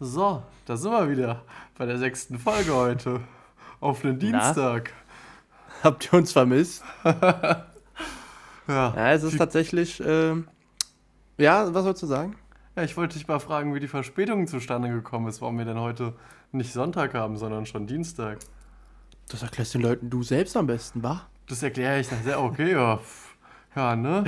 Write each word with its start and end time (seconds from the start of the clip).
So, 0.00 0.44
da 0.66 0.76
sind 0.76 0.92
wir 0.92 1.10
wieder 1.10 1.42
bei 1.76 1.84
der 1.84 1.98
sechsten 1.98 2.38
Folge 2.38 2.72
heute. 2.72 3.20
Auf 3.80 4.02
den 4.02 4.18
Dienstag. 4.18 4.92
Habt 5.82 6.06
ihr 6.06 6.18
uns 6.18 6.32
vermisst? 6.32 6.84
Ja. 8.68 8.92
Ja, 8.94 9.12
es 9.12 9.22
ist 9.22 9.38
tatsächlich. 9.38 9.98
ähm, 10.04 10.46
ja, 11.38 11.72
was 11.72 11.84
sollst 11.84 12.02
du 12.02 12.06
sagen? 12.06 12.36
ja, 12.76 12.84
ich 12.84 12.98
wollte 12.98 13.18
dich 13.18 13.26
mal 13.26 13.40
fragen, 13.40 13.74
wie 13.74 13.80
die 13.80 13.88
Verspätung 13.88 14.46
zustande 14.46 14.90
gekommen 14.90 15.26
ist, 15.26 15.40
warum 15.40 15.56
wir 15.56 15.64
denn 15.64 15.80
heute 15.80 16.12
nicht 16.52 16.74
Sonntag 16.74 17.14
haben, 17.14 17.38
sondern 17.38 17.64
schon 17.64 17.86
Dienstag. 17.86 18.38
Das 19.28 19.42
erklärst 19.42 19.72
den 19.72 19.80
Leuten 19.80 20.10
du 20.10 20.22
selbst 20.22 20.54
am 20.54 20.66
besten, 20.66 21.02
wa? 21.02 21.22
Das 21.48 21.62
erkläre 21.62 21.98
ich 21.98 22.08
dann 22.10 22.22
sehr, 22.22 22.42
okay, 22.42 22.72
ja. 22.72 23.00
Ja, 23.74 23.96
ne? 23.96 24.24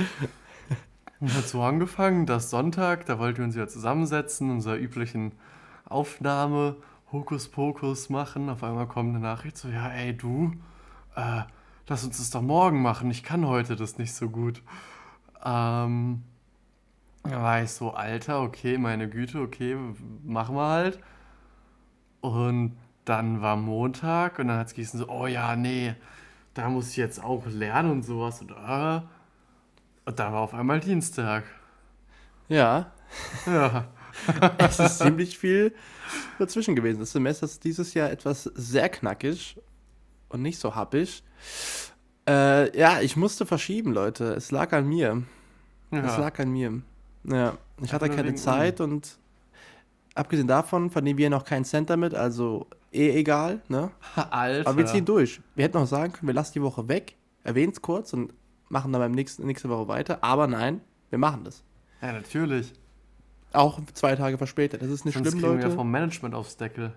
Und 1.19 1.33
hat 1.37 1.47
so 1.47 1.61
angefangen, 1.61 2.25
dass 2.25 2.49
Sonntag, 2.49 3.05
da 3.05 3.19
wollten 3.19 3.37
wir 3.37 3.45
uns 3.45 3.53
wieder 3.53 3.67
zusammensetzen, 3.67 4.49
unserer 4.49 4.77
üblichen 4.77 5.33
Aufnahme, 5.91 6.75
Hokuspokus 7.11 8.09
machen. 8.09 8.49
Auf 8.49 8.63
einmal 8.63 8.87
kommt 8.87 9.09
eine 9.09 9.19
Nachricht 9.19 9.57
so, 9.57 9.67
ja, 9.69 9.89
ey, 9.89 10.15
du, 10.15 10.53
äh, 11.15 11.43
lass 11.87 12.03
uns 12.03 12.17
das 12.17 12.29
doch 12.29 12.41
morgen 12.41 12.81
machen, 12.81 13.11
ich 13.11 13.23
kann 13.23 13.45
heute 13.45 13.75
das 13.75 13.97
nicht 13.97 14.13
so 14.13 14.29
gut. 14.29 14.61
Ähm, 15.43 16.23
da 17.23 17.43
war 17.43 17.61
ich 17.61 17.71
so, 17.71 17.91
Alter, 17.93 18.41
okay, 18.41 18.77
meine 18.77 19.09
Güte, 19.09 19.41
okay, 19.41 19.77
machen 20.23 20.55
wir 20.55 20.67
halt. 20.67 20.99
Und 22.21 22.77
dann 23.05 23.41
war 23.41 23.55
Montag 23.55 24.39
und 24.39 24.47
dann 24.47 24.57
hat 24.59 24.67
es 24.67 24.73
geheißen 24.73 24.99
so, 24.99 25.09
oh 25.09 25.27
ja, 25.27 25.55
nee, 25.55 25.95
da 26.53 26.69
muss 26.69 26.91
ich 26.91 26.97
jetzt 26.97 27.23
auch 27.23 27.45
lernen 27.47 27.91
und 27.91 28.03
sowas. 28.03 28.41
Und, 28.41 28.51
äh, 28.51 29.01
und 30.05 30.19
dann 30.19 30.33
war 30.33 30.41
auf 30.41 30.53
einmal 30.53 30.79
Dienstag. 30.79 31.43
Ja, 32.47 32.91
Ja. 33.45 33.85
es 34.57 34.79
ist 34.79 34.99
ziemlich 34.99 35.37
viel 35.37 35.73
dazwischen 36.39 36.75
gewesen. 36.75 36.99
Das 36.99 37.11
Semester 37.11 37.45
ist 37.45 37.63
dieses 37.63 37.93
Jahr 37.93 38.11
etwas 38.11 38.43
sehr 38.43 38.89
knackig 38.89 39.57
und 40.29 40.41
nicht 40.41 40.59
so 40.59 40.75
happig. 40.75 41.23
Äh, 42.27 42.77
ja, 42.77 43.01
ich 43.01 43.15
musste 43.15 43.45
verschieben, 43.45 43.93
Leute. 43.93 44.33
Es 44.33 44.51
lag 44.51 44.71
an 44.73 44.87
mir. 44.87 45.23
Es 45.91 45.97
ja. 45.97 46.17
lag 46.17 46.39
an 46.39 46.51
mir. 46.51 46.81
Ja, 47.23 47.57
ich 47.81 47.93
hatte 47.93 48.09
keine 48.09 48.35
Zeit 48.35 48.81
und 48.81 49.17
abgesehen 50.15 50.47
davon 50.47 50.89
verdienen 50.89 51.17
wir 51.17 51.29
noch 51.29 51.45
keinen 51.45 51.65
Cent 51.65 51.89
damit, 51.89 52.13
also 52.13 52.67
eh 52.91 53.11
egal, 53.11 53.61
ne? 53.67 53.91
Alter. 54.29 54.69
Aber 54.69 54.77
wir 54.77 54.85
ziehen 54.85 55.05
durch. 55.05 55.41
Wir 55.55 55.65
hätten 55.65 55.77
auch 55.77 55.87
sagen 55.87 56.13
können, 56.13 56.27
wir 56.27 56.33
lassen 56.33 56.53
die 56.53 56.61
Woche 56.61 56.87
weg, 56.87 57.15
erwähnen 57.43 57.71
es 57.73 57.81
kurz 57.81 58.13
und 58.13 58.33
machen 58.69 58.91
dann 58.91 59.01
beim 59.01 59.11
nächsten, 59.11 59.45
nächste 59.45 59.69
Woche 59.69 59.87
weiter. 59.87 60.23
Aber 60.23 60.47
nein, 60.47 60.81
wir 61.09 61.19
machen 61.19 61.43
das. 61.43 61.63
Ja, 62.01 62.13
natürlich. 62.13 62.73
Auch 63.53 63.79
zwei 63.93 64.15
Tage 64.15 64.37
verspätet. 64.37 64.81
Das 64.81 64.89
ist 64.89 65.05
nicht 65.05 65.15
Sonst 65.15 65.29
schlimm, 65.31 65.41
kriegen 65.41 65.57
wir 65.57 65.63
Leute. 65.65 65.75
vom 65.75 65.91
Management 65.91 66.35
aufs 66.35 66.57
Deckel. 66.57 66.93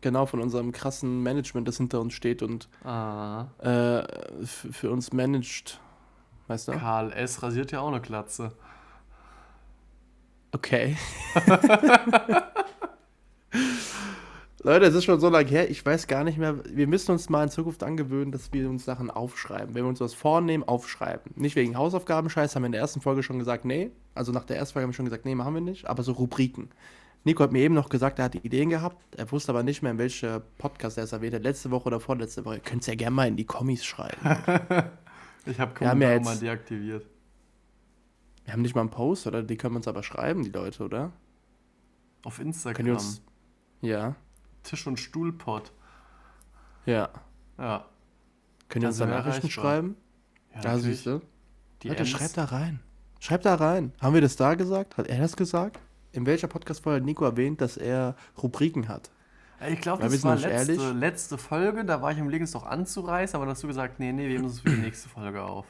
Genau, 0.00 0.26
von 0.26 0.40
unserem 0.40 0.70
krassen 0.70 1.22
Management, 1.24 1.66
das 1.66 1.76
hinter 1.78 2.00
uns 2.00 2.14
steht 2.14 2.42
und 2.42 2.68
Ah. 2.84 3.46
äh, 3.58 4.02
für 4.46 4.90
uns 4.92 5.12
managt. 5.12 5.80
Weißt 6.46 6.68
du? 6.68 6.72
Karl 6.72 7.12
S. 7.12 7.42
rasiert 7.42 7.72
ja 7.72 7.80
auch 7.80 7.88
eine 7.88 8.00
Glatze. 8.00 8.52
Okay. 10.52 10.96
Leute, 14.64 14.86
es 14.86 14.94
ist 14.94 15.04
schon 15.04 15.20
so 15.20 15.28
lange 15.28 15.48
her, 15.48 15.70
ich 15.70 15.86
weiß 15.86 16.08
gar 16.08 16.24
nicht 16.24 16.36
mehr. 16.36 16.56
Wir 16.74 16.88
müssen 16.88 17.12
uns 17.12 17.28
mal 17.30 17.44
in 17.44 17.48
Zukunft 17.48 17.84
angewöhnen, 17.84 18.32
dass 18.32 18.52
wir 18.52 18.68
uns 18.68 18.84
Sachen 18.84 19.08
aufschreiben. 19.08 19.74
Wenn 19.74 19.84
wir 19.84 19.88
uns 19.88 20.00
was 20.00 20.14
vornehmen, 20.14 20.64
aufschreiben. 20.64 21.32
Nicht 21.36 21.54
wegen 21.54 21.76
Hausaufgabenscheiß, 21.78 22.56
haben 22.56 22.62
wir 22.62 22.66
in 22.66 22.72
der 22.72 22.80
ersten 22.80 23.00
Folge 23.00 23.22
schon 23.22 23.38
gesagt, 23.38 23.64
nee. 23.64 23.92
Also 24.14 24.32
nach 24.32 24.44
der 24.44 24.56
ersten 24.56 24.72
Folge 24.72 24.84
haben 24.84 24.90
wir 24.90 24.94
schon 24.96 25.04
gesagt, 25.04 25.24
nee, 25.26 25.36
machen 25.36 25.54
wir 25.54 25.60
nicht. 25.60 25.86
Aber 25.86 26.02
so 26.02 26.10
Rubriken. 26.12 26.70
Nico 27.22 27.42
hat 27.44 27.52
mir 27.52 27.60
eben 27.60 27.74
noch 27.74 27.88
gesagt, 27.88 28.18
er 28.18 28.24
hatte 28.24 28.38
Ideen 28.38 28.68
gehabt. 28.70 28.96
Er 29.16 29.30
wusste 29.30 29.52
aber 29.52 29.62
nicht 29.62 29.82
mehr, 29.82 29.92
in 29.92 29.98
welcher 29.98 30.40
Podcast 30.40 30.98
er 30.98 31.04
es 31.04 31.12
erwähnt 31.12 31.34
hat. 31.34 31.42
Letzte 31.44 31.70
Woche 31.70 31.86
oder 31.86 32.00
vorletzte 32.00 32.44
Woche. 32.44 32.56
Ihr 32.56 32.60
könnt 32.60 32.80
es 32.82 32.88
ja 32.88 32.96
gerne 32.96 33.14
mal 33.14 33.28
in 33.28 33.36
die 33.36 33.46
Kommis 33.46 33.84
schreiben. 33.84 34.16
Ich 35.46 35.58
habe 35.58 35.70
ja 35.80 35.88
Kommentare 35.90 36.12
jetzt- 36.14 36.24
mal 36.26 36.36
deaktiviert. 36.36 37.06
Wir 38.44 38.52
haben 38.52 38.60
nicht 38.60 38.74
mal 38.74 38.82
einen 38.82 38.90
Post, 38.90 39.26
oder? 39.26 39.42
Die 39.42 39.56
können 39.56 39.72
wir 39.74 39.78
uns 39.78 39.88
aber 39.88 40.02
schreiben, 40.02 40.42
die 40.42 40.50
Leute, 40.50 40.82
oder? 40.84 41.12
Auf 42.22 42.36
Können 42.36 42.48
Instagram. 42.48 42.84
die 42.84 42.90
uns. 42.92 43.22
Ja, 43.80 44.14
Tisch- 44.68 44.86
und 44.86 44.98
Stuhlpott. 44.98 45.72
ja. 46.86 47.08
Ja. 47.58 47.84
Können 48.68 48.82
Da 48.82 48.88
uns 48.88 48.98
sind 48.98 49.08
da 49.08 49.14
wir 49.14 49.18
Nachrichten 49.18 49.50
schreiben? 49.50 49.96
ja 50.54 50.60
Da 50.60 50.78
siehst 50.78 51.06
du. 51.06 51.20
Die 51.82 51.88
Leute, 51.88 52.04
schreibt 52.06 52.36
da 52.36 52.44
rein. 52.44 52.80
Schreibt 53.18 53.46
da 53.46 53.54
rein. 53.56 53.92
Haben 54.00 54.14
wir 54.14 54.20
das 54.20 54.36
da 54.36 54.54
gesagt? 54.54 54.96
Hat 54.96 55.06
er 55.08 55.18
das 55.18 55.36
gesagt? 55.36 55.80
In 56.12 56.26
welcher 56.26 56.46
Podcast-Folge 56.48 57.00
hat 57.00 57.04
Nico 57.04 57.24
erwähnt, 57.24 57.60
dass 57.60 57.76
er 57.76 58.14
Rubriken 58.40 58.88
hat? 58.88 59.10
Ich 59.68 59.80
glaube, 59.80 60.02
wir 60.04 60.10
das 60.10 60.22
war 60.22 60.36
letzte, 60.36 60.92
letzte 60.92 61.36
Folge. 61.38 61.84
Da 61.84 62.00
war 62.00 62.12
ich 62.12 62.18
im 62.18 62.28
Legen, 62.28 62.44
es 62.44 62.52
doch 62.52 62.64
anzureißen, 62.64 63.34
aber 63.36 63.46
dann 63.46 63.54
hast 63.54 63.62
du 63.62 63.66
gesagt, 63.66 63.98
nee, 63.98 64.12
nee, 64.12 64.28
wir 64.28 64.34
heben 64.36 64.44
uns 64.44 64.60
für 64.60 64.70
die 64.70 64.76
nächste 64.76 65.08
Folge 65.08 65.42
auf. 65.42 65.66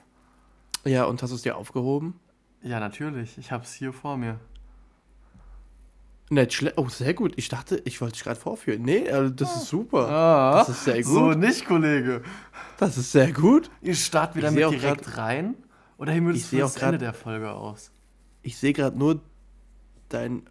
Ja, 0.85 1.05
und 1.05 1.23
hast 1.23 1.31
du 1.31 1.37
es 1.37 1.43
dir 1.43 1.57
aufgehoben? 1.57 2.21
Ja, 2.63 2.81
natürlich. 2.81 3.39
Ich 3.39 3.51
habe 3.51 3.65
es 3.65 3.73
hier 3.73 3.93
vor 3.93 4.17
mir. 4.19 4.39
Nicht 6.31 6.53
schlecht. 6.53 6.77
Oh, 6.79 6.89
sehr 6.89 7.15
gut. 7.15 7.33
Ich 7.37 7.49
dachte, 7.49 7.81
ich 7.85 8.01
wollte 8.01 8.15
dich 8.15 8.25
gerade 8.25 8.39
vorführen. 8.39 8.83
Nee, 8.83 8.99
äh, 9.07 9.31
das 9.35 9.57
ist 9.57 9.67
super. 9.69 10.09
Ah, 10.09 10.59
Das 10.59 10.69
ist 10.69 10.85
sehr 10.85 11.03
So 11.05 11.21
gut. 11.29 11.39
nicht, 11.39 11.65
Kollege. 11.67 12.23
Das 12.77 12.99
ist 12.99 13.13
sehr 13.13 13.33
gut. 13.33 13.71
Ich 13.81 14.05
starte 14.05 14.35
wieder 14.37 14.49
Ich 14.51 14.55
mit 14.55 14.71
direkt 14.83 15.17
rein. 15.17 15.55
Oder 15.97 16.15
wir 16.15 16.31
Ich 16.35 16.51
das 16.51 16.75
grad- 16.75 16.89
Ende 16.95 16.99
der 16.99 17.15
Folge 17.15 17.51
aus? 17.51 17.91
Ich 18.43 18.57
sehe 18.59 18.73
gerade 18.73 18.97
nur 18.99 19.21
dein, 20.11 20.43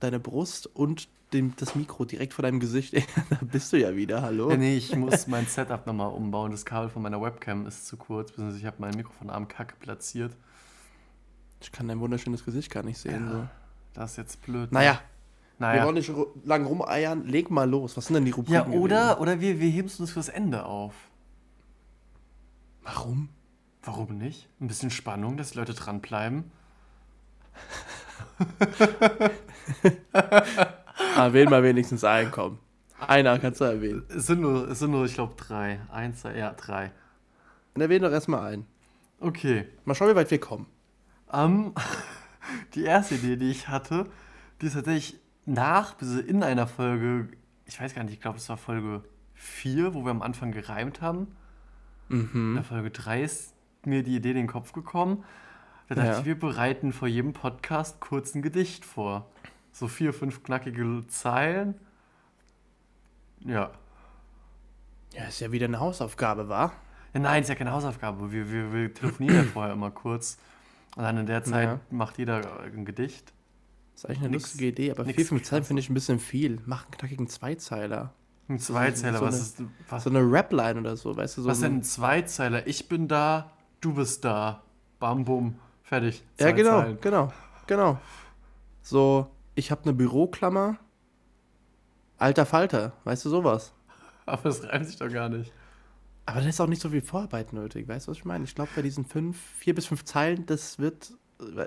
deine 0.00 0.18
Brust 0.20 0.66
und 0.68 1.08
dem, 1.32 1.54
das 1.56 1.74
Mikro 1.74 2.04
direkt 2.04 2.32
vor 2.32 2.42
deinem 2.44 2.60
Gesicht. 2.60 2.94
da 3.30 3.38
bist 3.42 3.72
du 3.72 3.76
ja 3.76 3.94
wieder. 3.96 4.22
Hallo. 4.22 4.50
Ja, 4.50 4.56
nee, 4.56 4.76
ich 4.76 4.94
muss 4.94 5.26
mein 5.26 5.46
Setup 5.46 5.84
nochmal 5.86 6.10
umbauen. 6.12 6.52
Das 6.52 6.64
Kabel 6.64 6.88
von 6.90 7.02
meiner 7.02 7.20
Webcam 7.20 7.66
ist 7.66 7.86
zu 7.88 7.96
kurz, 7.96 8.30
beziehungsweise 8.30 8.60
ich 8.60 8.66
habe 8.66 8.76
mein 8.78 8.94
Mikrofon 8.94 9.30
am 9.30 9.48
Kacke 9.48 9.74
platziert. 9.80 10.36
Ich 11.60 11.72
kann 11.72 11.88
dein 11.88 11.98
wunderschönes 11.98 12.44
Gesicht 12.44 12.70
gar 12.70 12.82
nicht 12.84 12.98
sehen. 12.98 13.28
So. 13.30 13.48
Das 13.94 14.12
ist 14.12 14.16
jetzt 14.18 14.42
blöd. 14.42 14.70
Naja, 14.72 15.00
wir 15.58 15.68
naja. 15.68 15.84
wollen 15.84 15.94
nicht 15.94 16.12
lang 16.44 16.66
rumeiern. 16.66 17.26
Leg 17.26 17.50
mal 17.50 17.68
los. 17.68 17.96
Was 17.96 18.06
sind 18.06 18.14
denn 18.14 18.24
die 18.24 18.32
Rubriken? 18.32 18.72
Ja, 18.72 18.78
oder, 18.78 19.02
gewesen? 19.02 19.20
oder 19.20 19.40
wir, 19.40 19.60
wir 19.60 19.70
heben 19.70 19.86
es 19.86 20.00
uns 20.00 20.10
fürs 20.10 20.28
Ende 20.28 20.64
auf. 20.66 20.94
Warum? 22.82 23.28
Warum 23.82 24.18
nicht? 24.18 24.48
Ein 24.60 24.66
bisschen 24.66 24.90
Spannung, 24.90 25.36
dass 25.36 25.52
die 25.52 25.58
Leute 25.58 25.74
dranbleiben. 25.74 26.50
Erwähnen 31.16 31.50
mal 31.50 31.62
wenigstens 31.62 32.02
einen, 32.04 32.30
komm. 32.30 32.58
Einer 32.98 33.38
kannst 33.38 33.60
du 33.60 33.64
erwähnen. 33.64 34.04
Es 34.08 34.26
sind 34.26 34.40
nur, 34.40 34.68
es 34.68 34.78
sind 34.78 34.90
nur 34.90 35.04
ich 35.04 35.14
glaube, 35.14 35.34
drei. 35.36 35.80
Eins, 35.92 36.22
zwei, 36.22 36.36
ja, 36.36 36.52
drei. 36.52 36.92
Dann 37.74 37.82
erwähnen 37.82 38.04
doch 38.04 38.12
erstmal 38.12 38.52
einen. 38.52 38.66
Okay. 39.20 39.66
Mal 39.84 39.94
schauen, 39.94 40.10
wie 40.10 40.16
weit 40.16 40.30
wir 40.30 40.40
kommen. 40.40 40.66
Ähm, 41.32 41.74
die 42.74 42.84
erste 42.84 43.16
Idee, 43.16 43.36
die 43.36 43.50
ich 43.50 43.68
hatte, 43.68 44.06
die 44.60 44.66
ist 44.66 44.74
tatsächlich 44.74 45.20
nach, 45.46 45.94
bis 45.94 46.16
in 46.16 46.42
einer 46.42 46.66
Folge, 46.66 47.28
ich 47.66 47.80
weiß 47.80 47.94
gar 47.94 48.04
nicht, 48.04 48.14
ich 48.14 48.20
glaube, 48.20 48.38
es 48.38 48.48
war 48.48 48.56
Folge 48.56 49.02
4, 49.34 49.94
wo 49.94 50.04
wir 50.04 50.10
am 50.10 50.22
Anfang 50.22 50.52
gereimt 50.52 51.00
haben. 51.00 51.34
In 52.08 52.28
Mhm. 52.32 52.54
der 52.54 52.64
Folge 52.64 52.90
3 52.90 53.22
ist 53.22 53.54
mir 53.84 54.02
die 54.02 54.16
Idee 54.16 54.30
in 54.30 54.36
den 54.36 54.46
Kopf 54.46 54.72
gekommen. 54.72 55.24
Da 55.88 55.94
dachte 55.96 56.08
Ja. 56.08 56.18
ich, 56.20 56.24
wir 56.24 56.38
bereiten 56.38 56.92
vor 56.92 57.08
jedem 57.08 57.32
Podcast 57.32 58.00
kurz 58.00 58.34
ein 58.34 58.42
Gedicht 58.42 58.84
vor. 58.84 59.26
So 59.72 59.88
vier, 59.88 60.12
fünf 60.14 60.42
knackige 60.42 61.06
Zeilen. 61.08 61.74
Ja. 63.40 63.70
Ja, 65.12 65.24
ist 65.24 65.40
ja 65.40 65.52
wieder 65.52 65.66
eine 65.66 65.80
Hausaufgabe, 65.80 66.48
war? 66.48 66.72
ja 67.12 67.20
nein, 67.20 67.42
ist 67.42 67.48
ja 67.48 67.54
keine 67.54 67.70
Hausaufgabe. 67.72 68.32
Wir, 68.32 68.50
wir, 68.50 68.72
wir 68.72 68.92
telefonieren 68.94 69.36
ja 69.36 69.42
vorher 69.52 69.72
immer 69.74 69.90
kurz. 69.90 70.38
Und 70.96 71.02
dann 71.02 71.16
in 71.18 71.26
der 71.26 71.42
Zeit 71.44 71.68
Ja. 71.68 71.80
macht 71.90 72.18
jeder 72.18 72.60
ein 72.62 72.84
Gedicht. 72.84 73.32
Ist 73.94 74.06
eigentlich 74.06 74.18
eine 74.20 74.28
Nix- 74.30 74.42
lustige 74.44 74.66
Idee, 74.66 74.90
aber 74.90 75.04
nix 75.04 75.16
vier, 75.16 75.26
fünf 75.26 75.42
Zeilen 75.44 75.62
krass. 75.62 75.68
finde 75.68 75.80
ich 75.80 75.90
ein 75.90 75.94
bisschen 75.94 76.18
viel. 76.18 76.60
Mach 76.66 76.84
einen 76.84 76.92
knackigen 76.92 77.28
Zweizeiler. 77.28 78.12
Ein 78.48 78.58
Zweizeiler, 78.58 79.18
so 79.18 79.24
was 79.24 79.40
ist. 79.40 79.62
Was, 79.88 80.04
So 80.04 80.10
eine 80.10 80.20
Rap-Line 80.20 80.80
oder 80.80 80.96
so, 80.96 81.16
weißt 81.16 81.38
du? 81.38 81.42
So 81.42 81.48
was 81.48 81.58
ein- 81.58 81.62
denn 81.62 81.74
ein 81.78 81.82
Zweizeiler? 81.82 82.66
Ich 82.66 82.88
bin 82.88 83.08
da, 83.08 83.52
du 83.80 83.94
bist 83.94 84.24
da. 84.24 84.62
Bam, 84.98 85.24
bum, 85.24 85.56
fertig. 85.82 86.22
Ja, 86.38 86.46
Zwei 86.46 86.52
genau, 86.52 86.80
Zeilen. 86.82 86.98
genau, 87.00 87.32
genau. 87.66 87.98
So, 88.82 89.30
ich 89.54 89.70
habe 89.70 89.82
eine 89.84 89.92
Büroklammer. 89.94 90.78
Alter 92.18 92.46
Falter, 92.46 92.92
weißt 93.04 93.24
du 93.24 93.30
sowas? 93.30 93.72
Aber 94.26 94.42
das 94.44 94.62
reimt 94.64 94.86
sich 94.86 94.96
doch 94.96 95.10
gar 95.10 95.28
nicht. 95.28 95.52
Aber 96.26 96.40
da 96.40 96.48
ist 96.48 96.60
auch 96.60 96.66
nicht 96.66 96.80
so 96.80 96.88
viel 96.88 97.02
Vorarbeit 97.02 97.52
nötig, 97.52 97.86
weißt 97.88 98.06
du, 98.06 98.10
was 98.12 98.18
ich 98.18 98.24
meine? 98.24 98.44
Ich 98.44 98.54
glaube, 98.54 98.70
bei 98.74 98.82
diesen 98.82 99.04
fünf, 99.04 99.38
vier 99.58 99.74
bis 99.74 99.86
fünf 99.86 100.04
Zeilen, 100.04 100.46
das 100.46 100.78
wird, 100.78 101.12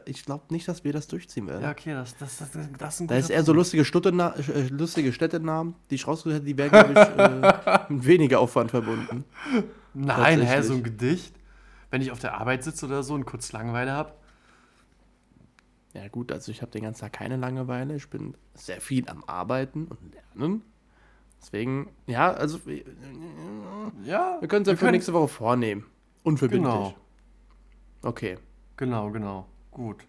ich 0.06 0.25
glaube 0.25 0.45
nicht, 0.50 0.68
dass 0.68 0.83
wir 0.83 0.94
das 0.94 1.07
durchziehen 1.07 1.47
werden. 1.47 1.63
Ja, 1.63 1.71
okay, 1.71 1.94
das, 1.94 2.15
das, 2.18 2.38
das, 2.38 2.50
das 2.77 2.95
ist 2.95 3.01
ein 3.01 3.07
Da 3.07 3.15
ist 3.15 3.25
guter 3.25 3.33
eher 3.35 3.44
so 3.44 3.53
lustige, 3.53 3.85
Stuttena 3.85 4.35
äh, 4.35 4.68
lustige 4.69 5.13
Städtenamen, 5.13 5.75
die 5.89 5.95
ich 5.95 6.07
rausgesucht 6.07 6.35
hätte, 6.38 6.45
die 6.45 6.57
wären, 6.57 6.69
glaube 6.69 6.91
ich, 6.94 6.97
äh, 6.97 7.79
mit 7.94 8.06
weniger 8.06 8.39
Aufwand 8.39 8.71
verbunden. 8.71 9.24
Nein, 9.94 10.41
hä, 10.41 10.62
so 10.62 10.74
ein 10.74 10.83
Gedicht. 10.83 11.33
Wenn 11.89 12.01
ich 12.01 12.12
auf 12.12 12.19
der 12.19 12.33
Arbeit 12.39 12.63
sitze 12.63 12.85
oder 12.85 13.01
so 13.03 13.13
und 13.13 13.25
kurz 13.25 13.51
Langeweile 13.53 13.91
habe, 13.94 14.13
Ja 15.94 16.07
gut, 16.09 16.31
also 16.31 16.51
ich 16.51 16.62
habe 16.62 16.71
den 16.71 16.83
ganzen 16.83 17.01
Tag 17.01 17.13
keine 17.13 17.38
Langeweile. 17.38 17.95
Ich 17.95 18.09
bin 18.09 18.35
sehr 18.53 18.81
viel 18.81 19.07
am 19.09 19.23
Arbeiten 19.25 19.85
und 19.85 20.00
Lernen. 20.13 20.62
Deswegen, 21.41 21.89
ja, 22.07 22.31
also 22.33 22.57
äh, 22.68 22.83
Ja, 24.03 24.38
wir 24.39 24.47
können 24.47 24.63
es 24.63 24.68
ja 24.69 24.75
für 24.75 24.91
nächste 24.91 25.13
Woche 25.13 25.27
vornehmen. 25.27 25.85
Unverbindlich. 26.23 26.73
Genau, 26.73 26.94
Okay. 28.03 28.38
genau, 28.75 29.09
genau. 29.12 29.47
Gut. 29.77 30.03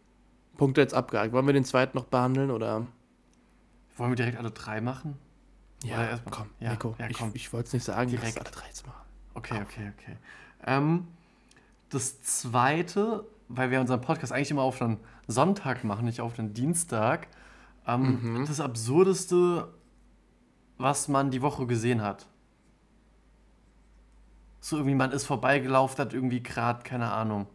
Punkte 0.56 0.80
jetzt 0.80 0.94
abgehakt. 0.94 1.32
Wollen 1.32 1.46
wir 1.46 1.52
den 1.52 1.64
zweiten 1.66 1.96
noch 1.96 2.06
behandeln 2.06 2.50
oder? 2.50 2.86
Wollen 3.96 4.10
wir 4.10 4.16
direkt 4.16 4.38
alle 4.38 4.50
drei 4.50 4.80
machen? 4.80 5.16
Oder 5.84 6.10
erstmal- 6.10 6.34
komm, 6.34 6.46
ja, 6.58 6.70
Nico. 6.70 6.96
ja, 6.98 7.06
ich 7.08 7.16
komm. 7.18 7.30
ich 7.34 7.52
wollte 7.52 7.68
es 7.68 7.72
nicht 7.74 7.84
sagen, 7.84 8.10
Direkt. 8.10 8.40
alle 8.40 8.50
drei 8.50 8.66
jetzt 8.66 8.84
machen. 8.86 9.04
Okay, 9.34 9.60
okay, 9.62 9.92
okay. 9.96 10.16
Ähm, 10.66 11.06
das 11.90 12.20
zweite, 12.22 13.24
weil 13.48 13.70
wir 13.70 13.80
unseren 13.80 14.00
Podcast 14.00 14.32
eigentlich 14.32 14.50
immer 14.50 14.62
auf 14.62 14.82
einen 14.82 14.98
Sonntag 15.28 15.84
machen, 15.84 16.06
nicht 16.06 16.20
auf 16.20 16.38
einen 16.38 16.54
Dienstag. 16.54 17.28
Ähm, 17.86 18.44
Das 18.48 18.58
Absurdeste, 18.58 19.68
was 20.78 21.06
man 21.08 21.30
die 21.30 21.42
Woche 21.42 21.66
gesehen 21.66 22.02
hat. 22.02 22.26
So 24.60 24.76
irgendwie, 24.78 24.96
man 24.96 25.12
ist 25.12 25.24
vorbeigelaufen, 25.26 25.98
hat 25.98 26.12
irgendwie 26.12 26.42
gerade, 26.42 26.82
keine 26.82 27.12
Ahnung. 27.12 27.46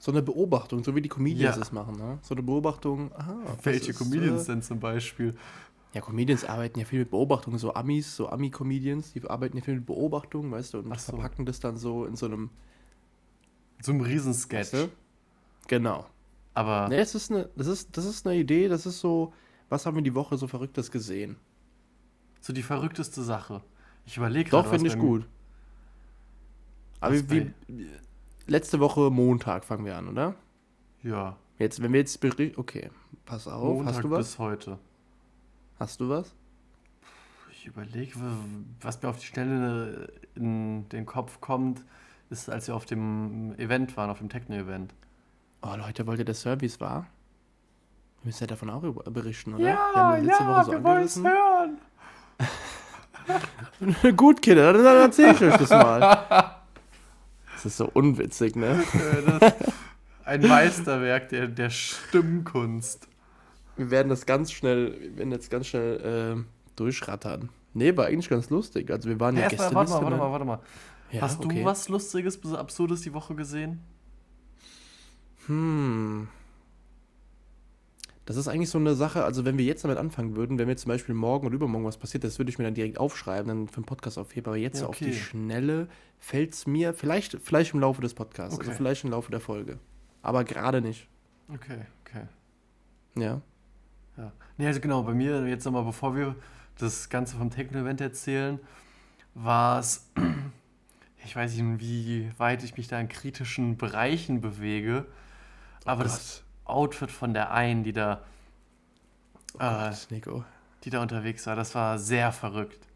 So 0.00 0.10
eine 0.12 0.22
Beobachtung, 0.22 0.82
so 0.82 0.94
wie 0.96 1.02
die 1.02 1.08
Comedians 1.10 1.56
Ja. 1.56 1.62
es 1.62 1.72
machen, 1.72 1.96
ne? 1.96 2.18
So 2.22 2.34
eine 2.34 2.42
Beobachtung, 2.42 3.12
aha. 3.14 3.36
Welche 3.62 3.90
ist, 3.90 3.98
Comedians 3.98 4.44
äh, 4.44 4.46
denn 4.46 4.62
zum 4.62 4.80
Beispiel? 4.80 5.36
Ja, 5.92 6.00
Comedians 6.00 6.44
arbeiten 6.44 6.78
ja 6.80 6.84
viel 6.84 7.00
mit 7.00 7.10
Beobachtung, 7.10 7.58
so 7.58 7.74
Amis, 7.74 8.16
so 8.16 8.28
Ami-Comedians, 8.28 9.12
die 9.12 9.22
arbeiten 9.28 9.56
ja 9.56 9.62
viel 9.62 9.74
mit 9.76 9.86
Beobachtung, 9.86 10.50
weißt 10.50 10.74
du, 10.74 10.78
und 10.78 10.98
so. 10.98 11.12
verpacken 11.12 11.46
das 11.46 11.60
dann 11.60 11.76
so 11.76 12.06
in 12.06 12.16
so 12.16 12.26
einem, 12.26 12.50
So 13.82 13.92
ein 13.92 14.00
Riesensketch. 14.00 14.72
weißt 14.72 14.72
du? 14.74 14.90
Genau. 15.68 16.06
Aber 16.54 16.88
Ne, 16.90 16.96
es 16.98 17.14
ist 17.14 17.30
eine, 17.30 17.48
das 17.56 17.66
ist, 17.68 17.96
das 17.96 18.04
ist 18.04 18.26
eine 18.26 18.36
Idee, 18.38 18.68
das 18.68 18.86
ist 18.86 19.00
so, 19.00 19.32
was 19.68 19.86
haben 19.86 19.96
wir 19.96 20.02
die 20.02 20.14
Woche 20.14 20.36
so 20.38 20.46
Verrücktes 20.48 20.90
gesehen? 20.90 21.36
so 22.40 22.52
die 22.52 22.62
verrückteste 22.62 23.22
Sache. 23.22 23.62
Ich 24.06 24.16
überlege 24.18 24.50
Doch, 24.50 24.64
gerade, 24.64 24.70
was 24.70 24.82
finde 24.82 24.88
ich 24.88 24.98
gut. 24.98 25.26
Aber 27.00 27.14
wie, 27.14 27.30
wie, 27.30 27.52
letzte 28.50 28.80
Woche 28.80 29.10
Montag 29.10 29.64
fangen 29.64 29.84
wir 29.84 29.96
an, 29.96 30.08
oder? 30.08 30.34
Ja, 31.02 31.36
Jetzt, 31.60 31.82
wenn 31.82 31.92
wir 31.92 32.00
jetzt 32.00 32.18
berichten, 32.20 32.58
okay, 32.58 32.90
pass 33.26 33.46
auf, 33.46 33.62
Montag 33.62 33.94
hast 33.94 34.02
du 34.02 34.10
was? 34.10 34.18
bis 34.18 34.38
heute. 34.38 34.78
Hast 35.78 36.00
du 36.00 36.08
was? 36.08 36.34
Ich 37.52 37.66
überlege, 37.66 38.12
was 38.80 39.02
mir 39.02 39.10
auf 39.10 39.18
die 39.18 39.26
Stelle 39.26 40.10
in 40.34 40.88
den 40.88 41.04
Kopf 41.04 41.42
kommt, 41.42 41.84
ist, 42.30 42.48
als 42.48 42.66
wir 42.66 42.74
auf 42.74 42.86
dem 42.86 43.54
Event 43.58 43.94
waren, 43.98 44.08
auf 44.08 44.18
dem 44.18 44.30
Techno-Event. 44.30 44.94
Oh 45.60 45.74
Leute, 45.76 46.06
wollt 46.06 46.18
ihr 46.18 46.24
der 46.24 46.34
Service 46.34 46.80
war? 46.80 47.06
Wir 48.22 48.28
müssen 48.28 48.44
ja 48.44 48.46
davon 48.46 48.70
auch 48.70 48.80
berichten, 48.80 49.52
oder? 49.52 49.64
wir 49.64 49.76
haben 49.78 50.26
das 50.26 50.38
letzte 50.38 50.46
Woche 50.46 50.64
so 50.64 50.72
angerissen. 50.72 51.28
hören. 51.28 51.78
Gut, 54.16 54.40
Kinder, 54.40 54.72
dann 54.72 54.96
erzähl 54.96 55.34
ich 55.34 55.42
euch 55.42 55.58
das 55.58 55.68
mal. 55.68 56.56
Das 57.62 57.72
ist 57.72 57.76
so 57.76 57.90
unwitzig, 57.92 58.56
ne? 58.56 58.82
Äh, 58.94 59.52
Ein 60.24 60.48
Meisterwerk 60.48 61.28
der, 61.30 61.48
der 61.48 61.70
Stimmkunst. 61.70 63.08
Wir 63.76 63.90
werden 63.90 64.08
das 64.08 64.26
ganz 64.26 64.52
schnell, 64.52 64.96
wir 65.00 65.16
werden 65.18 65.32
jetzt 65.32 65.50
ganz 65.50 65.66
schnell 65.66 66.36
äh, 66.38 66.76
durchrattern. 66.76 67.48
Nee, 67.74 67.96
war 67.96 68.06
eigentlich 68.06 68.28
ganz 68.28 68.48
lustig. 68.50 68.90
Also 68.90 69.08
wir 69.08 69.18
waren 69.18 69.36
ja 69.36 69.42
Erstmal, 69.42 69.68
Gästeliste. 69.70 69.94
warte 69.94 70.16
mal, 70.16 70.20
warte 70.30 70.44
mal, 70.44 70.56
warte 70.56 70.62
mal. 71.10 71.12
Ja, 71.12 71.22
Hast 71.22 71.42
du 71.42 71.48
okay. 71.48 71.64
was 71.64 71.88
Lustiges, 71.88 72.38
Absurdes 72.54 73.00
die 73.02 73.12
Woche 73.12 73.34
gesehen? 73.34 73.80
Hm. 75.46 76.28
Das 78.30 78.36
ist 78.36 78.46
eigentlich 78.46 78.70
so 78.70 78.78
eine 78.78 78.94
Sache, 78.94 79.24
also 79.24 79.44
wenn 79.44 79.58
wir 79.58 79.64
jetzt 79.64 79.82
damit 79.82 79.98
anfangen 79.98 80.36
würden, 80.36 80.56
wenn 80.56 80.68
mir 80.68 80.76
zum 80.76 80.88
Beispiel 80.88 81.16
morgen 81.16 81.48
oder 81.48 81.56
übermorgen 81.56 81.84
was 81.84 81.96
passiert, 81.96 82.22
das 82.22 82.38
würde 82.38 82.48
ich 82.48 82.58
mir 82.58 82.64
dann 82.64 82.74
direkt 82.74 82.96
aufschreiben, 82.96 83.48
dann 83.48 83.66
für 83.66 83.80
den 83.80 83.86
Podcast 83.86 84.18
aufheben. 84.18 84.46
Aber 84.46 84.56
jetzt 84.56 84.82
Ja, 84.82 84.86
auf 84.86 84.98
die 84.98 85.06
okay. 85.06 85.14
Schnelle 85.14 85.88
fällt 86.20 86.52
es 86.52 86.64
mir, 86.64 86.94
vielleicht, 86.94 87.38
vielleicht 87.42 87.74
im 87.74 87.80
Laufe 87.80 88.00
des 88.02 88.14
Podcasts, 88.14 88.56
also 88.56 88.70
Okay. 88.70 88.76
vielleicht 88.76 89.02
im 89.02 89.10
Laufe 89.10 89.32
der 89.32 89.40
Folge. 89.40 89.80
Aber 90.22 90.44
gerade 90.44 90.80
nicht. 90.80 91.08
Okay, 91.52 91.80
okay. 92.04 92.28
Ja. 93.16 93.40
Ja. 94.16 94.30
Nee, 94.58 94.68
also 94.68 94.78
genau, 94.80 95.02
bei 95.02 95.12
mir 95.12 95.48
jetzt 95.48 95.64
nochmal, 95.64 95.82
bevor 95.82 96.14
wir 96.14 96.36
das 96.78 97.08
Ganze 97.08 97.36
vom 97.36 97.50
Techno-Event 97.50 98.00
erzählen, 98.00 98.60
war 99.34 99.80
es, 99.80 100.08
ich 101.24 101.34
weiß 101.34 101.56
nicht, 101.56 101.80
wie 101.80 102.30
weit 102.38 102.62
ich 102.62 102.76
mich 102.76 102.86
da 102.86 103.00
in 103.00 103.08
kritischen 103.08 103.76
Bereichen 103.76 104.40
bewege, 104.40 105.06
aber 105.84 106.04
das 106.04 106.44
Outfit 106.70 107.10
von 107.10 107.34
der 107.34 107.52
einen, 107.52 107.84
die 107.84 107.92
da, 107.92 108.22
Oh 109.54 109.58
äh, 109.58 109.90
Gott, 109.90 110.06
Nico. 110.10 110.44
die 110.84 110.90
da 110.90 111.02
unterwegs 111.02 111.46
war, 111.46 111.56
das 111.56 111.74
war 111.74 111.98
sehr 111.98 112.32
verrückt. 112.32 112.86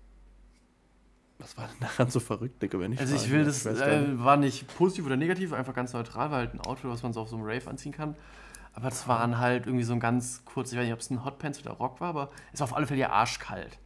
Was 1.39 1.57
war 1.59 1.67
denn 1.67 1.77
daran 1.81 2.11
so 2.11 2.21
verrückt, 2.21 2.63
Nico, 2.63 2.79
wenn 2.81 2.93
ich 2.93 3.01
Also 3.01 3.15
ich 3.17 3.31
will 3.31 3.45
das, 3.45 3.65
nicht. 3.65 3.81
äh, 3.81 4.23
war 4.25 4.37
nicht 4.37 4.73
positiv 4.77 5.07
oder 5.07 5.17
negativ, 5.17 5.53
einfach 5.53 5.75
ganz 5.75 5.93
neutral, 5.93 6.31
war 6.31 6.39
halt 6.39 6.55
ein 6.55 6.61
Outfit, 6.61 6.91
was 6.91 7.03
man 7.03 7.13
so 7.13 7.21
auf 7.21 7.29
so 7.29 7.37
einem 7.37 7.45
Rave 7.45 7.69
anziehen 7.69 7.93
kann. 7.93 8.15
Aber 8.73 8.89
es 8.89 9.07
waren 9.07 9.39
halt 9.39 9.67
irgendwie 9.67 9.85
so 9.85 9.93
ein 9.93 10.01
ganz 10.01 10.43
kurz, 10.45 10.73
ich 10.73 10.79
weiß 10.79 10.85
nicht, 10.85 10.93
ob 10.95 11.01
es 11.01 11.11
ein 11.11 11.25
Hotpants 11.25 11.61
oder 11.61 11.73
Rock 11.73 12.01
war, 12.01 12.09
aber 12.09 12.31
es 12.53 12.61
war 12.61 12.65
auf 12.69 12.75
alle 12.77 12.87
Fälle 12.87 13.01
ja 13.01 13.11
arschkalt. 13.11 13.79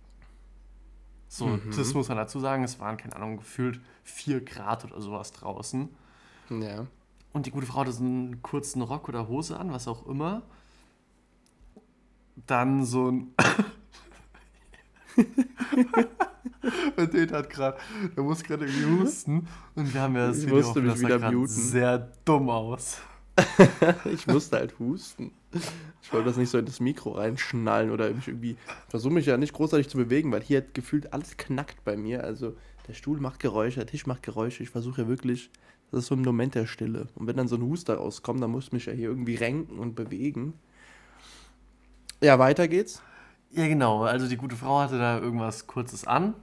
So, 1.28 1.46
Mhm. 1.46 1.72
das 1.76 1.92
muss 1.94 2.08
man 2.08 2.16
dazu 2.16 2.40
sagen, 2.40 2.64
es 2.64 2.80
waren, 2.80 2.96
keine 2.96 3.14
Ahnung, 3.16 3.36
gefühlt 3.38 3.80
4 4.04 4.42
Grad 4.44 4.84
oder 4.84 5.00
sowas 5.00 5.32
draußen. 5.32 5.88
Ja. 6.50 6.86
Und 7.38 7.46
die 7.46 7.52
gute 7.52 7.66
Frau 7.66 7.82
hatte 7.82 7.92
so 7.92 8.02
einen 8.02 8.42
kurzen 8.42 8.82
Rock 8.82 9.08
oder 9.08 9.28
Hose 9.28 9.60
an, 9.60 9.70
was 9.70 9.86
auch 9.86 10.08
immer. 10.08 10.42
Dann 12.48 12.84
so 12.84 13.12
ein. 13.12 13.32
Und 16.96 17.14
den 17.14 17.30
hat 17.30 17.48
gerade, 17.48 17.78
der 18.16 18.24
muss 18.24 18.42
gerade 18.42 18.66
irgendwie 18.66 19.02
husten. 19.02 19.46
Und 19.76 19.94
wir 19.94 20.00
haben 20.00 20.16
ja 20.16 20.26
das 20.26 20.38
Ich 20.38 20.46
Video 20.46 20.56
musste 20.56 20.80
auf, 20.80 20.84
mich 20.84 20.98
wieder 20.98 21.30
muten. 21.30 21.46
sehr 21.46 22.10
dumm 22.24 22.50
aus. 22.50 22.98
Ich 24.12 24.26
musste 24.26 24.56
halt 24.56 24.76
husten. 24.80 25.30
Ich 26.02 26.12
wollte 26.12 26.26
das 26.26 26.38
nicht 26.38 26.50
so 26.50 26.58
in 26.58 26.66
das 26.66 26.80
Mikro 26.80 27.12
reinschnallen 27.12 27.92
oder 27.92 28.12
mich 28.12 28.26
irgendwie. 28.26 28.56
Versuche 28.88 29.12
mich 29.12 29.26
ja 29.26 29.36
nicht 29.36 29.52
großartig 29.52 29.88
zu 29.88 29.96
bewegen, 29.96 30.32
weil 30.32 30.42
hier 30.42 30.60
gefühlt 30.60 31.12
alles 31.12 31.36
knackt 31.36 31.84
bei 31.84 31.96
mir. 31.96 32.24
Also 32.24 32.56
der 32.88 32.94
Stuhl 32.94 33.20
macht 33.20 33.38
Geräusche, 33.38 33.76
der 33.76 33.86
Tisch 33.86 34.06
macht 34.06 34.24
Geräusche. 34.24 34.64
Ich 34.64 34.70
versuche 34.70 35.02
ja 35.02 35.08
wirklich. 35.08 35.52
Das 35.90 36.00
ist 36.00 36.06
so 36.08 36.14
ein 36.14 36.22
Moment 36.22 36.54
der 36.54 36.66
Stille. 36.66 37.08
Und 37.14 37.26
wenn 37.26 37.36
dann 37.36 37.48
so 37.48 37.56
ein 37.56 37.62
Huster 37.62 37.96
rauskommt, 37.96 38.42
dann 38.42 38.50
muss 38.50 38.66
ich 38.66 38.72
mich 38.72 38.86
ja 38.86 38.92
hier 38.92 39.08
irgendwie 39.08 39.36
renken 39.36 39.78
und 39.78 39.94
bewegen. 39.94 40.54
Ja, 42.20 42.38
weiter 42.38 42.68
geht's. 42.68 43.02
Ja, 43.50 43.66
genau. 43.66 44.04
Also 44.04 44.28
die 44.28 44.36
gute 44.36 44.56
Frau 44.56 44.80
hatte 44.80 44.98
da 44.98 45.18
irgendwas 45.18 45.66
Kurzes 45.66 46.06
an. 46.06 46.34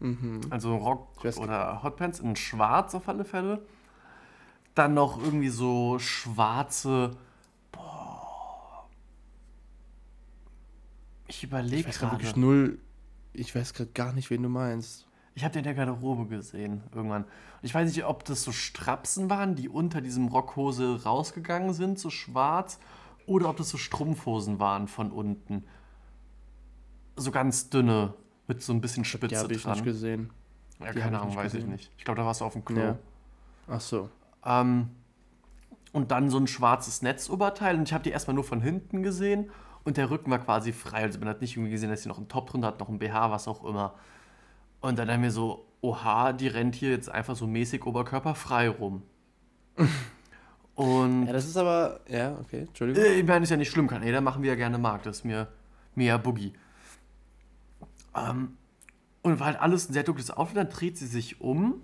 Mhm. 0.00 0.40
Also 0.50 0.76
Rock 0.76 1.24
oder 1.38 1.82
Hotpants 1.82 2.20
in 2.20 2.36
schwarz 2.36 2.94
auf 2.94 3.08
alle 3.08 3.24
Fälle. 3.24 3.64
Dann 4.74 4.94
noch 4.94 5.22
irgendwie 5.22 5.48
so 5.48 5.98
schwarze. 5.98 7.16
Boah. 7.72 8.86
Ich 11.26 11.42
überlege 11.42 11.90
gerade. 11.90 12.12
wirklich 12.12 12.36
null. 12.36 12.78
Ich 13.32 13.54
weiß 13.54 13.72
gerade 13.72 13.90
gar 13.92 14.12
nicht, 14.12 14.30
wen 14.30 14.42
du 14.42 14.48
meinst. 14.48 15.07
Ich 15.38 15.44
habe 15.44 15.52
den 15.52 15.60
in 15.60 15.64
der 15.64 15.74
Garderobe 15.74 16.26
gesehen 16.26 16.82
irgendwann. 16.92 17.22
Und 17.22 17.30
ich 17.62 17.72
weiß 17.72 17.88
nicht, 17.88 18.04
ob 18.04 18.24
das 18.24 18.42
so 18.42 18.50
Strapsen 18.50 19.30
waren, 19.30 19.54
die 19.54 19.68
unter 19.68 20.00
diesem 20.00 20.26
Rockhose 20.26 21.04
rausgegangen 21.04 21.72
sind, 21.74 22.00
so 22.00 22.10
schwarz, 22.10 22.80
oder 23.24 23.48
ob 23.48 23.56
das 23.56 23.68
so 23.68 23.78
Strumpfhosen 23.78 24.58
waren 24.58 24.88
von 24.88 25.12
unten. 25.12 25.62
So 27.14 27.30
ganz 27.30 27.70
dünne, 27.70 28.14
mit 28.48 28.62
so 28.62 28.72
ein 28.72 28.80
bisschen 28.80 29.04
Die 29.04 29.08
Spitze 29.08 29.38
habe 29.38 29.54
ich 29.54 29.62
dran. 29.62 29.74
nicht 29.74 29.84
gesehen. 29.84 30.30
ja, 30.80 30.86
die 30.86 30.86
hab 30.86 30.94
keine 31.04 31.16
ich 31.16 31.22
Ahnung, 31.22 31.36
weiß 31.36 31.54
ich 31.54 31.60
gesehen. 31.60 31.70
nicht. 31.70 31.92
Ich 31.96 32.04
glaube, 32.04 32.20
da 32.20 32.26
warst 32.26 32.40
du 32.40 32.44
auf 32.44 32.54
dem 32.54 32.64
Klo. 32.64 32.80
Ja. 32.80 32.98
Ach 33.68 33.80
so. 33.80 34.10
Ähm, 34.44 34.88
und 35.92 36.10
dann 36.10 36.30
so 36.30 36.38
ein 36.38 36.48
schwarzes 36.48 37.00
Netzoberteil. 37.02 37.76
Und 37.76 37.84
ich 37.84 37.92
habe 37.92 38.02
die 38.02 38.10
erstmal 38.10 38.34
nur 38.34 38.42
von 38.42 38.60
hinten 38.60 39.04
gesehen. 39.04 39.52
Und 39.84 39.98
der 39.98 40.10
Rücken 40.10 40.32
war 40.32 40.40
quasi 40.40 40.72
frei. 40.72 41.02
Also 41.04 41.20
man 41.20 41.28
hat 41.28 41.42
nicht 41.42 41.54
irgendwie 41.56 41.70
gesehen, 41.70 41.90
dass 41.90 42.02
sie 42.02 42.08
noch 42.08 42.18
einen 42.18 42.26
Top 42.28 42.50
drin 42.50 42.64
hat, 42.64 42.80
noch 42.80 42.88
ein 42.88 42.98
BH, 42.98 43.30
was 43.30 43.46
auch 43.46 43.62
immer. 43.64 43.94
Und 44.80 44.98
dann 44.98 45.10
haben 45.10 45.22
wir 45.22 45.30
so, 45.30 45.66
oha, 45.80 46.32
die 46.32 46.48
rennt 46.48 46.74
hier 46.74 46.90
jetzt 46.90 47.08
einfach 47.08 47.36
so 47.36 47.46
mäßig 47.46 47.84
oberkörperfrei 47.86 48.68
rum. 48.68 49.02
Und 50.74 51.26
Ja, 51.26 51.32
das 51.32 51.46
ist 51.46 51.56
aber. 51.56 52.00
Ja, 52.08 52.38
okay, 52.38 52.60
Entschuldigung. 52.60 53.02
äh, 53.02 53.18
ich 53.18 53.26
meine, 53.26 53.42
ist 53.42 53.50
ja 53.50 53.56
nicht 53.56 53.70
schlimm, 53.70 53.88
kann 53.88 54.02
jeder 54.04 54.20
machen, 54.20 54.42
wie 54.44 54.48
er 54.48 54.56
gerne 54.56 54.78
mag. 54.78 55.02
Das 55.02 55.18
ist 55.18 55.24
mir 55.24 55.48
mehr 55.96 56.18
Boogie. 56.18 56.52
Ähm, 58.14 58.56
und 59.22 59.40
war 59.40 59.46
halt 59.48 59.60
alles 59.60 59.88
ein 59.88 59.92
sehr 59.92 60.04
dunkles 60.04 60.30
Outfit, 60.30 60.56
dann 60.56 60.70
dreht 60.70 60.96
sie 60.96 61.06
sich 61.06 61.40
um. 61.40 61.82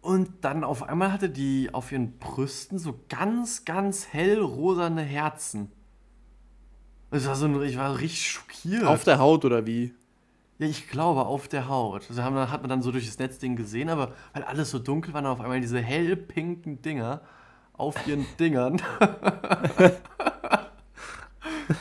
Und 0.00 0.30
dann 0.42 0.64
auf 0.64 0.82
einmal 0.84 1.12
hatte 1.12 1.28
die 1.28 1.68
auf 1.74 1.92
ihren 1.92 2.18
Brüsten 2.18 2.78
so 2.78 2.98
ganz, 3.10 3.66
ganz 3.66 4.06
hell 4.08 4.40
rosane 4.40 5.02
Herzen. 5.02 5.70
Das 7.10 7.26
war 7.26 7.36
so 7.36 7.46
ein, 7.46 7.62
ich 7.62 7.76
war 7.76 7.98
richtig 7.98 8.30
schockiert. 8.30 8.84
Auf 8.84 9.04
der 9.04 9.18
Haut 9.18 9.44
oder 9.44 9.66
wie? 9.66 9.94
Ja, 10.58 10.66
ich 10.66 10.88
glaube, 10.88 11.26
auf 11.26 11.46
der 11.48 11.68
Haut. 11.68 12.06
Also 12.08 12.22
haben, 12.22 12.36
hat 12.36 12.62
man 12.62 12.68
dann 12.68 12.82
so 12.82 12.90
durch 12.90 13.06
das 13.06 13.18
Netzding 13.18 13.54
gesehen, 13.56 13.88
aber 13.88 14.12
weil 14.32 14.42
alles 14.42 14.70
so 14.70 14.78
dunkel 14.78 15.14
war, 15.14 15.22
dann 15.22 15.30
auf 15.30 15.40
einmal 15.40 15.60
diese 15.60 15.80
hellpinken 15.80 16.82
Dinger 16.82 17.20
auf 17.74 18.06
ihren 18.06 18.26
Dingern. 18.40 18.82
da 18.98 19.96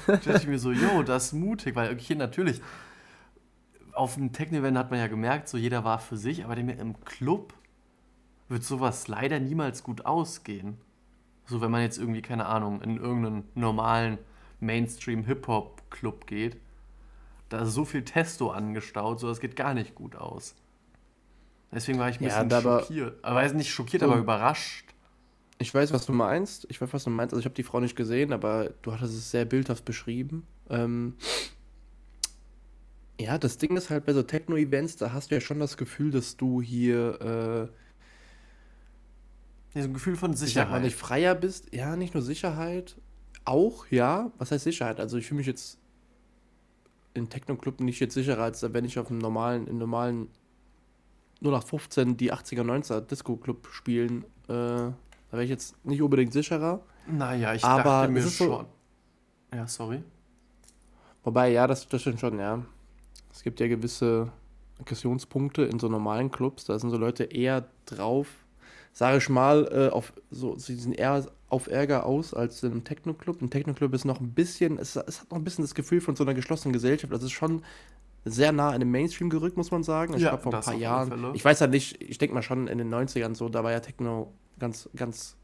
dachte 0.07 0.37
ich 0.37 0.47
mir 0.47 0.59
so, 0.59 0.71
yo, 0.71 1.01
das 1.01 1.27
ist 1.27 1.33
mutig, 1.33 1.75
weil 1.75 1.91
okay, 1.91 2.15
natürlich, 2.15 2.61
auf 3.93 4.13
dem 4.13 4.31
Techno-Event 4.31 4.77
hat 4.77 4.91
man 4.91 4.99
ja 4.99 5.07
gemerkt, 5.07 5.49
so 5.49 5.57
jeder 5.57 5.83
war 5.83 5.97
für 5.97 6.17
sich, 6.17 6.45
aber 6.45 6.55
im 6.55 6.99
Club 7.03 7.53
wird 8.47 8.63
sowas 8.63 9.07
leider 9.07 9.39
niemals 9.39 9.83
gut 9.83 10.05
ausgehen. 10.05 10.77
So, 11.45 11.61
wenn 11.61 11.71
man 11.71 11.81
jetzt 11.81 11.97
irgendwie, 11.97 12.21
keine 12.21 12.45
Ahnung, 12.45 12.81
in 12.81 12.97
irgendeinen 12.97 13.45
normalen 13.55 14.19
Mainstream-Hip-Hop-Club 14.59 16.27
geht, 16.27 16.57
da 17.49 17.61
ist 17.63 17.73
so 17.73 17.85
viel 17.85 18.03
Testo 18.03 18.51
angestaut, 18.51 19.19
so 19.19 19.27
das 19.27 19.39
geht 19.39 19.55
gar 19.55 19.73
nicht 19.73 19.95
gut 19.95 20.15
aus. 20.15 20.55
Deswegen 21.71 21.99
war 21.99 22.09
ich 22.09 22.19
ein 22.19 22.25
bisschen 22.25 22.49
ja, 22.49 22.61
schockiert. 22.61 23.23
Aber 23.23 23.35
weiß 23.35 23.53
nicht 23.53 23.71
schockiert, 23.71 24.01
so, 24.01 24.07
aber 24.07 24.17
überrascht. 24.17 24.85
Ich 25.59 25.73
weiß, 25.73 25.91
was 25.91 26.05
du 26.05 26.13
meinst. 26.13 26.67
Ich 26.69 26.79
weiß, 26.79 26.93
was 26.93 27.03
du 27.03 27.09
meinst. 27.09 27.33
Also 27.33 27.39
ich 27.39 27.45
habe 27.45 27.55
die 27.55 27.63
Frau 27.63 27.79
nicht 27.79 27.95
gesehen, 27.95 28.31
aber 28.31 28.69
du 28.81 28.93
hattest 28.93 29.15
es 29.15 29.31
sehr 29.31 29.45
bildhaft 29.45 29.85
beschrieben. 29.85 30.45
Ähm, 30.69 31.15
ja, 33.19 33.37
das 33.37 33.57
Ding 33.57 33.75
ist 33.75 33.89
halt 33.89 34.05
bei 34.05 34.13
so 34.13 34.23
Techno-Events, 34.23 34.97
da 34.97 35.11
hast 35.11 35.31
du 35.31 35.35
ja 35.35 35.41
schon 35.41 35.59
das 35.59 35.77
Gefühl, 35.77 36.11
dass 36.11 36.37
du 36.37 36.61
hier 36.61 37.69
äh, 39.73 39.81
so 39.81 39.87
ein 39.87 39.93
Gefühl 39.93 40.15
von 40.15 40.33
Sicherheit. 40.33 40.67
Ich 40.67 40.71
mal, 40.71 40.81
nicht 40.81 40.95
freier 40.95 41.35
bist. 41.35 41.73
Ja, 41.73 41.95
nicht 41.95 42.13
nur 42.13 42.23
Sicherheit, 42.23 42.95
auch, 43.45 43.87
ja. 43.89 44.31
Was 44.37 44.51
heißt 44.51 44.63
Sicherheit? 44.63 44.99
Also 44.99 45.17
ich 45.17 45.27
fühle 45.27 45.39
mich 45.39 45.47
jetzt 45.47 45.79
in 47.17 47.29
Techno-Club 47.29 47.81
nicht 47.81 47.99
jetzt 47.99 48.13
sicherer, 48.13 48.43
als 48.43 48.61
wenn 48.73 48.85
ich 48.85 48.97
auf 48.99 49.09
einem 49.09 49.19
normalen, 49.19 49.67
im 49.67 49.77
normalen 49.77 50.29
0815 51.41 52.17
die 52.17 52.33
80er, 52.33 52.61
90er 52.61 53.01
Disco-Club 53.01 53.67
spielen. 53.71 54.23
Äh, 54.47 54.47
da 54.47 54.93
wäre 55.31 55.43
ich 55.43 55.49
jetzt 55.49 55.83
nicht 55.85 56.01
unbedingt 56.01 56.33
sicherer. 56.33 56.81
Naja, 57.07 57.53
ich 57.53 57.63
aber 57.63 57.83
dachte 57.83 58.11
mir 58.11 58.21
schon. 58.21 58.47
So, 58.49 58.65
ja, 59.53 59.67
sorry. 59.67 60.03
Wobei, 61.23 61.51
ja, 61.51 61.67
das, 61.67 61.87
das 61.87 62.01
stimmt 62.01 62.19
schon, 62.19 62.39
ja. 62.39 62.63
Es 63.31 63.43
gibt 63.43 63.59
ja 63.59 63.67
gewisse 63.67 64.31
Aggressionspunkte 64.79 65.63
in 65.63 65.79
so 65.79 65.87
normalen 65.87 66.31
Clubs, 66.31 66.65
da 66.65 66.77
sind 66.79 66.89
so 66.89 66.97
Leute 66.97 67.25
eher 67.25 67.67
drauf, 67.85 68.27
sage 68.93 69.17
ich 69.17 69.29
mal, 69.29 69.67
äh, 69.71 69.93
auf 69.93 70.13
so, 70.31 70.57
sie 70.57 70.75
sind 70.75 70.93
eher 70.93 71.25
auf 71.49 71.67
Ärger 71.67 72.05
aus 72.05 72.33
als 72.33 72.63
in 72.63 72.71
einem 72.71 72.83
Techno-Club. 72.83 73.41
Ein 73.41 73.49
Techno-Club 73.49 73.93
ist 73.93 74.05
noch 74.05 74.19
ein 74.19 74.31
bisschen, 74.31 74.77
es, 74.77 74.95
es, 74.95 75.21
hat 75.21 75.31
noch 75.31 75.37
ein 75.37 75.43
bisschen 75.43 75.63
das 75.63 75.75
Gefühl 75.75 76.01
von 76.01 76.15
so 76.15 76.23
einer 76.23 76.33
geschlossenen 76.33 76.73
Gesellschaft. 76.73 77.13
Das 77.13 77.23
ist 77.23 77.31
schon 77.31 77.61
sehr 78.25 78.51
nah 78.51 78.71
an 78.71 78.79
dem 78.79 78.91
Mainstream 78.91 79.29
gerückt, 79.29 79.55
muss 79.55 79.71
man 79.71 79.83
sagen. 79.83 80.13
Ich 80.13 80.21
ja, 80.21 80.29
glaube, 80.29 80.43
vor 80.43 80.53
ein 80.53 80.61
paar 80.61 80.73
Jahren. 80.73 81.33
Ich 81.33 81.45
weiß 81.45 81.61
halt 81.61 81.71
nicht, 81.71 82.01
ich 82.01 82.17
denke 82.17 82.35
mal 82.35 82.41
schon 82.41 82.67
in 82.67 82.77
den 82.77 82.93
90ern 82.93 83.35
so, 83.35 83.47
da 83.47 83.63
war 83.63 83.71
ja 83.71 83.79
Techno 83.79 84.33
ganz, 84.59 84.89
ganz, 84.95 85.37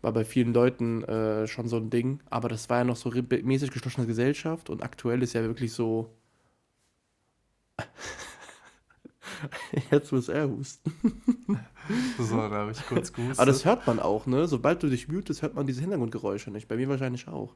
war 0.00 0.12
bei 0.12 0.24
vielen 0.24 0.54
Leuten 0.54 1.04
äh, 1.04 1.46
schon 1.46 1.68
so 1.68 1.76
ein 1.76 1.90
Ding. 1.90 2.20
Aber 2.30 2.48
das 2.48 2.70
war 2.70 2.78
ja 2.78 2.84
noch 2.84 2.96
so 2.96 3.10
mäßig 3.10 3.70
geschlossene 3.70 4.06
Gesellschaft 4.06 4.70
und 4.70 4.82
aktuell 4.82 5.22
ist 5.22 5.34
ja 5.34 5.42
wirklich 5.42 5.72
so, 5.72 6.10
Jetzt 9.90 10.12
muss 10.12 10.28
er 10.28 10.48
husten. 10.48 10.92
so, 12.18 12.36
da 12.36 12.50
habe 12.50 12.72
ich 12.72 12.86
kurz 12.86 13.12
gehustet. 13.12 13.38
Aber 13.38 13.46
das 13.46 13.64
hört 13.64 13.86
man 13.86 14.00
auch, 14.00 14.26
ne? 14.26 14.46
Sobald 14.48 14.82
du 14.82 14.88
dich 14.88 15.08
mutest, 15.08 15.42
hört 15.42 15.54
man 15.54 15.66
diese 15.66 15.80
Hintergrundgeräusche 15.80 16.50
nicht. 16.50 16.68
Bei 16.68 16.76
mir 16.76 16.88
wahrscheinlich 16.88 17.28
auch. 17.28 17.54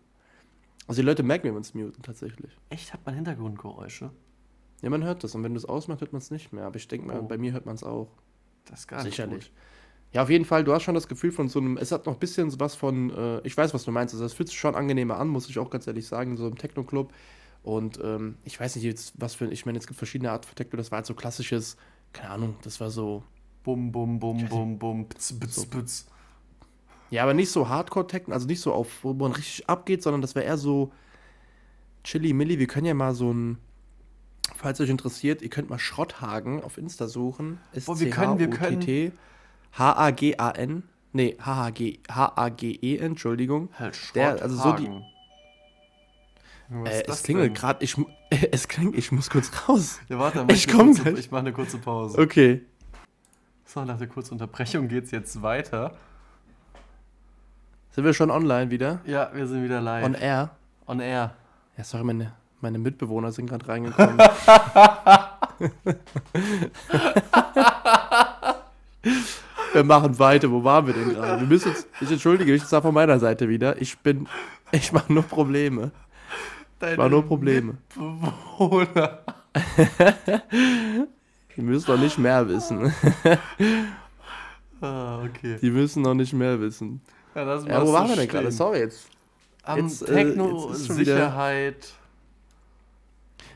Also 0.87 1.03
die 1.03 1.07
Leute 1.07 1.23
merken, 1.23 1.45
wenn 1.45 1.53
wir 1.53 1.59
uns 1.59 1.75
muten, 1.75 2.03
tatsächlich. 2.03 2.57
Echt? 2.69 2.93
Hat 2.93 3.05
man 3.07 3.15
Hintergrundgeräusche? 3.15 4.11
Ja, 4.83 4.91
man 4.91 5.05
hört 5.05 5.25
das. 5.25 5.35
Und 5.35 5.45
wenn 5.45 5.55
du 5.55 5.59
es 5.59 5.65
ausmachst, 5.65 6.01
hört 6.01 6.13
man 6.13 6.21
es 6.21 6.31
nicht 6.31 6.53
mehr. 6.53 6.65
Aber 6.65 6.77
ich 6.77 6.89
denke 6.89 7.07
mal, 7.07 7.21
oh. 7.21 7.27
bei 7.27 7.39
mir 7.39 7.53
hört 7.53 7.67
man 7.67 7.75
es 7.75 7.85
auch. 7.85 8.09
Das 8.65 8.81
ist 8.81 8.89
gar 8.89 9.03
nicht 9.03 9.15
Sicherlich. 9.15 9.47
Gut. 9.47 9.53
Ja, 10.13 10.23
auf 10.23 10.31
jeden 10.31 10.45
Fall, 10.45 10.65
du 10.65 10.73
hast 10.73 10.83
schon 10.83 10.97
das 10.97 11.07
Gefühl 11.07 11.31
von 11.31 11.49
so 11.49 11.61
einem, 11.61 11.77
es 11.77 11.93
hat 11.93 12.07
noch 12.07 12.15
ein 12.15 12.19
bisschen 12.19 12.59
was 12.59 12.75
von, 12.75 13.11
äh, 13.11 13.41
ich 13.47 13.57
weiß, 13.57 13.73
was 13.75 13.85
du 13.85 13.93
meinst, 13.93 14.13
also 14.13 14.25
es 14.25 14.33
fühlt 14.33 14.49
sich 14.49 14.59
schon 14.59 14.75
angenehmer 14.75 15.19
an, 15.19 15.29
muss 15.29 15.49
ich 15.49 15.59
auch 15.61 15.71
ganz 15.71 15.87
ehrlich 15.87 16.07
sagen, 16.07 16.37
so 16.37 16.49
im 16.49 16.59
Techno-Club. 16.59 17.13
Und 17.63 18.01
ähm, 18.03 18.37
ich 18.45 18.59
weiß 18.59 18.77
nicht 18.77 18.85
jetzt, 18.85 19.13
was 19.19 19.35
für, 19.35 19.47
ich 19.47 19.67
meine, 19.67 19.79
es 19.79 19.87
gibt 19.87 19.99
verschiedene 19.99 20.31
von 20.31 20.55
Techno, 20.55 20.77
das 20.77 20.91
war 20.91 20.97
halt 20.97 21.07
so 21.07 21.15
klassisches, 21.15 21.77
keine 22.13 22.31
Ahnung, 22.31 22.57
das 22.63 22.81
war 22.81 22.91
so. 22.91 23.23
Bum, 23.63 23.93
bum, 23.93 24.19
bum, 24.19 24.49
bum, 24.49 24.79
bum, 24.79 25.07
pz, 25.07 25.35
pz, 25.39 25.67
pz. 25.67 26.07
Ja, 27.11 27.25
aber 27.25 27.35
nicht 27.35 27.51
so 27.51 27.69
Hardcore-Techno, 27.69 28.33
also 28.33 28.47
nicht 28.47 28.61
so 28.61 28.73
auf, 28.73 29.05
wo 29.05 29.13
man 29.13 29.33
richtig 29.33 29.69
abgeht, 29.69 30.03
sondern 30.03 30.23
das 30.23 30.35
wäre 30.35 30.47
eher 30.47 30.57
so 30.57 30.93
Chili 32.05 32.33
Milli. 32.33 32.59
Wir 32.59 32.67
können 32.67 32.87
ja 32.87 32.95
mal 32.95 33.15
so 33.15 33.31
ein, 33.33 33.59
falls 34.57 34.81
euch 34.81 34.89
interessiert, 34.89 35.43
ihr 35.43 35.51
könnt 35.51 35.69
mal 35.69 35.79
Schrotthagen 35.79 36.63
auf 36.63 36.79
Insta 36.79 37.09
suchen. 37.09 37.59
S 37.73 37.87
wir 37.87 38.11
können, 38.11 38.39
wir 38.39 38.49
können. 38.49 39.13
H-A-G-A-N. 39.73 40.85
Nee, 41.13 41.37
H-A-G-E, 41.41 42.97
Entschuldigung. 42.97 43.69
Halt, 43.75 43.97
Schrotthagen. 43.97 44.37
Der, 44.37 44.43
also 44.43 44.57
so 44.57 44.73
die, 44.73 44.89
äh, 46.85 47.05
es 47.07 47.23
klingelt 47.23 47.55
gerade, 47.55 47.85
ich, 47.85 47.97
es 48.53 48.69
klingt, 48.69 48.97
ich 48.97 49.13
muss 49.13 49.31
kurz 49.31 49.51
raus. 49.69 50.01
Ja, 50.09 50.19
warte, 50.19 50.47
ich 50.53 50.69
komme 50.69 50.95
gleich. 50.95 51.19
Ich 51.19 51.31
mache 51.31 51.41
eine 51.41 51.53
kurze 51.53 51.79
Pause. 51.79 52.19
Okay. 52.19 52.63
So, 53.65 53.85
nach 53.85 53.99
der 53.99 54.09
kurzen 54.09 54.33
Unterbrechung 54.33 54.89
geht 54.89 55.05
es 55.05 55.11
jetzt 55.11 55.43
weiter. 55.43 55.95
Sind 57.91 58.05
wir 58.05 58.15
schon 58.15 58.31
online 58.31 58.71
wieder? 58.71 59.01
Ja, 59.05 59.31
wir 59.35 59.47
sind 59.47 59.65
wieder 59.65 59.81
live. 59.81 60.05
On 60.05 60.15
air? 60.15 60.51
On 60.87 61.01
air. 61.01 61.35
Ja, 61.77 61.85
sorry, 61.85 62.05
meine, 62.05 62.33
meine 62.61 62.79
Mitbewohner 62.79 63.33
sind 63.33 63.47
gerade 63.49 63.67
reingekommen. 63.67 64.19
wir 69.73 69.85
machen 69.85 70.19
weiter. 70.19 70.51
Wo 70.51 70.63
waren 70.63 70.87
wir 70.87 70.95
denn 70.95 71.15
gerade? 71.15 71.41
Wir 71.41 71.49
müssen 71.49 71.69
jetzt, 71.71 71.89
ich 72.01 72.11
entschuldige 72.11 72.53
mich, 72.53 72.63
das 72.63 72.73
war 72.73 72.83
von 72.83 72.95
meiner 72.95 73.19
Seite 73.19 73.49
wieder. 73.49 73.81
Ich 73.81 73.99
bin, 73.99 74.29
ich 74.73 74.93
mache 74.93 75.13
nur 75.13 75.25
Probleme. 75.25 75.91
Deine 76.81 76.99
war 76.99 77.09
nur 77.09 77.25
Probleme. 77.25 77.77
Mitbewohner. 77.95 79.21
Die 81.57 81.63
müssen 81.63 81.91
noch 81.91 82.01
nicht 82.01 82.19
mehr 82.19 82.49
wissen. 82.49 82.93
ah, 84.81 85.23
okay. 85.23 85.59
Die 85.61 85.71
müssen 85.71 86.03
noch 86.03 86.15
nicht 86.15 86.33
mehr 86.33 86.59
wissen. 86.59 87.03
Ja, 87.35 87.45
das 87.45 87.67
ja 87.67 87.87
wo 87.87 87.93
waren 87.93 88.09
wir 88.09 88.17
denn 88.17 88.29
gerade? 88.29 88.51
Sorry, 88.51 88.79
jetzt. 88.79 89.09
Am 89.63 89.81
jetzt, 89.81 90.07
Techno-Sicherheit. 90.07 91.93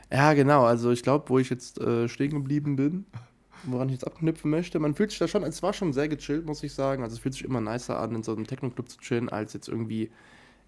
Äh, 0.09 0.17
ja, 0.17 0.33
genau. 0.33 0.63
Also 0.65 0.91
ich 0.91 1.01
glaube, 1.01 1.27
wo 1.29 1.39
ich 1.39 1.49
jetzt 1.49 1.81
äh, 1.81 2.07
stehen 2.07 2.29
geblieben 2.29 2.75
bin, 2.75 3.05
woran 3.63 3.89
ich 3.89 3.93
jetzt 3.93 4.05
abknüpfen 4.05 4.51
möchte, 4.51 4.77
man 4.77 4.93
fühlt 4.93 5.09
sich 5.09 5.17
da 5.17 5.27
schon, 5.27 5.41
es 5.41 5.63
war 5.63 5.73
schon 5.73 5.93
sehr 5.93 6.07
gechillt, 6.07 6.45
muss 6.45 6.61
ich 6.61 6.75
sagen. 6.75 7.01
Also 7.01 7.15
es 7.15 7.21
fühlt 7.21 7.33
sich 7.33 7.43
immer 7.43 7.59
nicer 7.59 7.97
an, 7.99 8.13
in 8.13 8.21
so 8.21 8.35
einem 8.35 8.45
Techno-Club 8.45 8.87
zu 8.87 8.99
chillen, 8.99 9.29
als 9.29 9.53
jetzt 9.53 9.67
irgendwie 9.67 10.11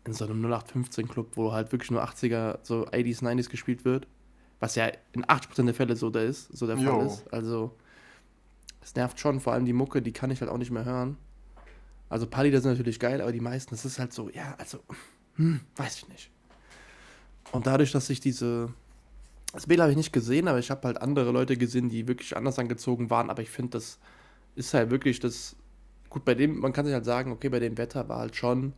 in 0.07 0.13
so 0.13 0.25
einem 0.25 0.43
0815-Club, 0.45 1.31
wo 1.35 1.51
halt 1.51 1.71
wirklich 1.71 1.91
nur 1.91 2.03
80er, 2.03 2.59
so 2.63 2.87
80s, 2.87 3.21
90s 3.21 3.49
gespielt 3.49 3.85
wird. 3.85 4.07
Was 4.59 4.75
ja 4.75 4.89
in 5.11 5.23
80% 5.25 5.65
der 5.65 5.73
Fälle 5.75 5.95
so 5.95 6.09
der 6.09 6.23
ist, 6.23 6.57
so 6.57 6.65
der 6.65 6.77
Fall 6.77 6.85
jo. 6.85 7.01
ist. 7.05 7.31
Also, 7.31 7.75
es 8.81 8.95
nervt 8.95 9.19
schon, 9.19 9.39
vor 9.39 9.53
allem 9.53 9.65
die 9.65 9.73
Mucke, 9.73 10.01
die 10.01 10.13
kann 10.13 10.31
ich 10.31 10.41
halt 10.41 10.49
auch 10.49 10.57
nicht 10.57 10.71
mehr 10.71 10.85
hören. 10.85 11.17
Also, 12.09 12.25
ein 12.25 12.29
paar 12.31 12.43
Lieder 12.43 12.61
sind 12.61 12.71
natürlich 12.71 12.99
geil, 12.99 13.21
aber 13.21 13.31
die 13.31 13.41
meisten, 13.41 13.71
das 13.71 13.85
ist 13.85 13.99
halt 13.99 14.13
so, 14.13 14.29
ja, 14.29 14.55
also, 14.57 14.79
hm, 15.35 15.59
weiß 15.75 15.97
ich 15.97 16.07
nicht. 16.09 16.31
Und 17.51 17.67
dadurch, 17.67 17.91
dass 17.91 18.09
ich 18.09 18.19
diese. 18.19 18.73
Das 19.53 19.67
Bild 19.67 19.79
habe 19.79 19.91
ich 19.91 19.97
nicht 19.97 20.11
gesehen, 20.11 20.47
aber 20.47 20.59
ich 20.59 20.69
habe 20.69 20.85
halt 20.87 21.01
andere 21.01 21.31
Leute 21.31 21.55
gesehen, 21.55 21.89
die 21.89 22.07
wirklich 22.07 22.35
anders 22.35 22.59
angezogen 22.59 23.09
waren. 23.09 23.29
Aber 23.29 23.41
ich 23.41 23.49
finde, 23.49 23.71
das 23.71 23.99
ist 24.55 24.73
halt 24.73 24.89
wirklich 24.89 25.19
das. 25.19 25.55
Gut, 26.09 26.25
bei 26.25 26.35
dem, 26.35 26.59
man 26.59 26.73
kann 26.73 26.85
sich 26.85 26.93
halt 26.93 27.05
sagen, 27.05 27.31
okay, 27.31 27.49
bei 27.49 27.59
dem 27.59 27.77
Wetter 27.77 28.07
war 28.09 28.19
halt 28.19 28.35
schon 28.35 28.73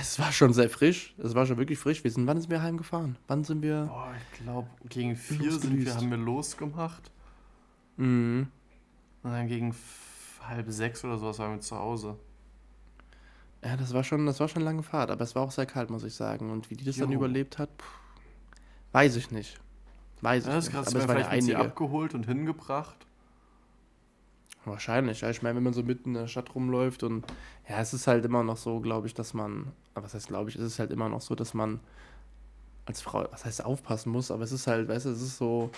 es 0.00 0.18
war 0.18 0.32
schon 0.32 0.52
sehr 0.52 0.70
frisch. 0.70 1.14
Es 1.18 1.34
war 1.34 1.46
schon 1.46 1.56
wirklich 1.56 1.78
frisch. 1.78 2.04
Wir 2.04 2.10
sind, 2.10 2.26
wann 2.26 2.40
sind 2.40 2.50
wir 2.50 2.62
heimgefahren? 2.62 3.16
Wann 3.26 3.44
sind 3.44 3.62
wir? 3.62 3.86
Boah, 3.86 4.14
ich 4.16 4.42
glaube, 4.42 4.68
gegen 4.88 5.16
vier 5.16 5.52
sind 5.52 5.84
wir, 5.84 5.94
haben 5.94 6.10
wir 6.10 6.16
losgemacht. 6.16 7.10
Mhm. 7.96 8.48
Und 9.22 9.30
dann 9.30 9.48
gegen 9.48 9.74
halb 10.42 10.70
sechs 10.70 11.04
oder 11.04 11.18
sowas 11.18 11.38
waren 11.38 11.52
wir 11.52 11.60
zu 11.60 11.76
Hause. 11.76 12.16
Ja, 13.64 13.76
das 13.76 13.94
war 13.94 14.04
schon, 14.04 14.26
das 14.26 14.40
war 14.40 14.48
schon 14.48 14.62
eine 14.62 14.70
lange 14.70 14.82
Fahrt, 14.82 15.10
aber 15.10 15.24
es 15.24 15.34
war 15.34 15.42
auch 15.42 15.50
sehr 15.50 15.66
kalt, 15.66 15.88
muss 15.90 16.04
ich 16.04 16.14
sagen. 16.14 16.50
Und 16.50 16.70
wie 16.70 16.76
die 16.76 16.84
das 16.84 16.96
jo. 16.96 17.06
dann 17.06 17.14
überlebt 17.14 17.58
hat, 17.58 17.70
pff, 17.78 17.86
weiß 18.92 19.16
ich 19.16 19.30
nicht. 19.30 19.58
Weiß 20.20 20.46
ja, 20.46 20.58
ich 20.58 20.66
nicht. 20.66 20.76
Aber 20.76 20.86
es 20.86 21.08
war 21.08 21.18
ja 21.18 21.28
einige. 21.28 21.58
abgeholt 21.58 22.14
und 22.14 22.26
hingebracht. 22.26 23.06
Wahrscheinlich, 24.64 25.20
ja. 25.20 25.30
Ich 25.30 25.42
meine, 25.42 25.56
wenn 25.56 25.62
man 25.62 25.74
so 25.74 25.82
mitten 25.82 26.10
in 26.10 26.14
der 26.14 26.26
Stadt 26.26 26.54
rumläuft 26.54 27.02
und 27.02 27.24
ja, 27.68 27.80
es 27.80 27.92
ist 27.92 28.06
halt 28.06 28.24
immer 28.24 28.42
noch 28.42 28.56
so, 28.56 28.80
glaube 28.80 29.06
ich, 29.06 29.14
dass 29.14 29.34
man, 29.34 29.72
was 29.94 30.14
heißt 30.14 30.28
glaube 30.28 30.50
ich, 30.50 30.56
es 30.56 30.62
ist 30.62 30.78
halt 30.78 30.90
immer 30.90 31.08
noch 31.08 31.20
so, 31.20 31.34
dass 31.34 31.54
man 31.54 31.80
als 32.86 33.00
Frau, 33.00 33.26
was 33.30 33.44
heißt 33.44 33.64
aufpassen 33.64 34.10
muss, 34.10 34.30
aber 34.30 34.44
es 34.44 34.52
ist 34.52 34.66
halt, 34.66 34.88
weißt 34.88 35.06
du, 35.06 35.10
es 35.10 35.22
ist 35.22 35.38
so, 35.38 35.70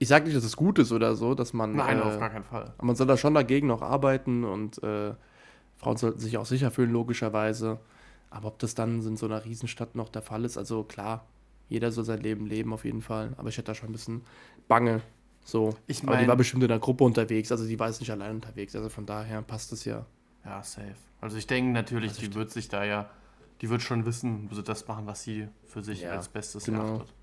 ich 0.00 0.08
sage 0.08 0.24
nicht, 0.24 0.36
dass 0.36 0.44
es 0.44 0.56
gut 0.56 0.78
ist 0.78 0.92
oder 0.92 1.14
so, 1.14 1.34
dass 1.34 1.52
man. 1.52 1.76
Nein, 1.76 1.98
äh, 1.98 2.02
auf 2.02 2.18
gar 2.18 2.30
keinen 2.30 2.44
Fall. 2.44 2.72
Aber 2.78 2.86
man 2.86 2.96
soll 2.96 3.06
da 3.06 3.18
schon 3.18 3.34
dagegen 3.34 3.66
noch 3.66 3.82
arbeiten 3.82 4.44
und 4.44 4.82
äh, 4.82 5.12
Frauen 5.76 5.96
sollten 5.98 6.18
sich 6.20 6.38
auch 6.38 6.46
sicher 6.46 6.70
fühlen, 6.70 6.90
logischerweise. 6.90 7.78
Aber 8.30 8.48
ob 8.48 8.58
das 8.60 8.74
dann 8.74 9.02
in 9.02 9.16
so 9.16 9.26
einer 9.26 9.44
Riesenstadt 9.44 9.96
noch 9.96 10.08
der 10.08 10.22
Fall 10.22 10.44
ist, 10.44 10.56
also 10.56 10.84
klar, 10.84 11.26
jeder 11.68 11.92
soll 11.92 12.04
sein 12.04 12.20
Leben 12.20 12.46
leben 12.46 12.72
auf 12.72 12.86
jeden 12.86 13.02
Fall. 13.02 13.34
Aber 13.36 13.50
ich 13.50 13.58
hätte 13.58 13.66
da 13.66 13.74
schon 13.74 13.90
ein 13.90 13.92
bisschen 13.92 14.22
Bange, 14.68 15.02
so. 15.44 15.74
Ich 15.86 16.02
mein, 16.02 16.14
Aber 16.14 16.22
die 16.22 16.28
war 16.28 16.36
bestimmt 16.36 16.62
in 16.62 16.68
der 16.68 16.78
Gruppe 16.78 17.04
unterwegs, 17.04 17.50
also 17.50 17.66
die 17.66 17.78
war 17.78 17.88
jetzt 17.88 18.00
nicht 18.00 18.10
allein 18.10 18.36
unterwegs. 18.36 18.74
Also 18.76 18.88
von 18.88 19.06
daher 19.06 19.42
passt 19.42 19.72
es 19.72 19.84
ja. 19.84 20.06
Ja, 20.44 20.62
safe. 20.62 20.94
Also 21.20 21.36
ich 21.36 21.46
denke 21.46 21.72
natürlich, 21.72 22.10
Also 22.12 22.22
die 22.22 22.34
wird 22.34 22.50
sich 22.50 22.68
da 22.68 22.84
ja, 22.84 23.10
die 23.60 23.68
wird 23.68 23.82
schon 23.82 24.06
wissen, 24.06 24.46
also 24.50 24.62
das 24.62 24.86
machen, 24.88 25.06
was 25.06 25.22
sie 25.22 25.48
für 25.66 25.82
sich 25.82 26.02
Ja, 26.02 26.12
als 26.12 26.28
Bestes 26.28 26.64
genau. 26.64 26.96
erachtet. 26.96 27.14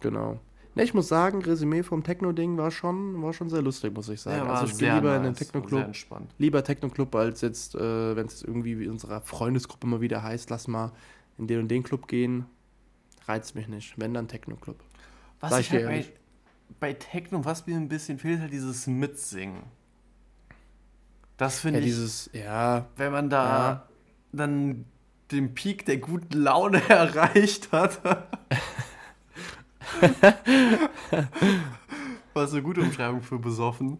Genau. 0.00 0.40
Ne, 0.76 0.82
ich 0.82 0.92
muss 0.92 1.06
sagen, 1.06 1.40
Resümee 1.42 1.84
vom 1.84 2.02
Techno-Ding 2.02 2.56
war 2.56 2.70
schon, 2.72 3.22
war 3.22 3.32
schon 3.32 3.48
sehr 3.48 3.62
lustig, 3.62 3.94
muss 3.94 4.08
ich 4.08 4.20
sagen. 4.20 4.38
Ja, 4.38 4.46
war 4.48 4.56
also 4.56 4.66
ich 4.66 4.74
sehr 4.74 4.88
gehe 4.88 4.96
lieber 4.96 5.16
in 5.16 5.22
den 5.22 5.32
nice, 5.32 5.38
Techno-Club. 5.38 5.92
Lieber 6.38 6.64
Techno-Club, 6.64 7.14
als 7.14 7.42
jetzt, 7.42 7.76
äh, 7.76 8.16
wenn 8.16 8.26
es 8.26 8.42
irgendwie 8.42 8.78
wie 8.80 8.84
in 8.84 8.90
unserer 8.90 9.20
Freundesgruppe 9.20 9.86
mal 9.86 10.00
wieder 10.00 10.22
heißt, 10.22 10.50
lass 10.50 10.66
mal 10.66 10.90
in 11.38 11.46
den 11.46 11.60
und 11.60 11.68
den 11.68 11.84
Club 11.84 12.08
gehen. 12.08 12.46
Reizt 13.26 13.54
mich 13.54 13.68
nicht. 13.68 13.98
Wenn 13.98 14.14
dann 14.14 14.26
Techno-Club. 14.26 14.76
Was 15.40 15.50
Sag 15.50 15.60
ich 15.60 15.72
ich 15.72 15.84
halt 15.84 16.12
bei, 16.80 16.92
Techno, 16.92 17.44
was 17.44 17.66
mir 17.66 17.76
ein 17.76 17.88
bisschen 17.88 18.18
fehlt, 18.18 18.40
halt 18.40 18.52
dieses 18.52 18.86
Mitsingen. 18.86 19.62
Das 21.36 21.60
finde 21.60 21.80
Ja, 21.80 21.80
ich, 21.80 21.86
dieses, 21.86 22.30
ja, 22.32 22.86
wenn 22.96 23.12
man 23.12 23.28
da 23.30 23.44
Ja. 23.70 23.88
dann 24.32 24.84
den 25.30 25.54
Peak 25.54 25.84
der 25.86 25.96
guten 25.98 26.38
Laune 26.42 26.80
erreicht 26.88 27.72
hat. 27.72 28.00
Was 32.34 32.52
eine 32.52 32.62
gute 32.62 32.80
Umschreibung 32.80 33.22
für 33.22 33.38
besoffen. 33.38 33.98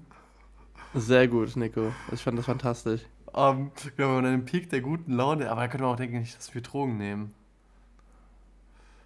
sehr 0.95 1.29
gut, 1.29 1.55
Nico. 1.57 1.93
Ich 2.13 2.23
fand 2.23 2.39
das 2.39 2.47
fantastisch. 2.47 3.03
Ähm, 3.35 3.71
ja, 3.85 3.91
wenn 3.97 4.09
man 4.15 4.27
einen 4.27 4.45
Peak 4.45 4.71
der 4.71 4.81
guten 4.81 5.13
Laune, 5.13 5.51
aber 5.51 5.63
da 5.63 5.69
könnte 5.69 5.85
man 5.85 5.93
auch 5.95 5.97
denken, 5.99 6.19
nicht, 6.21 6.37
dass 6.37 6.55
wir 6.55 6.63
Drogen 6.63 6.97
nehmen. 6.99 7.35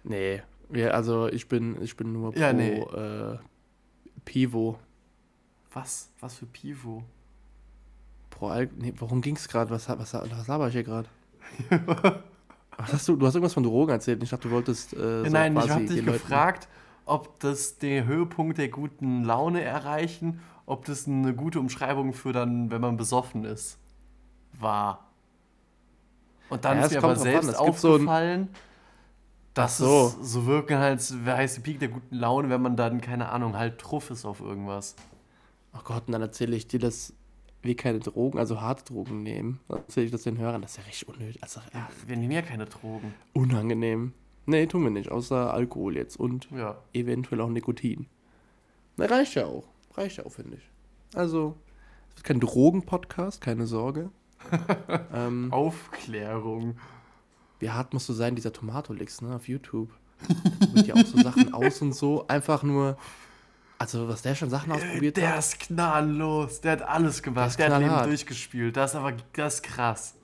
Nee, 0.03 0.41
ja, 0.73 0.89
also 0.89 1.27
ich 1.27 1.47
bin, 1.47 1.81
ich 1.81 1.95
bin 1.97 2.13
nur 2.13 2.31
pro 2.31 2.39
Ja, 2.39 2.53
nee. 2.53 2.79
äh, 2.79 3.37
Pivo. 4.25 4.77
Was? 5.73 6.09
Was 6.19 6.35
für 6.35 6.45
Pivo? 6.45 7.03
Pro 8.29 8.47
Al 8.49 8.69
nee, 8.77 8.93
worum 8.97 9.21
ging's 9.21 9.47
gerade? 9.47 9.69
Was, 9.71 9.89
was, 9.89 10.13
was 10.13 10.47
laber 10.47 10.67
ich 10.67 10.73
hier 10.73 10.83
gerade? 10.83 11.09
Hast 12.77 13.09
du, 13.09 13.17
du 13.17 13.25
hast 13.27 13.35
irgendwas 13.35 13.53
von 13.53 13.63
Drogen 13.63 13.91
erzählt. 13.91 14.23
Ich 14.23 14.29
dachte, 14.29 14.47
du 14.47 14.53
wolltest 14.53 14.93
äh, 14.93 15.25
so 15.25 15.31
Nein, 15.31 15.57
ich 15.57 15.69
habe 15.69 15.85
dich 15.85 16.05
gefragt, 16.05 16.69
ob 17.05 17.37
das 17.41 17.77
den 17.77 18.05
Höhepunkt 18.05 18.57
der 18.57 18.69
guten 18.69 19.25
Laune 19.25 19.61
erreichen, 19.61 20.39
ob 20.65 20.85
das 20.85 21.05
eine 21.05 21.33
gute 21.33 21.59
Umschreibung 21.59 22.13
für 22.13 22.31
dann, 22.31 22.71
wenn 22.71 22.79
man 22.79 22.95
besoffen 22.95 23.43
ist, 23.43 23.77
war. 24.53 25.09
Und 26.49 26.63
dann 26.63 26.77
Ja, 26.77 26.85
ist 26.85 26.91
mir 26.93 27.03
aber 27.03 27.15
selbst 27.17 27.47
gibt 27.47 27.77
so 27.77 27.93
aufgefallen, 27.95 28.47
dass 29.59 29.81
Ach 29.81 29.85
so. 29.85 30.15
es 30.21 30.31
so 30.33 30.45
wirken 30.45 30.77
als 30.77 31.25
wäre 31.25 31.37
heißt 31.37 31.57
der 31.57 31.61
Peak 31.61 31.79
der 31.79 31.89
guten 31.89 32.15
Laune, 32.15 32.49
wenn 32.49 32.61
man 32.61 32.75
dann, 32.75 33.01
keine 33.01 33.29
Ahnung, 33.29 33.57
halt 33.57 33.79
truff 33.79 34.09
ist 34.11 34.25
auf 34.25 34.39
irgendwas. 34.41 34.95
Oh 35.75 35.79
Gott, 35.83 36.03
und 36.07 36.13
dann 36.13 36.21
erzähle 36.21 36.55
ich 36.55 36.67
dir, 36.67 36.79
dass 36.79 37.13
wir 37.61 37.75
keine 37.75 37.99
Drogen, 37.99 38.39
also 38.39 38.61
harte 38.61 38.85
Drogen 38.85 39.21
nehmen. 39.23 39.59
Dann 39.67 39.79
erzähle 39.79 40.05
ich 40.07 40.11
das 40.11 40.23
den 40.23 40.37
Hörern. 40.37 40.61
Das 40.61 40.71
ist 40.71 40.77
ja 40.77 40.83
richtig 40.83 41.07
unnötig. 41.09 41.43
Also, 41.43 41.59
ja, 41.73 41.87
Wir 42.07 42.15
nehmen 42.17 42.31
ja 42.31 42.41
keine 42.41 42.65
Drogen. 42.65 43.13
unangenehm. 43.33 44.13
Nee, 44.45 44.65
tun 44.65 44.83
wir 44.83 44.89
nicht. 44.91 45.11
Außer 45.11 45.53
Alkohol 45.53 45.95
jetzt 45.97 46.17
und 46.19 46.49
Ja. 46.51 46.77
eventuell 46.93 47.41
auch 47.41 47.49
Nikotin. 47.49 48.07
Na, 48.97 49.05
reicht 49.05 49.35
ja 49.35 49.45
auch. 49.45 49.65
Reicht 49.95 50.17
ja 50.17 50.25
auch, 50.25 50.31
finde 50.31 50.55
ich. 50.57 50.69
Also, 51.17 51.55
es 52.09 52.15
wird 52.17 52.23
kein 52.23 52.39
Drogen-Podcast, 52.39 53.41
keine 53.41 53.67
Sorge. 53.67 54.09
ähm, 55.13 55.51
Aufklärung. 55.51 56.77
Wie 57.59 57.69
hart 57.69 57.93
musst 57.93 58.09
du 58.09 58.13
sein, 58.13 58.35
dieser 58.35 58.53
Tomatolix, 58.53 59.21
ne, 59.21 59.35
auf 59.35 59.47
YouTube. 59.47 59.89
Da 60.27 60.65
probiert 60.65 60.87
ja 60.87 60.95
auch 60.95 61.05
so 61.05 61.21
Sachen 61.21 61.53
aus 61.53 61.81
und 61.81 61.93
so. 61.93 62.27
Einfach 62.27 62.63
nur. 62.63 62.97
Also, 63.77 64.09
was 64.09 64.21
der 64.21 64.35
schon 64.35 64.49
Sachen 64.49 64.71
ausprobiert 64.73 65.15
Der 65.15 65.29
hat. 65.29 65.39
ist 65.39 65.59
knalllos. 65.59 66.59
Der 66.61 66.73
hat 66.73 66.81
alles 66.81 67.23
gemacht. 67.23 67.51
ist 67.51 67.59
Der, 67.59 67.73
hat 67.73 67.81
Leben 67.81 68.03
durchgespielt. 68.03 68.75
Das 68.75 68.91
ist 68.91 68.95
aber 68.97 69.13
das 69.33 69.55
ist 69.55 69.63
krass. 69.63 70.15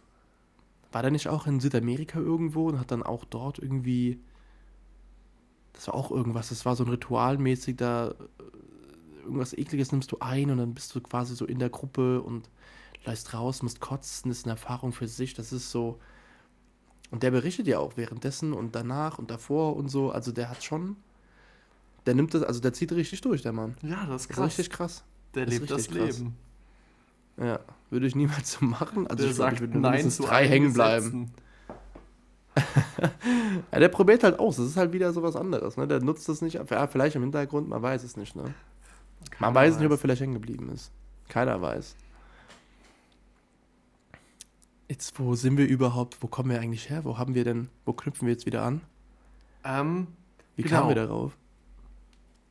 War 0.91 1.01
der 1.01 1.11
nicht 1.11 1.29
auch 1.29 1.47
in 1.47 1.59
Südamerika 1.59 2.19
irgendwo 2.19 2.67
und 2.67 2.79
hat 2.79 2.91
dann 2.91 3.03
auch 3.03 3.23
dort 3.25 3.59
irgendwie. 3.59 4.19
Das 5.73 5.87
war 5.87 5.95
auch 5.95 6.09
irgendwas, 6.11 6.49
das 6.49 6.65
war 6.65 6.75
so 6.75 6.85
ein 6.85 6.89
ritualmäßig, 6.89 7.75
da 7.75 8.15
irgendwas 9.23 9.53
ekliges 9.53 9.91
nimmst 9.91 10.11
du 10.11 10.19
ein 10.19 10.49
und 10.51 10.57
dann 10.57 10.73
bist 10.73 10.95
du 10.95 11.01
quasi 11.01 11.35
so 11.35 11.45
in 11.45 11.59
der 11.59 11.69
Gruppe 11.69 12.21
und 12.21 12.49
läufst 13.05 13.33
raus, 13.33 13.61
musst 13.61 13.81
kotzen, 13.81 14.29
das 14.29 14.39
ist 14.39 14.45
eine 14.45 14.53
Erfahrung 14.53 14.93
für 14.93 15.07
sich, 15.07 15.33
das 15.33 15.51
ist 15.51 15.71
so. 15.71 15.99
Und 17.11 17.23
der 17.23 17.31
berichtet 17.31 17.67
ja 17.67 17.79
auch 17.79 17.97
währenddessen 17.97 18.53
und 18.53 18.75
danach 18.75 19.19
und 19.19 19.29
davor 19.31 19.75
und 19.75 19.89
so, 19.89 20.11
also 20.11 20.31
der 20.31 20.49
hat 20.49 20.63
schon. 20.63 20.95
Der 22.05 22.13
nimmt 22.15 22.33
das, 22.33 22.43
also 22.43 22.59
der 22.59 22.73
zieht 22.73 22.91
richtig 22.91 23.21
durch, 23.21 23.41
der 23.41 23.53
Mann. 23.53 23.75
Ja, 23.81 24.05
das 24.05 24.05
ist 24.05 24.09
Das 24.09 24.21
ist 24.21 24.29
krass. 24.29 24.45
richtig 24.45 24.69
krass. 24.69 25.03
der 25.33 25.45
das 25.45 25.53
lebt 25.53 25.71
das 25.71 25.87
krass. 25.87 26.19
Leben. 26.19 26.35
Ja, 27.37 27.59
würde 27.89 28.07
ich 28.07 28.15
niemals 28.15 28.53
so 28.53 28.65
machen. 28.65 29.07
Also 29.07 29.23
der 29.23 29.31
ich, 29.31 29.35
glaub, 29.35 29.45
sagt 29.49 29.55
ich 29.55 29.61
würde 29.61 29.77
Nein 29.79 30.09
zu 30.09 30.23
drei 30.23 30.47
hängen 30.47 30.73
bleiben. 30.73 31.31
Ja, 33.71 33.79
der 33.79 33.89
probiert 33.89 34.23
halt 34.23 34.39
aus. 34.39 34.55
Das 34.57 34.65
ist 34.67 34.77
halt 34.77 34.93
wieder 34.93 35.11
sowas 35.11 35.35
anderes. 35.35 35.75
Ne? 35.75 35.87
Der 35.87 35.99
nutzt 35.99 36.29
das 36.29 36.41
nicht. 36.41 36.53
Ja, 36.53 36.87
vielleicht 36.87 37.15
im 37.15 37.21
Hintergrund, 37.23 37.67
man 37.67 37.81
weiß 37.81 38.03
es 38.03 38.15
nicht. 38.15 38.35
Ne? 38.35 38.53
Man 39.39 39.53
weiß 39.53 39.75
nicht, 39.77 39.85
ob 39.85 39.91
er 39.91 39.97
vielleicht 39.97 40.21
hängen 40.21 40.33
geblieben 40.35 40.69
ist. 40.69 40.91
Keiner 41.27 41.61
weiß. 41.61 41.95
Jetzt, 44.87 45.19
wo 45.19 45.35
sind 45.35 45.57
wir 45.57 45.67
überhaupt? 45.67 46.21
Wo 46.21 46.27
kommen 46.27 46.49
wir 46.51 46.59
eigentlich 46.59 46.89
her? 46.89 47.03
Wo 47.05 47.17
haben 47.17 47.33
wir 47.33 47.43
denn, 47.43 47.69
wo 47.85 47.93
knüpfen 47.93 48.27
wir 48.27 48.33
jetzt 48.33 48.45
wieder 48.45 48.63
an? 48.63 48.81
Ähm, 49.63 50.07
Wie 50.55 50.61
Genau. 50.61 50.75
kamen 50.81 50.89
wir 50.89 50.95
darauf? 50.95 51.35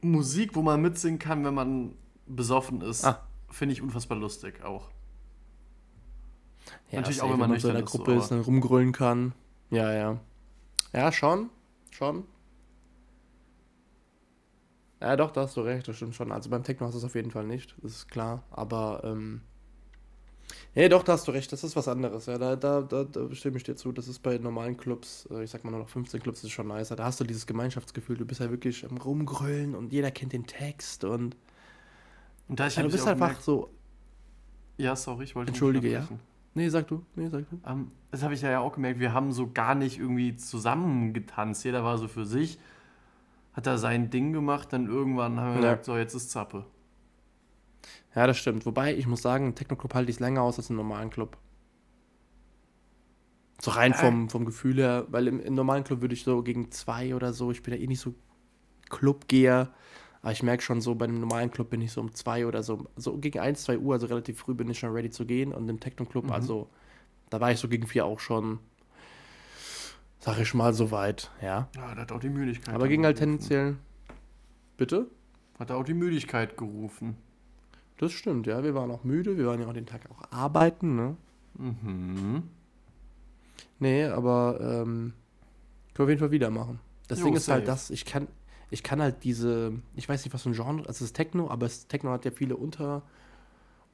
Musik, 0.03 0.55
wo 0.57 0.63
man 0.63 0.83
mitsingen 0.83 1.19
kann, 1.19 1.45
wenn 1.45 1.55
man 1.55 1.95
besoffen 2.27 2.81
ist, 2.83 3.05
Ah. 3.05 3.27
finde 3.51 3.73
ich 3.73 3.81
unfassbar 3.81 4.19
lustig 4.19 4.63
auch. 4.65 4.91
Ja, 6.91 7.01
Natürlich 7.01 7.23
auch, 7.23 7.31
wenn 7.31 7.39
man 7.39 7.59
so 7.59 7.69
in 7.69 7.75
der 7.75 7.85
ist, 7.85 7.91
so, 7.93 7.99
Gruppe 7.99 8.15
ist, 8.15 8.27
aber- 8.27 8.37
dann 8.37 8.45
rumgrölen 8.45 8.93
kann. 8.93 9.33
Ja, 9.71 9.93
ja. 9.93 10.21
Ja, 10.93 11.13
schon. 11.13 11.51
Schon. 11.91 12.25
Ja, 15.01 15.17
doch, 15.17 15.31
da 15.31 15.43
hast 15.43 15.57
du 15.57 15.61
recht, 15.61 15.87
das 15.89 15.97
stimmt 15.97 16.15
schon. 16.15 16.33
Also 16.33 16.51
beim 16.51 16.63
Techno 16.65 16.87
hast 16.87 16.95
du 16.95 16.99
es 16.99 17.05
auf 17.05 17.15
jeden 17.15 17.31
Fall 17.31 17.45
nicht, 17.47 17.75
das 17.83 17.93
ist 17.93 18.09
klar. 18.09 18.43
Aber, 18.51 19.03
ähm. 19.05 19.43
Ja, 20.75 20.89
doch, 20.89 21.05
da 21.05 21.13
hast 21.13 21.29
du 21.29 21.33
recht, 21.33 21.53
das 21.53 21.63
ist 21.63 21.77
was 21.77 21.87
anderes. 21.87 22.27
Ja, 22.27 22.37
da, 22.37 22.57
da, 22.57 22.83
da, 22.83 23.05
da 23.05 23.33
stimme 23.35 23.57
ich 23.59 23.63
dir 23.63 23.77
zu. 23.77 23.93
Das 23.93 24.09
ist 24.09 24.19
bei 24.21 24.39
normalen 24.39 24.77
Clubs, 24.77 25.29
äh, 25.31 25.45
ich 25.45 25.51
sag 25.51 25.63
mal 25.65 25.71
nur 25.71 25.79
noch 25.81 25.89
15 25.89 26.21
Clubs, 26.21 26.43
ist 26.43 26.51
schon 26.51 26.67
nicer. 26.67 26.97
Da 26.97 27.05
hast 27.05 27.21
du 27.21 27.25
dieses 27.25 27.47
Gemeinschaftsgefühl, 27.47 28.17
du 28.17 28.25
bist 28.25 28.41
ja 28.41 28.51
wirklich 28.51 28.85
am 28.89 28.97
Rumgrölen 28.97 29.75
und 29.77 29.93
jeder 29.93 30.11
kennt 30.11 30.33
den 30.33 30.47
Text 30.47 31.05
und. 31.05 31.37
Und 32.49 32.59
da 32.61 32.67
ich 32.67 32.77
Ja, 32.77 32.83
du 32.83 32.91
bist 32.91 33.05
auch 33.05 33.09
einfach 33.09 33.29
gemerkt- 33.29 33.45
so. 33.45 33.71
Ja, 34.77 34.97
sorry, 34.97 35.25
ich 35.25 35.37
wollte 35.37 35.51
Entschuldige, 35.51 35.91
ja. 35.91 36.09
Nee, 36.55 36.69
sag 36.69 36.89
du. 36.89 37.03
Nee, 37.15 37.29
sag 37.29 37.49
du. 37.49 37.59
Ähm, 37.67 37.93
das 38.11 38.23
habe 38.25 38.35
ich 38.35 38.43
ja 38.43 38.59
auch 38.59 38.73
gemerkt, 38.75 38.99
wir 39.01 39.13
haben 39.13 39.33
so 39.33 39.51
gar 39.53 39.75
nicht 39.77 39.99
irgendwie 39.99 40.37
zusammen 40.37 41.13
getanzt. 41.13 41.65
Jeder 41.65 41.85
war 41.85 41.99
so 41.99 42.09
für 42.09 42.27
sich, 42.27 42.59
hat 43.53 43.67
da 43.67 43.79
sein 43.79 44.11
Ding 44.11 44.33
gemacht, 44.33 44.73
dann 44.73 44.87
irgendwann 44.87 45.39
haben 45.39 45.55
wir 45.55 45.63
Ja. 45.63 45.71
gesagt, 45.75 45.85
so, 45.85 45.97
jetzt 45.97 46.15
ist 46.15 46.31
Zappe. 46.31 46.65
Ja, 48.15 48.27
das 48.27 48.39
stimmt. 48.39 48.65
Wobei, 48.67 48.95
ich 48.95 49.07
muss 49.07 49.23
sagen, 49.23 49.47
im 49.49 49.55
Techno-Club 49.55 49.95
halte 49.95 50.11
ich 50.11 50.17
es 50.17 50.21
länger 50.21 50.43
aus 50.43 50.59
als 50.59 50.71
im 50.71 50.77
normalen 50.77 51.11
Club. 51.11 51.37
So 53.61 53.71
rein 53.71 53.93
Ja. 53.93 53.99
vom, 53.99 54.29
vom 54.29 54.45
Gefühl 54.45 54.77
her, 54.77 55.07
weil 55.09 55.27
im, 55.29 55.41
im 55.41 55.55
normalen 55.55 55.85
Club 55.85 56.01
würde 56.01 56.15
ich 56.15 56.23
so 56.25 56.43
gegen 56.43 56.71
zwei 56.71 57.15
oder 57.15 57.33
so, 57.33 57.51
ich 57.51 57.63
bin 57.63 57.75
ja 57.75 57.81
eh 57.81 57.87
nicht 57.87 58.01
so 58.01 58.15
Clubgeher, 58.91 59.73
aber 60.23 60.33
ich 60.33 60.43
merke 60.43 60.63
schon 60.63 60.81
so, 60.81 60.95
bei 60.95 61.07
einem 61.07 61.21
normalen 61.21 61.51
Club 61.51 61.71
bin 61.71 61.81
ich 61.81 61.93
so 61.93 62.01
um 62.01 62.13
zwei 62.15 62.47
oder 62.47 62.63
so, 62.63 62.87
so 62.97 63.17
gegen 63.19 63.39
eins, 63.41 63.63
zwei 63.65 63.79
Uhr, 63.79 63.95
also 63.95 64.07
relativ 64.07 64.39
früh 64.39 64.55
bin 64.55 64.69
ich 64.71 64.79
schon 64.79 64.93
ready 64.93 65.11
zu 65.11 65.25
gehen 65.25 65.53
und 65.53 65.69
im 65.69 65.81
Techno-Club, 65.81 66.27
Mhm. 66.27 66.33
also 66.33 66.69
da 67.31 67.41
war 67.41 67.51
ich 67.53 67.59
so 67.59 67.69
gegen 67.69 67.87
vier 67.87 68.05
auch 68.05 68.21
schon, 68.21 68.59
sag 70.21 70.39
ich 70.39 70.53
mal, 70.55 70.75
so 70.75 70.91
weit, 70.91 71.31
ja. 71.41 71.69
Ja, 71.75 71.95
da 71.95 72.03
hat 72.03 72.13
auch 72.13 72.21
die 72.21 72.29
Müdigkeit. 72.29 72.75
Aber 72.75 72.87
ging 72.89 73.05
halt 73.05 73.19
tendenziell, 73.19 73.77
bitte? 74.77 75.07
Hat 75.59 75.71
auch 75.71 75.85
die 75.85 75.95
Müdigkeit 75.95 76.57
gerufen. 76.57 77.17
Das 77.99 78.13
stimmt, 78.13 78.47
ja, 78.47 78.63
wir 78.63 78.75
waren 78.75 78.91
auch 78.93 79.03
müde, 79.05 79.37
wir 79.37 79.47
waren 79.47 79.61
ja 79.61 79.67
auch 79.69 79.73
den 79.73 79.87
Tag 79.87 80.09
auch 80.11 80.23
arbeiten, 80.31 80.95
ne? 80.97 81.17
Mhm. 81.59 82.43
Nee, 83.79 84.05
aber 84.07 84.59
ähm, 84.61 85.13
können 85.95 85.99
wir 85.99 86.05
auf 86.05 86.09
jeden 86.11 86.21
Fall 86.21 86.31
wieder 86.31 86.51
machen. 86.51 86.81
Das 87.09 87.19
Jo, 87.21 87.25
Ding 87.25 87.37
ist 87.37 87.51
halt 87.51 87.67
safe. 87.67 87.67
das, 87.67 87.91
ich 87.91 88.05
kann, 88.05 88.29
ich 88.71 88.83
kann 88.83 89.03
halt 89.03 89.25
diese, 89.25 89.73
ich 89.95 90.09
weiß 90.09 90.25
nicht, 90.25 90.35
was 90.35 90.43
für 90.43 90.51
ein 90.51 90.55
Genre, 90.55 90.81
also 90.81 90.91
es 90.91 91.03
ist 91.03 91.15
Techno, 91.17 91.51
aber 91.51 91.67
es, 91.67 91.87
Techno 91.89 92.11
hat 92.11 92.25
ja 92.25 92.31
viele 92.31 92.57
Unter, 92.57 93.03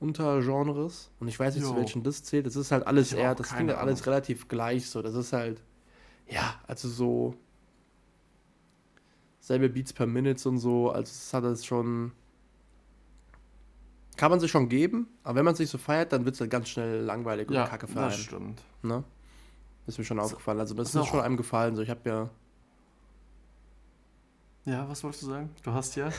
Untergenres 0.00 1.10
und 1.20 1.28
ich 1.28 1.38
weiß 1.38 1.56
nicht, 1.56 1.66
zu 1.66 1.74
Jo. 1.74 1.76
welchen 1.76 2.02
das 2.02 2.24
zählt. 2.24 2.46
Das 2.46 2.56
ist 2.56 2.72
halt 2.72 2.86
alles 2.86 3.12
eher, 3.12 3.34
das 3.34 3.54
klingt 3.54 3.70
halt 3.70 3.80
alles 3.80 4.06
relativ 4.06 4.48
gleich 4.48 4.88
so. 4.88 5.02
Das 5.02 5.14
ist 5.14 5.32
halt, 5.32 5.62
ja, 6.28 6.60
also 6.66 6.88
so 6.88 7.36
selbe 9.40 9.68
Beats 9.68 9.92
per 9.92 10.06
Minute 10.06 10.48
und 10.48 10.58
so, 10.58 10.90
also 10.90 11.10
es 11.10 11.32
hat 11.34 11.44
es 11.44 11.64
schon, 11.64 12.12
kann 14.20 14.30
man 14.30 14.38
sich 14.38 14.50
schon 14.50 14.68
geben, 14.68 15.09
aber 15.24 15.37
wenn 15.37 15.46
man 15.46 15.54
sich 15.54 15.70
so 15.70 15.78
feiert, 15.78 16.12
dann 16.12 16.26
wird 16.26 16.35
es 16.35 16.40
halt 16.42 16.50
ganz 16.50 16.68
schnell 16.68 17.00
langweilig 17.00 17.48
und 17.48 17.54
Ja, 17.54 17.66
kacke 17.66 17.87
für 17.87 17.94
das 17.94 18.14
einen. 18.14 18.22
stimmt. 18.22 18.62
Ne? 18.83 19.02
Ist 19.87 19.96
mir 19.96 20.04
schon 20.04 20.20
aufgefallen. 20.20 20.61
Also 20.61 20.74
das 20.74 20.94
ist 20.94 21.06
schon 21.06 21.20
einem 21.20 21.38
gefallen. 21.38 21.74
So, 21.74 21.80
ich 21.80 21.88
habe 21.88 22.00
ja. 22.04 22.30
Ja, 24.66 24.87
was 24.90 25.02
wolltest 25.02 25.22
du 25.22 25.28
sagen? 25.28 25.48
Du 25.62 25.72
hast 25.72 25.96
ja. 25.96 26.11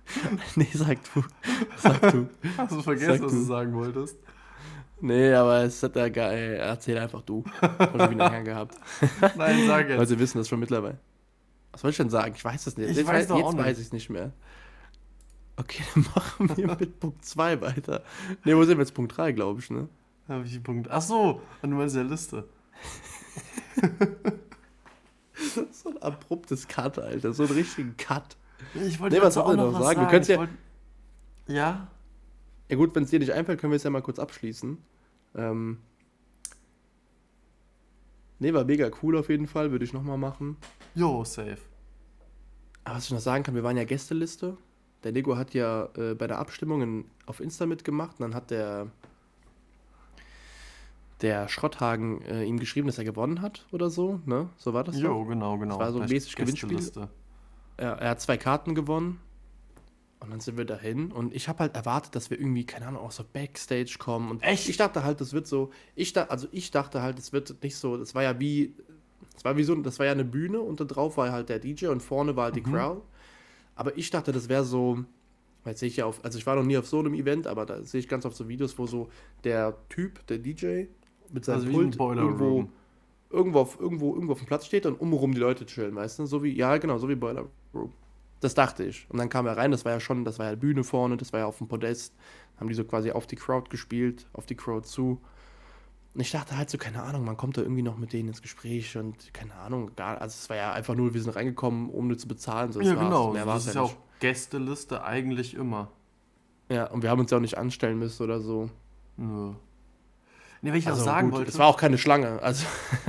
nee, 0.56 0.68
sag 0.72 0.98
du. 1.12 1.22
Sag 1.76 2.00
du. 2.12 2.28
Hast 2.56 2.72
du 2.72 2.80
vergessen, 2.82 3.12
Sag 3.12 3.22
was 3.22 3.32
du. 3.32 3.38
du 3.38 3.44
sagen 3.44 3.74
wolltest? 3.74 4.16
Nee, 5.02 5.34
aber 5.34 5.64
es 5.64 5.82
hat 5.82 5.94
ja 5.96 6.08
geil. 6.08 6.54
Erzähl 6.54 6.96
einfach 6.96 7.20
du. 7.20 7.44
Hab 7.60 7.94
ich 8.00 8.10
wieder 8.10 8.42
gehabt. 8.42 8.74
Nein, 9.36 9.66
sag 9.66 9.88
Weil 9.88 9.98
jetzt. 9.98 10.08
sie 10.08 10.18
wissen 10.18 10.38
das 10.38 10.48
schon 10.48 10.60
mittlerweile. 10.60 10.98
Was 11.72 11.82
soll 11.82 11.90
ich 11.90 11.96
denn 11.98 12.08
sagen? 12.08 12.32
Ich 12.36 12.44
weiß 12.44 12.66
es 12.68 12.76
nicht. 12.78 12.88
Ich 12.90 12.96
jetzt 12.96 13.06
weiß 13.06 13.28
weiß, 13.28 13.38
jetzt 13.38 13.52
nicht. 13.54 13.64
weiß 13.66 13.78
ich 13.78 13.86
es 13.86 13.92
nicht 13.92 14.08
mehr. 14.08 14.32
Okay, 15.56 15.82
dann 15.94 16.04
machen 16.14 16.56
wir 16.56 16.66
mit 16.78 16.98
Punkt 17.00 17.24
2 17.24 17.60
weiter. 17.60 18.02
Ne, 18.44 18.56
wo 18.56 18.64
sind 18.64 18.76
wir 18.78 18.82
jetzt? 18.84 18.94
Punkt 18.94 19.16
3, 19.16 19.32
glaube 19.32 19.60
ich, 19.60 19.70
ne? 19.70 19.88
Hab 20.28 20.44
ich 20.44 20.52
die 20.52 20.58
Punkte. 20.58 20.90
Ach 20.90 21.02
so, 21.02 21.40
du 21.62 21.68
meinst 21.68 21.94
der 21.96 22.04
Liste. 22.04 22.48
So 25.72 25.90
ein 25.90 25.98
abruptes 26.00 26.66
Cut, 26.68 26.98
Alter. 26.98 27.32
So 27.32 27.44
einen 27.44 27.52
richtigen 27.52 27.96
Cut. 27.96 28.36
Ich 28.74 28.98
wollte 29.00 29.16
Nee, 29.16 29.22
was 29.22 29.34
dazu 29.34 29.46
wollt 29.46 29.58
ihr 29.58 29.64
noch 29.64 29.80
sagen? 29.80 30.10
Wir 30.10 30.20
ja- 30.22 30.38
wollt- 30.38 30.50
Ja? 31.46 31.88
Ja 32.70 32.76
gut, 32.76 32.94
wenn 32.94 33.02
es 33.04 33.10
dir 33.10 33.18
nicht 33.18 33.32
einfällt, 33.32 33.60
können 33.60 33.72
wir 33.72 33.76
es 33.76 33.82
ja 33.82 33.90
mal 33.90 34.00
kurz 34.02 34.18
abschließen. 34.18 34.78
Ähm, 35.34 35.78
ne, 38.38 38.54
war 38.54 38.64
mega 38.64 38.90
cool 39.02 39.16
auf 39.18 39.28
jeden 39.28 39.46
Fall. 39.46 39.70
Würde 39.70 39.84
ich 39.84 39.92
nochmal 39.92 40.18
machen. 40.18 40.56
Jo, 40.94 41.24
safe. 41.24 41.58
Aber 42.84 42.96
was 42.96 43.04
ich 43.06 43.10
noch 43.12 43.20
sagen 43.20 43.44
kann, 43.44 43.54
wir 43.54 43.64
waren 43.64 43.76
ja 43.76 43.84
Gästeliste. 43.84 44.56
Der 45.04 45.12
Lego 45.12 45.36
hat 45.36 45.54
ja 45.54 45.88
äh, 45.96 46.14
bei 46.14 46.26
der 46.26 46.38
Abstimmung 46.38 46.82
in, 46.82 47.04
auf 47.26 47.40
Insta 47.40 47.66
mitgemacht. 47.66 48.18
Und 48.18 48.22
dann 48.22 48.34
hat 48.34 48.50
der, 48.50 48.88
der 51.20 51.48
Schrotthagen 51.48 52.22
äh, 52.22 52.44
ihm 52.44 52.58
geschrieben, 52.58 52.86
dass 52.86 52.98
er 52.98 53.04
gewonnen 53.04 53.40
hat 53.40 53.66
oder 53.70 53.90
so. 53.90 54.20
Ne? 54.26 54.48
So 54.56 54.72
war 54.74 54.84
das 54.84 54.98
Jo, 54.98 55.22
doch? 55.22 55.28
genau, 55.28 55.58
genau. 55.58 55.78
war 55.78 55.92
so 55.92 56.00
Bei 56.00 56.06
mäßig 56.08 56.34
Gewinnspiel. 56.36 56.78
Er, 57.76 57.92
er 57.92 58.10
hat 58.10 58.20
zwei 58.20 58.36
Karten 58.36 58.74
gewonnen. 58.74 59.20
Und 60.20 60.30
dann 60.30 60.40
sind 60.40 60.56
wir 60.56 60.64
dahin. 60.64 61.12
Und 61.12 61.34
ich 61.34 61.48
habe 61.48 61.58
halt 61.58 61.76
erwartet, 61.76 62.14
dass 62.14 62.30
wir 62.30 62.38
irgendwie, 62.40 62.64
keine 62.64 62.86
Ahnung, 62.86 63.02
auch 63.02 63.10
so 63.10 63.24
Backstage 63.30 63.96
kommen. 63.98 64.30
Und 64.30 64.42
Echt? 64.42 64.68
ich 64.70 64.78
dachte 64.78 65.04
halt, 65.04 65.20
das 65.20 65.34
wird 65.34 65.46
so. 65.46 65.70
Ich 65.94 66.14
da, 66.14 66.24
also 66.24 66.48
ich 66.50 66.70
dachte 66.70 67.02
halt, 67.02 67.18
es 67.18 67.32
wird 67.34 67.62
nicht 67.62 67.76
so. 67.76 67.98
Das 67.98 68.14
war 68.14 68.22
ja 68.22 68.40
wie. 68.40 68.74
Das 69.34 69.44
war 69.44 69.56
wie 69.56 69.64
so, 69.64 69.74
das 69.74 69.98
war 69.98 70.06
ja 70.06 70.12
eine 70.12 70.24
Bühne 70.24 70.60
und 70.60 70.80
da 70.80 70.84
drauf 70.84 71.16
war 71.16 71.30
halt 71.32 71.48
der 71.48 71.58
DJ 71.58 71.88
und 71.88 72.00
vorne 72.02 72.36
war 72.36 72.44
halt 72.44 72.56
die 72.56 72.60
Mhm. 72.62 72.72
Crowd. 72.72 73.02
Aber 73.74 73.96
ich 73.96 74.10
dachte, 74.10 74.32
das 74.32 74.48
wäre 74.48 74.64
so. 74.64 75.04
Jetzt 75.64 75.80
sehe 75.80 75.88
ich 75.88 75.96
ja 75.96 76.04
auf, 76.04 76.22
also 76.24 76.38
ich 76.38 76.46
war 76.46 76.56
noch 76.56 76.64
nie 76.64 76.76
auf 76.76 76.86
so 76.86 76.98
einem 76.98 77.14
Event, 77.14 77.46
aber 77.46 77.64
da 77.64 77.82
sehe 77.82 77.98
ich 77.98 78.08
ganz 78.08 78.26
oft 78.26 78.36
so 78.36 78.48
Videos, 78.48 78.78
wo 78.78 78.86
so 78.86 79.08
der 79.44 79.74
Typ, 79.88 80.26
der 80.26 80.38
DJ, 80.38 80.84
mit 81.32 81.44
seinem 81.46 81.60
Also 81.60 81.70
Pult 81.72 81.96
Boiler 81.96 82.22
irgendwo, 82.22 82.48
Room. 82.48 82.72
irgendwo, 83.30 83.60
auf, 83.60 83.80
irgendwo, 83.80 84.12
irgendwo 84.14 84.32
auf 84.32 84.38
dem 84.40 84.46
Platz 84.46 84.66
steht 84.66 84.84
und 84.84 85.00
umherum 85.00 85.32
die 85.32 85.40
Leute 85.40 85.64
chillen, 85.64 85.94
weißt 85.94 86.18
du? 86.18 86.26
So 86.26 86.42
wie, 86.42 86.54
ja, 86.54 86.76
genau, 86.76 86.98
so 86.98 87.08
wie 87.08 87.14
Boiler 87.14 87.46
Room. 87.72 87.92
Das 88.40 88.54
dachte 88.54 88.84
ich. 88.84 89.06
Und 89.08 89.18
dann 89.18 89.30
kam 89.30 89.46
er 89.46 89.56
rein, 89.56 89.70
das 89.70 89.86
war 89.86 89.92
ja 89.92 90.00
schon, 90.00 90.26
das 90.26 90.38
war 90.38 90.50
ja 90.50 90.54
Bühne 90.54 90.84
vorne, 90.84 91.16
das 91.16 91.32
war 91.32 91.40
ja 91.40 91.46
auf 91.46 91.56
dem 91.58 91.66
Podest. 91.68 92.14
Haben 92.58 92.68
die 92.68 92.74
so 92.74 92.84
quasi 92.84 93.10
auf 93.10 93.26
die 93.26 93.36
Crowd 93.36 93.70
gespielt, 93.70 94.26
auf 94.34 94.44
die 94.44 94.54
Crowd 94.56 94.86
zu. 94.86 95.18
Und 96.14 96.20
ich 96.20 96.30
dachte 96.30 96.56
halt 96.56 96.70
so, 96.70 96.78
keine 96.78 97.02
Ahnung, 97.02 97.24
man 97.24 97.36
kommt 97.36 97.56
da 97.56 97.62
irgendwie 97.62 97.82
noch 97.82 97.96
mit 97.96 98.12
denen 98.12 98.28
ins 98.28 98.40
Gespräch 98.40 98.96
und 98.96 99.34
keine 99.34 99.54
Ahnung, 99.54 99.90
gar, 99.96 100.20
also 100.20 100.34
es 100.34 100.48
war 100.48 100.56
ja 100.56 100.72
einfach 100.72 100.94
nur, 100.94 101.12
wir 101.12 101.20
sind 101.20 101.34
reingekommen, 101.34 101.90
nur 101.92 102.16
zu 102.16 102.28
bezahlen. 102.28 102.72
So, 102.72 102.78
das 102.80 102.88
Ja, 102.88 102.94
genau. 102.94 103.32
Mehr 103.32 103.46
war 103.46 103.54
Das 103.54 103.64
es 103.64 103.68
ist 103.70 103.74
ja 103.74 103.80
ja 103.82 103.86
auch 103.88 103.96
Gästeliste 104.20 105.02
eigentlich 105.02 105.54
immer. 105.54 105.90
Ja, 106.68 106.86
und 106.86 107.02
wir 107.02 107.10
haben 107.10 107.18
uns 107.20 107.30
ja 107.30 107.38
auch 107.38 107.42
nicht 107.42 107.58
anstellen 107.58 107.98
müssen 107.98 108.22
oder 108.22 108.40
so. 108.40 108.70
Nö. 109.16 109.54
Nee, 110.62 110.70
wenn 110.70 110.78
ich 110.78 110.86
Also 110.86 111.00
noch 111.00 111.04
sagen 111.04 111.30
gut, 111.30 111.38
wollte. 111.38 111.50
Es 111.50 111.58
war 111.58 111.66
auch 111.66 111.76
keine 111.76 111.98
Schlange. 111.98 112.40
Also, 112.40 112.64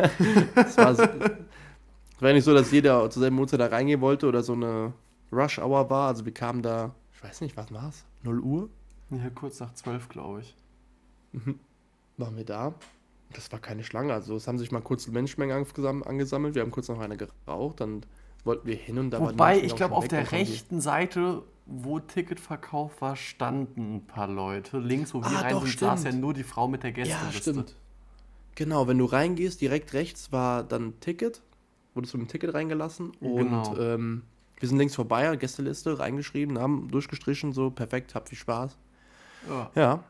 es 0.55 0.77
war, 0.77 0.91
es 0.91 0.99
war 0.99 2.29
ja 2.29 2.33
nicht 2.33 2.43
so, 2.43 2.53
dass 2.53 2.71
jeder 2.71 3.09
zur 3.09 3.21
selben 3.21 3.37
Uhrzeit 3.37 3.59
da 3.59 3.67
reingehen 3.67 4.01
wollte 4.01 4.27
oder 4.27 4.43
so 4.43 4.53
eine 4.53 4.93
Rush 5.31 5.59
Hour 5.59 5.89
war. 5.89 6.07
Also 6.07 6.25
wir 6.25 6.33
kamen 6.33 6.63
da, 6.63 6.93
ich 7.13 7.23
weiß 7.23 7.41
nicht, 7.41 7.55
was 7.55 7.71
war's? 7.71 8.03
0 8.23 8.39
Uhr 8.39 8.69
ja, 9.11 9.29
kurz 9.29 9.59
nach 9.59 9.73
zwölf, 9.73 10.09
glaube 10.09 10.41
ich. 10.41 10.55
waren 12.17 12.37
wir 12.37 12.45
da. 12.45 12.73
Das 13.33 13.51
war 13.51 13.59
keine 13.59 13.83
Schlange. 13.83 14.13
Also 14.13 14.35
es 14.35 14.47
haben 14.47 14.57
sich 14.57 14.71
mal 14.71 14.81
kurz 14.81 15.07
Menschenmengen 15.07 15.65
angesam- 15.65 16.03
angesammelt. 16.03 16.55
Wir 16.55 16.61
haben 16.61 16.71
kurz 16.71 16.87
noch 16.87 16.99
eine 16.99 17.17
geraucht. 17.17 17.81
Dann 17.81 18.01
wollten 18.43 18.67
wir 18.67 18.75
hin 18.75 18.97
und 18.97 19.11
da 19.11 19.19
war 19.19 19.27
die 19.27 19.33
Wobei, 19.33 19.59
ich 19.59 19.75
glaube, 19.75 19.95
auf 19.95 20.07
der 20.07 20.31
rechten 20.31 20.79
Seite, 20.79 21.43
wo 21.65 21.99
Ticketverkauf 21.99 23.01
war, 23.01 23.15
standen 23.15 23.95
ein 23.95 24.05
paar 24.07 24.27
Leute. 24.27 24.77
Links, 24.77 25.13
wo 25.13 25.21
wir 25.21 25.27
Ah, 25.27 25.41
rein 25.41 25.51
doch, 25.53 25.65
sind, 25.65 25.79
saß 25.79 26.03
ja 26.03 26.09
stimmt. 26.11 26.21
nur 26.21 26.33
die 26.33 26.43
Frau 26.43 26.67
mit 26.67 26.83
der 26.83 26.91
Ja, 26.91 26.95
Gästeliste. 26.95 27.41
stimmt. 27.41 27.75
Genau, 28.55 28.87
wenn 28.87 28.97
du 28.99 29.05
reingehst, 29.05 29.59
direkt 29.59 29.93
rechts 29.93 30.31
war 30.31 30.63
dann 30.63 30.99
Ticket, 31.01 31.41
wurdest 31.93 32.13
du 32.13 32.17
mit 32.19 32.27
dem 32.27 32.31
Ticket 32.31 32.53
reingelassen 32.53 33.11
und 33.19 33.35
Genau. 33.35 33.77
ähm, 33.77 34.21
wir 34.59 34.69
sind 34.69 34.77
links 34.77 34.95
vorbei, 34.95 35.35
Gästeliste 35.35 35.99
reingeschrieben, 35.99 36.57
haben 36.59 36.87
durchgestrichen, 36.89 37.51
so 37.51 37.69
perfekt, 37.71 38.15
hab 38.15 38.29
viel 38.29 38.37
Spaß. 38.37 38.77
Ja. 39.49 39.71
Ja, 39.75 40.03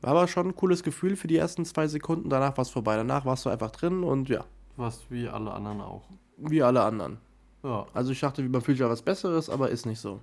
war 0.00 0.10
aber 0.12 0.28
schon 0.28 0.48
ein 0.48 0.56
cooles 0.56 0.82
Gefühl 0.82 1.16
für 1.16 1.26
die 1.28 1.36
ersten 1.36 1.64
zwei 1.64 1.86
Sekunden, 1.88 2.30
danach 2.30 2.56
war 2.56 2.62
es 2.62 2.70
vorbei, 2.70 2.96
danach 2.96 3.24
warst 3.24 3.44
du 3.44 3.50
einfach 3.50 3.70
drin 3.70 4.02
und 4.02 4.28
ja, 4.28 4.44
Was 4.76 5.10
wie 5.10 5.28
alle 5.28 5.52
anderen 5.52 5.80
auch. 5.80 6.02
wie 6.38 6.62
alle 6.62 6.82
anderen. 6.82 7.18
Ja. 7.62 7.86
Also 7.92 8.12
ich 8.12 8.20
dachte, 8.20 8.42
man 8.42 8.62
fühlt 8.62 8.78
ja 8.78 8.88
was 8.88 9.02
Besseres, 9.02 9.50
aber 9.50 9.68
ist 9.70 9.84
nicht 9.86 10.00
so. 10.00 10.20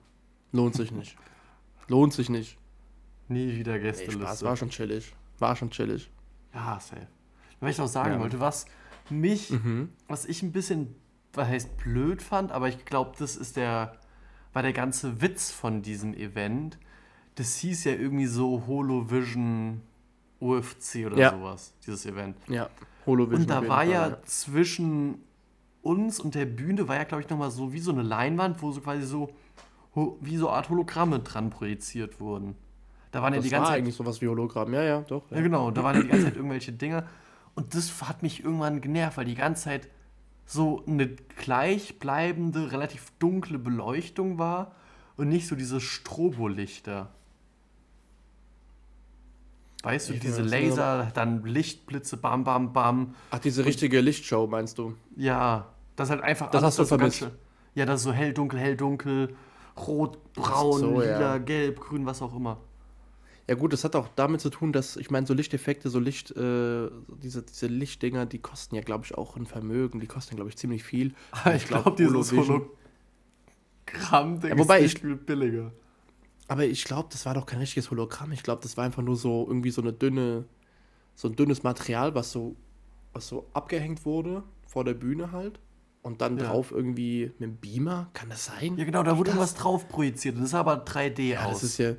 Lohnt 0.52 0.74
sich 0.76 0.92
nicht. 0.92 1.16
Lohnt 1.88 2.14
sich 2.14 2.30
nicht. 2.30 2.58
Nie 3.28 3.56
wieder 3.58 3.74
Nee, 3.74 3.80
Gästeliste. 3.82 4.22
Spaß, 4.24 4.44
war 4.44 4.56
schon 4.58 4.70
chillig. 4.70 5.14
War 5.40 5.56
schon 5.56 5.70
chillig. 5.70 6.10
Ja, 6.54 6.80
safe. 6.80 7.08
Weil 7.60 7.72
ich 7.72 7.78
noch 7.78 7.88
sagen 7.88 8.14
Ja. 8.14 8.20
wollte, 8.20 8.40
was 8.40 8.66
mich, 9.10 9.52
Mhm. 9.52 9.90
was 10.08 10.26
ich 10.26 10.42
ein 10.42 10.52
bisschen, 10.52 10.96
was 11.34 11.48
heißt 11.48 11.78
blöd 11.78 12.22
fand, 12.22 12.52
aber 12.52 12.68
ich 12.70 12.86
glaube, 12.86 13.12
das 13.20 13.36
ist 13.36 13.58
der, 13.58 13.98
war 14.54 14.64
der 14.64 14.74
ganze 14.74 15.22
Witz 15.22 15.52
von 15.52 15.82
diesem 15.84 16.14
Event. 16.16 16.78
Das 17.38 17.56
hieß 17.58 17.84
ja 17.86 17.94
irgendwie 17.94 18.26
so 18.26 18.64
Holovision 18.68 19.82
UFC 20.40 21.06
oder 21.06 21.18
Ja. 21.18 21.32
sowas, 21.32 21.74
dieses 21.86 22.06
Event. 22.06 22.36
Ja, 22.48 22.70
Holovision. 23.06 23.42
Und 23.42 23.50
da 23.50 23.62
war 23.68 23.78
Fall, 23.78 23.90
ja 23.90 24.18
zwischen 24.26 25.20
uns 25.82 26.20
und 26.20 26.36
der 26.36 26.46
Bühne 26.46 26.88
war 26.88 26.96
ja, 26.96 27.04
glaube 27.04 27.24
ich, 27.24 27.30
nochmal 27.30 27.52
so 27.52 27.72
wie 27.74 27.80
so 27.80 27.92
eine 27.92 28.02
Leinwand, 28.02 28.62
wo 28.62 28.72
so 28.72 28.82
quasi 28.82 29.04
so 29.06 29.30
wie 30.22 30.38
so 30.38 30.50
Art 30.50 30.70
Hologramme 30.70 31.20
dran 31.20 31.50
projiziert 31.50 32.20
wurden. 32.20 32.56
Da 33.12 33.22
waren 33.22 33.34
ja 33.34 33.38
Das 33.40 33.46
die 33.46 33.50
ganze 33.50 33.64
war 33.64 33.72
Zeit 33.72 33.80
eigentlich 33.80 33.96
sowas 33.96 34.22
wie 34.22 34.28
Hologramm, 34.28 34.74
ja, 34.74 34.84
ja, 34.84 35.02
doch. 35.02 35.24
ja, 35.32 35.42
genau. 35.42 35.72
Da 35.72 35.84
waren 35.84 35.96
ja 35.96 36.02
die 36.04 36.08
ganze 36.10 36.26
Zeit 36.26 36.36
irgendwelche 36.36 36.72
Dinge. 36.72 37.08
Und 37.56 37.74
das 37.74 38.02
hat 38.08 38.22
mich 38.22 38.44
irgendwann 38.44 38.82
genervt, 38.82 39.18
weil 39.18 39.26
die 39.26 39.34
ganze 39.36 39.64
Zeit 39.64 39.90
so 40.46 40.84
eine 40.86 41.08
gleichbleibende, 41.08 42.72
relativ 42.72 43.12
dunkle 43.20 43.58
Beleuchtung 43.60 44.38
war 44.38 44.74
und 45.16 45.30
nicht 45.30 45.48
so 45.48 45.56
diese 45.56 45.82
Strobolichter. 45.82 47.10
Weißt 49.88 50.10
du, 50.10 50.14
Ich 50.14 50.20
diese 50.20 50.42
Laser, 50.42 51.12
dann 51.14 51.44
Lichtblitze, 51.44 52.18
bam, 52.18 52.44
bam, 52.44 52.74
bam. 52.74 53.16
Ach, 53.32 53.40
diese 53.40 53.66
richtige 53.66 54.02
Lichtshow 54.02 54.48
meinst 54.48 54.78
du? 54.78 54.94
Ja, 55.16 55.68
das 55.96 56.08
ist 56.08 56.12
halt 56.12 56.24
einfach. 56.24 56.52
Das 56.52 56.64
hast 56.64 56.78
du 56.80 56.84
so 56.84 56.98
ganz 56.98 57.18
vermisst. 57.18 57.38
schön- 57.38 57.48
Ja, 57.76 57.86
das 57.86 58.02
ist 58.02 58.04
so 58.06 58.12
hell, 58.12 58.34
dunkel, 58.34 58.60
hell, 58.60 58.76
dunkel, 58.78 59.36
rot, 59.88 60.18
braun, 60.34 60.80
so, 60.80 61.02
ja. 61.02 61.18
lila, 61.18 61.38
gelb, 61.38 61.80
grün, 61.80 62.06
was 62.06 62.22
auch 62.22 62.36
immer. 62.36 62.58
Ja 63.50 63.56
gut, 63.56 63.72
das 63.72 63.86
hat 63.86 63.96
auch 63.96 64.10
damit 64.18 64.42
zu 64.42 64.50
tun, 64.50 64.74
dass, 64.74 64.98
ich 64.98 65.10
meine, 65.10 65.26
so 65.26 65.34
Lichteffekte, 65.34 65.90
so 65.90 66.00
Licht, 66.00 66.32
äh, 66.32 66.90
diese, 67.24 67.44
diese 67.44 67.68
Lichtdinger, 67.68 68.26
die 68.26 68.40
kosten 68.40 68.76
ja, 68.76 68.82
glaube 68.82 69.06
ich, 69.06 69.16
auch 69.18 69.38
ein 69.38 69.46
Vermögen. 69.46 70.02
Die 70.02 70.08
kosten, 70.08 70.36
glaube 70.36 70.50
ich, 70.50 70.58
ziemlich 70.58 70.84
viel. 70.84 71.14
Aber 71.32 71.56
ich 71.56 71.66
glaube, 71.66 71.94
dieses 71.98 72.34
Holovision- 72.34 72.66
Hologramm-Ding 73.94 74.50
Ja, 74.52 74.58
wobei 74.58 74.80
ist 74.80 74.96
nicht 74.96 75.00
viel 75.00 75.16
billiger. 75.16 75.72
Aber 76.48 76.66
ich 76.66 76.84
glaube, 76.86 77.10
das 77.12 77.26
war 77.26 77.34
doch 77.34 77.46
kein 77.46 77.60
richtiges 77.60 77.92
Hologramm. 77.92 78.32
Ich 78.32 78.44
glaube, 78.44 78.62
das 78.62 78.78
war 78.78 78.86
einfach 78.86 79.02
nur 79.04 79.16
so 79.18 79.46
irgendwie 79.48 79.72
so 79.72 79.82
eine 79.82 79.92
dünne, 79.94 80.46
so 81.16 81.28
ein 81.28 81.36
dünnes 81.36 81.64
Material, 81.64 82.16
was 82.16 82.32
so, 82.32 82.56
was 83.14 83.28
so 83.28 83.50
abgehängt 83.54 84.06
wurde 84.06 84.44
vor 84.66 84.84
der 84.86 84.94
Bühne 84.94 85.32
halt. 85.32 85.60
Und 86.04 86.22
dann 86.22 86.38
Ja. 86.38 86.46
drauf 86.46 86.72
irgendwie 86.72 87.34
mit 87.38 87.42
dem 87.42 87.58
Beamer. 87.58 88.10
Kann 88.14 88.30
das 88.30 88.46
sein? 88.46 88.78
Ja, 88.78 88.86
genau, 88.86 89.04
da 89.04 89.18
wurde 89.18 89.32
irgendwas 89.32 89.56
drauf 89.56 89.90
projiziert. 89.90 90.36
und 90.36 90.42
Das 90.44 90.52
sah 90.52 90.62
aber 90.62 90.78
3D 90.86 91.32
Ja, 91.34 91.46
aus. 91.46 91.56
das 91.62 91.64
ist 91.72 91.78
ja. 91.80 91.94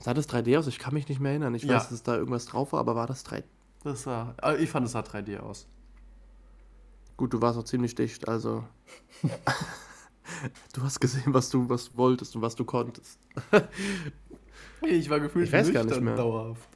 Sah 0.00 0.14
das 0.14 0.26
3D 0.28 0.56
aus? 0.58 0.66
Ich 0.66 0.78
kann 0.80 0.94
mich 0.94 1.08
nicht 1.08 1.20
mehr 1.20 1.30
erinnern. 1.32 1.54
Ich 1.54 1.62
Ja. 1.64 1.76
weiß, 1.76 1.90
dass 1.90 2.02
da 2.02 2.16
irgendwas 2.16 2.46
drauf 2.46 2.72
war, 2.72 2.80
aber 2.80 2.96
war 2.96 3.06
das 3.06 3.24
3D? 3.24 3.44
das 3.84 4.02
sah, 4.02 4.34
ah, 4.42 4.54
ich 4.54 4.68
fand, 4.68 4.86
es 4.86 4.92
sah 4.92 5.00
3D 5.02 5.38
aus. 5.38 5.68
Gut, 7.16 7.32
du 7.32 7.40
warst 7.40 7.58
auch 7.58 7.64
ziemlich 7.64 7.94
dicht, 7.94 8.26
also. 8.28 8.64
du 10.72 10.82
hast 10.82 11.00
gesehen, 11.00 11.34
was 11.34 11.50
du 11.50 11.68
was 11.68 11.96
wolltest 11.96 12.36
und 12.36 12.42
was 12.42 12.54
du 12.54 12.64
konntest. 12.64 13.18
Ich 14.82 15.10
war 15.10 15.18
gefühlt 15.20 15.46
Ich 15.46 15.52
weiß 15.52 15.72
gar 15.72 15.84
nicht 15.84 16.00
mehr. 16.00 16.14
dauerhaft. 16.14 16.68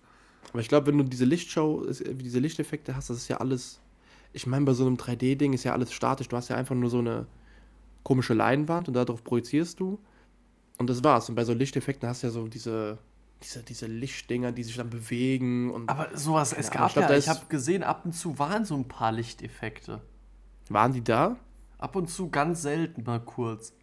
Aber 0.51 0.61
ich 0.61 0.69
glaube, 0.69 0.89
wenn 0.89 0.99
du 0.99 1.05
diese 1.05 1.25
Lichtshow, 1.25 1.87
diese 1.89 2.41
Lichteffekte 2.41 2.97
hast, 2.97 3.11
das 3.11 3.17
ist 3.19 3.29
ja 3.29 3.37
alles. 3.39 3.81
Ich 4.33 4.47
meine, 4.47 4.65
bei 4.65 4.73
so 4.73 4.85
einem 4.87 4.97
3D-Ding 4.97 5.53
ist 5.53 5.65
ja 5.65 5.73
alles 5.73 5.93
statisch. 5.93 6.29
Du 6.29 6.37
hast 6.37 6.49
ja 6.49 6.57
einfach 6.57 6.75
nur 6.75 6.91
so 6.91 6.99
eine 6.99 7.27
komische 8.03 8.35
Leinwand 8.35 8.89
und 8.89 8.95
darauf 8.95 9.23
projizierst 9.23 9.79
du. 9.79 9.99
Und 10.79 10.91
das 10.91 11.05
war's. 11.05 11.29
Und 11.29 11.37
bei 11.37 11.45
so 11.45 11.53
Lichteffekten 11.53 12.09
hast 12.09 12.23
du 12.23 12.27
ja 12.27 12.33
so 12.33 12.49
diese, 12.49 12.99
diese, 13.43 13.63
diese 13.63 13.87
Lichtdinger, 13.87 14.51
die 14.53 14.65
sich 14.65 14.77
dann 14.77 14.91
bewegen. 14.91 15.71
Und 15.71 15.89
Aber 15.89 16.09
sowas, 16.17 16.53
es 16.53 16.71
Keine 16.71 16.81
Ahnung, 16.81 16.81
gab 16.81 16.89
ich 16.89 16.95
glaub, 16.95 17.03
ja, 17.05 17.09
da 17.09 17.17
ich 17.17 17.29
habe 17.29 17.47
gesehen, 17.49 17.83
ab 17.83 18.05
und 18.05 18.13
zu 18.15 18.39
waren 18.39 18.65
so 18.65 18.75
ein 18.75 18.89
paar 18.89 19.13
Lichteffekte. 19.13 20.01
waren 20.69 20.93
die 20.93 21.05
da? 21.05 21.37
Ab 21.83 21.97
und 21.97 22.09
zu 22.09 22.31
ganz 22.31 22.63
selten 22.63 23.03
mal 23.03 23.19
kurz. 23.19 23.75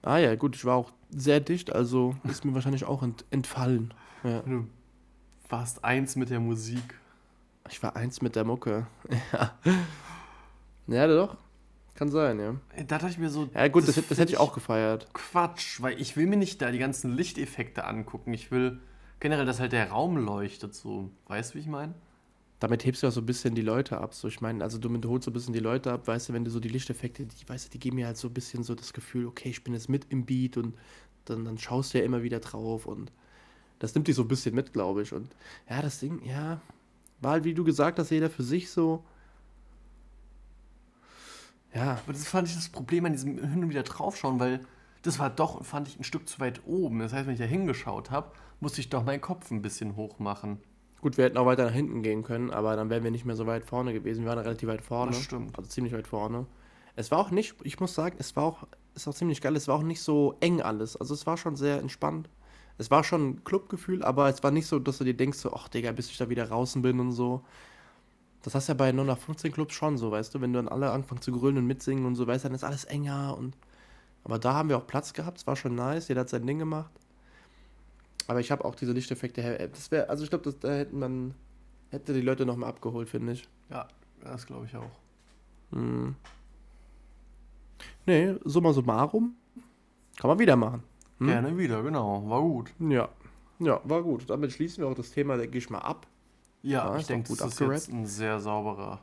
Ah 0.00 0.16
ja, 0.16 0.34
gut, 0.34 0.56
ich 0.56 0.64
war 0.64 0.76
auch 0.76 0.92
sehr 1.10 1.40
dicht, 1.40 1.70
also 1.70 2.16
ist 2.24 2.42
mir 2.46 2.54
wahrscheinlich 2.54 2.86
auch 2.86 3.02
ent, 3.02 3.26
entfallen. 3.30 3.92
Ja. 4.22 4.40
Du 4.40 4.66
warst 5.50 5.84
eins 5.84 6.16
mit 6.16 6.30
der 6.30 6.40
Musik. 6.40 6.98
Ich 7.68 7.82
war 7.82 7.96
eins 7.96 8.22
mit 8.22 8.34
der 8.34 8.44
Mucke. 8.44 8.86
Ja. 9.32 9.52
Ja, 10.86 11.06
doch. 11.06 11.36
Kann 11.94 12.10
sein, 12.10 12.38
ja. 12.38 12.54
Da 12.76 12.98
dachte 12.98 13.08
ich 13.08 13.18
mir 13.18 13.28
so. 13.28 13.50
Ja, 13.54 13.68
gut, 13.68 13.86
das, 13.86 13.94
das, 13.94 14.06
find 14.06 14.20
hätte 14.20 14.32
ich 14.32 14.38
auch 14.38 14.54
gefeiert. 14.54 15.12
Quatsch, 15.12 15.82
weil 15.82 16.00
ich 16.00 16.16
will 16.16 16.26
mir 16.26 16.36
nicht 16.36 16.62
da 16.62 16.70
die 16.70 16.78
ganzen 16.78 17.14
Lichteffekte 17.14 17.84
angucken. 17.84 18.32
Ich 18.32 18.50
will 18.50 18.80
generell, 19.20 19.44
dass 19.44 19.60
halt 19.60 19.72
der 19.72 19.90
Raum 19.90 20.16
leuchtet 20.16 20.74
so. 20.74 21.10
Weißt 21.26 21.52
du, 21.52 21.56
wie 21.56 21.60
ich 21.60 21.68
meine? 21.68 21.94
Damit 22.64 22.86
hebst 22.86 23.02
du 23.02 23.08
auch 23.08 23.12
so 23.12 23.20
ein 23.20 23.26
bisschen 23.26 23.54
die 23.54 23.60
Leute 23.60 23.98
ab. 23.98 24.14
So, 24.14 24.26
ich 24.26 24.40
meine, 24.40 24.64
also 24.64 24.78
du 24.78 24.88
holst 25.10 25.26
so 25.26 25.30
ein 25.30 25.34
bisschen 25.34 25.52
die 25.52 25.60
Leute 25.60 25.92
ab, 25.92 26.06
weißt 26.06 26.30
du, 26.30 26.32
wenn 26.32 26.46
du 26.46 26.50
so 26.50 26.60
die 26.60 26.70
Lichteffekte, 26.70 27.26
die, 27.26 27.46
weißt 27.46 27.66
du, 27.66 27.70
die 27.70 27.78
geben 27.78 27.96
mir 27.96 28.06
halt 28.06 28.16
so 28.16 28.28
ein 28.28 28.32
bisschen 28.32 28.62
so 28.62 28.74
das 28.74 28.94
Gefühl, 28.94 29.26
okay, 29.26 29.50
ich 29.50 29.62
bin 29.62 29.74
jetzt 29.74 29.90
mit 29.90 30.06
im 30.08 30.24
Beat 30.24 30.56
und 30.56 30.74
dann, 31.26 31.44
dann 31.44 31.58
schaust 31.58 31.92
du 31.92 31.98
ja 31.98 32.04
immer 32.06 32.22
wieder 32.22 32.40
drauf 32.40 32.86
und 32.86 33.12
das 33.80 33.94
nimmt 33.94 34.08
dich 34.08 34.16
so 34.16 34.22
ein 34.22 34.28
bisschen 34.28 34.54
mit, 34.54 34.72
glaube 34.72 35.02
ich. 35.02 35.12
Und 35.12 35.28
ja, 35.68 35.82
das 35.82 36.00
Ding, 36.00 36.24
ja, 36.24 36.62
war 37.20 37.32
halt, 37.32 37.44
wie 37.44 37.52
du 37.52 37.64
gesagt 37.64 37.98
hast, 37.98 38.08
jeder 38.08 38.30
für 38.30 38.42
sich 38.42 38.70
so. 38.70 39.04
Ja. 41.74 42.00
Aber 42.02 42.14
das 42.14 42.26
fand 42.26 42.48
ich 42.48 42.54
das 42.54 42.70
Problem 42.70 43.04
an 43.04 43.12
diesem 43.12 43.36
Hin 43.46 43.62
und 43.62 43.68
wieder 43.68 43.82
draufschauen, 43.82 44.40
weil 44.40 44.60
das 45.02 45.18
war 45.18 45.28
doch, 45.28 45.62
fand 45.66 45.86
ich, 45.86 46.00
ein 46.00 46.04
Stück 46.04 46.26
zu 46.30 46.40
weit 46.40 46.62
oben. 46.64 47.00
Das 47.00 47.12
heißt, 47.12 47.26
wenn 47.26 47.34
ich 47.34 47.40
da 47.40 47.44
hingeschaut 47.44 48.10
habe, 48.10 48.32
musste 48.60 48.80
ich 48.80 48.88
doch 48.88 49.04
meinen 49.04 49.20
Kopf 49.20 49.50
ein 49.50 49.60
bisschen 49.60 49.96
hoch 49.96 50.18
machen. 50.18 50.60
Gut, 51.04 51.18
wir 51.18 51.26
hätten 51.26 51.36
auch 51.36 51.44
weiter 51.44 51.66
nach 51.66 51.74
hinten 51.74 52.00
gehen 52.02 52.22
können, 52.22 52.50
aber 52.50 52.76
dann 52.76 52.88
wären 52.88 53.04
wir 53.04 53.10
nicht 53.10 53.26
mehr 53.26 53.36
so 53.36 53.46
weit 53.46 53.66
vorne 53.66 53.92
gewesen. 53.92 54.22
Wir 54.24 54.30
waren 54.30 54.38
relativ 54.38 54.70
weit 54.70 54.80
vorne. 54.80 55.12
Das 55.12 55.20
stimmt. 55.20 55.54
Also 55.54 55.68
ziemlich 55.68 55.92
weit 55.92 56.06
vorne. 56.06 56.46
Es 56.96 57.10
war 57.10 57.18
auch 57.18 57.30
nicht, 57.30 57.56
ich 57.62 57.78
muss 57.78 57.94
sagen, 57.94 58.16
es 58.18 58.34
war 58.36 58.44
auch, 58.44 58.66
ist 58.94 59.06
auch 59.06 59.12
ziemlich 59.12 59.42
geil, 59.42 59.54
es 59.54 59.68
war 59.68 59.74
auch 59.74 59.82
nicht 59.82 60.00
so 60.00 60.34
eng 60.40 60.62
alles. 60.62 60.96
Also 60.96 61.12
es 61.12 61.26
war 61.26 61.36
schon 61.36 61.56
sehr 61.56 61.78
entspannt. 61.78 62.30
Es 62.78 62.90
war 62.90 63.04
schon 63.04 63.28
ein 63.28 63.44
Clubgefühl, 63.44 64.02
aber 64.02 64.30
es 64.30 64.42
war 64.42 64.50
nicht 64.50 64.66
so, 64.66 64.78
dass 64.78 64.96
du 64.96 65.04
dir 65.04 65.12
denkst, 65.12 65.36
so, 65.36 65.52
ach 65.52 65.68
Digga, 65.68 65.92
bis 65.92 66.08
ich 66.08 66.16
da 66.16 66.30
wieder 66.30 66.46
draußen 66.46 66.80
bin 66.80 66.98
und 66.98 67.12
so. 67.12 67.42
Das 68.40 68.54
hast 68.54 68.70
du 68.70 68.72
ja 68.72 68.76
bei 68.78 68.90
0 68.90 69.04
nach 69.04 69.18
15 69.18 69.52
Clubs 69.52 69.74
schon 69.74 69.98
so, 69.98 70.10
weißt 70.10 70.34
du, 70.34 70.40
wenn 70.40 70.54
du 70.54 70.58
dann 70.58 70.68
alle 70.68 70.90
anfangen 70.90 71.20
zu 71.20 71.32
grüllen 71.32 71.58
und 71.58 71.66
mitsingen 71.66 72.06
und 72.06 72.14
so, 72.14 72.26
weißt 72.26 72.44
du, 72.44 72.48
dann 72.48 72.54
ist 72.54 72.64
alles 72.64 72.84
enger 72.84 73.36
und. 73.36 73.58
Aber 74.24 74.38
da 74.38 74.54
haben 74.54 74.70
wir 74.70 74.78
auch 74.78 74.86
Platz 74.86 75.12
gehabt, 75.12 75.36
es 75.36 75.46
war 75.46 75.54
schon 75.54 75.74
nice, 75.74 76.08
jeder 76.08 76.22
hat 76.22 76.30
sein 76.30 76.46
Ding 76.46 76.58
gemacht. 76.58 76.92
Aber 78.26 78.40
ich 78.40 78.50
habe 78.50 78.64
auch 78.64 78.74
diese 78.74 78.92
Lichteffekte 78.92 79.42
her. 79.42 79.68
Das 79.68 79.90
wäre, 79.90 80.08
also 80.08 80.24
ich 80.24 80.30
glaube, 80.30 80.52
da 80.52 80.72
hätten 80.72 80.98
man, 80.98 81.34
hätte 81.90 82.14
die 82.14 82.20
Leute 82.20 82.46
nochmal 82.46 82.70
abgeholt, 82.70 83.08
finde 83.08 83.32
ich. 83.32 83.48
Ja, 83.70 83.88
das 84.20 84.46
glaube 84.46 84.66
ich 84.66 84.76
auch. 84.76 84.90
Hm. 85.72 86.14
Nee, 88.06 88.34
summa 88.44 88.72
summarum. 88.72 89.34
Kann 90.16 90.28
man 90.28 90.38
wieder 90.38 90.56
machen. 90.56 90.82
Hm? 91.18 91.26
Gerne 91.26 91.58
wieder, 91.58 91.82
genau. 91.82 92.28
War 92.28 92.40
gut. 92.40 92.72
Ja. 92.78 93.08
Ja, 93.58 93.80
war 93.84 94.02
gut. 94.02 94.28
Damit 94.28 94.52
schließen 94.52 94.82
wir 94.82 94.88
auch 94.88 94.94
das 94.94 95.10
Thema, 95.10 95.36
denke 95.36 95.58
ich 95.58 95.70
mal, 95.70 95.78
ab. 95.78 96.06
Ja, 96.62 96.92
ja 96.92 96.98
ich 96.98 97.06
denke, 97.06 97.34
das 97.34 97.40
ist 97.40 97.60
jetzt 97.60 97.90
ein 97.90 98.06
sehr 98.06 98.40
sauberer. 98.40 99.00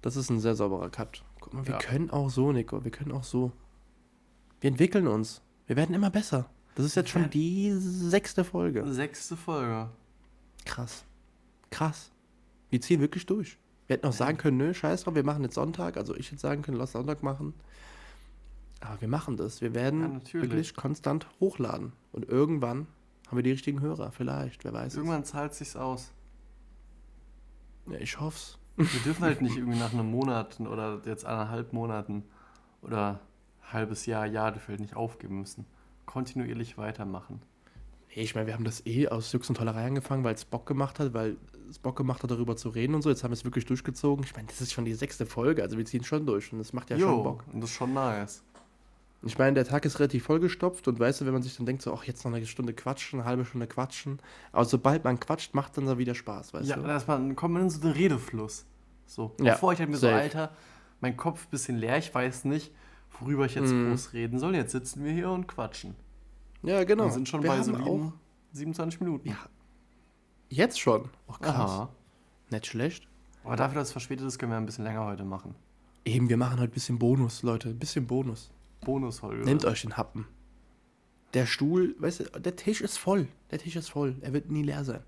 Das 0.00 0.16
ist 0.16 0.30
ein 0.30 0.40
sehr 0.40 0.54
sauberer 0.54 0.90
Cut. 0.90 1.22
Guck 1.40 1.54
mal, 1.54 1.66
wir 1.66 1.74
ja. 1.74 1.78
können 1.78 2.10
auch 2.10 2.28
so, 2.28 2.52
Nico. 2.52 2.82
Wir 2.84 2.90
können 2.90 3.12
auch 3.12 3.24
so. 3.24 3.52
Wir 4.60 4.68
entwickeln 4.68 5.06
uns. 5.06 5.42
Wir 5.66 5.76
werden 5.76 5.94
immer 5.94 6.10
besser. 6.10 6.48
Das 6.74 6.86
ist 6.86 6.94
jetzt 6.94 7.10
schon 7.10 7.28
die 7.30 7.72
sechste 7.72 8.44
Folge. 8.44 8.90
Sechste 8.92 9.36
Folge. 9.36 9.90
Krass. 10.64 11.04
Krass. 11.70 12.10
Wir 12.70 12.80
ziehen 12.80 13.00
wirklich 13.00 13.26
durch. 13.26 13.58
Wir 13.86 13.96
hätten 13.96 14.06
auch 14.06 14.12
sagen 14.12 14.38
können, 14.38 14.56
nö, 14.56 14.72
scheiß 14.72 15.04
drauf, 15.04 15.14
wir 15.14 15.24
machen 15.24 15.42
jetzt 15.42 15.54
Sonntag. 15.54 15.96
Also 15.96 16.16
ich 16.16 16.30
hätte 16.30 16.40
sagen 16.40 16.62
können, 16.62 16.78
lass 16.78 16.92
Sonntag 16.92 17.22
machen. 17.22 17.54
Aber 18.80 19.00
wir 19.00 19.08
machen 19.08 19.36
das. 19.36 19.60
Wir 19.60 19.74
werden 19.74 20.22
ja, 20.32 20.40
wirklich 20.40 20.74
konstant 20.74 21.26
hochladen. 21.40 21.92
Und 22.12 22.28
irgendwann 22.28 22.86
haben 23.28 23.36
wir 23.36 23.42
die 23.42 23.52
richtigen 23.52 23.80
Hörer. 23.80 24.10
Vielleicht, 24.12 24.64
wer 24.64 24.72
weiß. 24.72 24.96
Irgendwann 24.96 25.22
es. 25.22 25.28
zahlt 25.28 25.54
sich's 25.54 25.76
aus. 25.76 26.12
Ja, 27.86 27.98
ich 27.98 28.20
hoff's. 28.20 28.58
Wir 28.76 29.00
dürfen 29.04 29.24
halt 29.24 29.42
nicht 29.42 29.56
irgendwie 29.58 29.78
nach 29.78 29.92
einem 29.92 30.10
Monat 30.10 30.58
oder 30.60 31.00
jetzt 31.04 31.24
eineinhalb 31.24 31.72
Monaten 31.72 32.24
oder 32.80 33.20
halbes 33.62 34.06
Jahr, 34.06 34.26
Jahr 34.26 34.52
dürfen 34.52 34.68
halt 34.68 34.80
nicht 34.80 34.96
aufgeben 34.96 35.40
müssen. 35.40 35.66
Kontinuierlich 36.12 36.76
weitermachen. 36.76 37.40
Ich 38.14 38.34
meine, 38.34 38.46
wir 38.46 38.52
haben 38.52 38.64
das 38.64 38.84
eh 38.84 39.08
aus 39.08 39.32
Jux 39.32 39.48
und 39.48 39.56
Tollerei 39.56 39.86
angefangen, 39.86 40.24
weil 40.24 40.34
es 40.34 40.44
Bock 40.44 40.66
gemacht 40.66 40.98
hat, 40.98 41.14
weil 41.14 41.38
es 41.70 41.78
Bock 41.78 41.96
gemacht 41.96 42.22
hat, 42.22 42.30
darüber 42.30 42.54
zu 42.54 42.68
reden 42.68 42.94
und 42.94 43.00
so. 43.00 43.08
Jetzt 43.08 43.24
haben 43.24 43.30
wir 43.30 43.36
es 43.36 43.44
wirklich 43.44 43.64
durchgezogen. 43.64 44.22
Ich 44.22 44.36
meine, 44.36 44.46
das 44.46 44.60
ist 44.60 44.74
schon 44.74 44.84
die 44.84 44.92
sechste 44.92 45.24
Folge, 45.24 45.62
also 45.62 45.78
wir 45.78 45.86
ziehen 45.86 46.04
schon 46.04 46.26
durch 46.26 46.52
und 46.52 46.58
das 46.58 46.74
macht 46.74 46.90
ja 46.90 46.98
jo, 46.98 47.08
schon 47.08 47.22
Bock. 47.22 47.44
Und 47.50 47.62
das 47.62 47.70
ist 47.70 47.76
schon 47.76 47.94
nice. 47.94 48.44
Ich 49.22 49.38
meine, 49.38 49.54
der 49.54 49.64
Tag 49.64 49.86
ist 49.86 50.00
relativ 50.00 50.24
vollgestopft 50.24 50.86
und 50.86 51.00
weißt 51.00 51.22
du, 51.22 51.24
wenn 51.24 51.32
man 51.32 51.42
sich 51.42 51.56
dann 51.56 51.64
denkt, 51.64 51.80
so, 51.80 51.94
ach, 51.94 52.04
jetzt 52.04 52.26
noch 52.26 52.32
eine 52.34 52.44
Stunde 52.44 52.74
quatschen, 52.74 53.20
eine 53.20 53.26
halbe 53.26 53.46
Stunde 53.46 53.66
quatschen. 53.66 54.18
Aber 54.50 54.66
sobald 54.66 55.04
man 55.04 55.18
quatscht, 55.18 55.54
macht 55.54 55.78
dann 55.78 55.86
da 55.86 55.96
wieder 55.96 56.14
Spaß, 56.14 56.52
weißt 56.52 56.68
ja, 56.68 56.76
du? 56.76 56.86
Ja, 56.86 56.98
dann 56.98 57.36
kommt 57.36 57.54
man 57.54 57.62
in 57.62 57.70
so 57.70 57.80
einen 57.80 57.92
Redefluss. 57.92 58.66
So. 59.06 59.32
Ja, 59.40 59.54
Bevor 59.54 59.72
ich 59.72 59.78
halt 59.78 59.88
mir 59.88 59.96
safe. 59.96 60.12
so, 60.12 60.18
Alter, 60.18 60.56
mein 61.00 61.16
Kopf 61.16 61.46
ein 61.46 61.50
bisschen 61.50 61.78
leer, 61.78 61.96
ich 61.96 62.14
weiß 62.14 62.44
nicht, 62.44 62.70
worüber 63.20 63.46
ich 63.46 63.54
jetzt 63.54 63.72
mm. 63.72 63.88
groß 63.88 64.12
reden 64.12 64.38
soll. 64.38 64.54
Jetzt 64.54 64.72
sitzen 64.72 65.04
wir 65.04 65.12
hier 65.12 65.30
und 65.30 65.46
quatschen. 65.46 65.94
Ja, 66.62 66.84
genau. 66.84 67.04
Wir 67.04 67.12
sind 67.12 67.28
schon 67.28 67.42
wir 67.42 67.50
bei 67.50 67.62
soliden 67.62 68.12
27 68.52 69.00
Minuten. 69.00 69.28
Ja. 69.28 69.36
Jetzt 70.48 70.78
schon? 70.80 71.08
Oh, 71.26 71.32
krass. 71.32 71.70
Aha. 71.70 71.88
Nicht 72.50 72.66
schlecht. 72.66 73.08
Aber 73.44 73.56
dafür, 73.56 73.76
dass 73.76 73.88
es 73.88 73.92
verspätet 73.92 74.26
ist, 74.26 74.38
können 74.38 74.52
wir 74.52 74.56
ein 74.56 74.66
bisschen 74.66 74.84
länger 74.84 75.04
heute 75.04 75.24
machen. 75.24 75.54
Eben, 76.04 76.28
wir 76.28 76.36
machen 76.36 76.60
heute 76.60 76.70
ein 76.70 76.74
bisschen 76.74 76.98
Bonus, 76.98 77.42
Leute. 77.42 77.70
Ein 77.70 77.78
bisschen 77.78 78.06
Bonus. 78.06 78.50
Bonusfolge. 78.84 79.44
Nehmt 79.44 79.64
euch 79.64 79.82
den 79.82 79.96
Happen. 79.96 80.26
Der 81.34 81.46
Stuhl, 81.46 81.96
weißt 81.98 82.20
du, 82.20 82.40
der 82.40 82.56
Tisch 82.56 82.80
ist 82.80 82.98
voll. 82.98 83.28
Der 83.50 83.58
Tisch 83.58 83.76
ist 83.76 83.88
voll. 83.88 84.16
Er 84.20 84.32
wird 84.32 84.50
nie 84.50 84.62
leer 84.62 84.84
sein. 84.84 85.02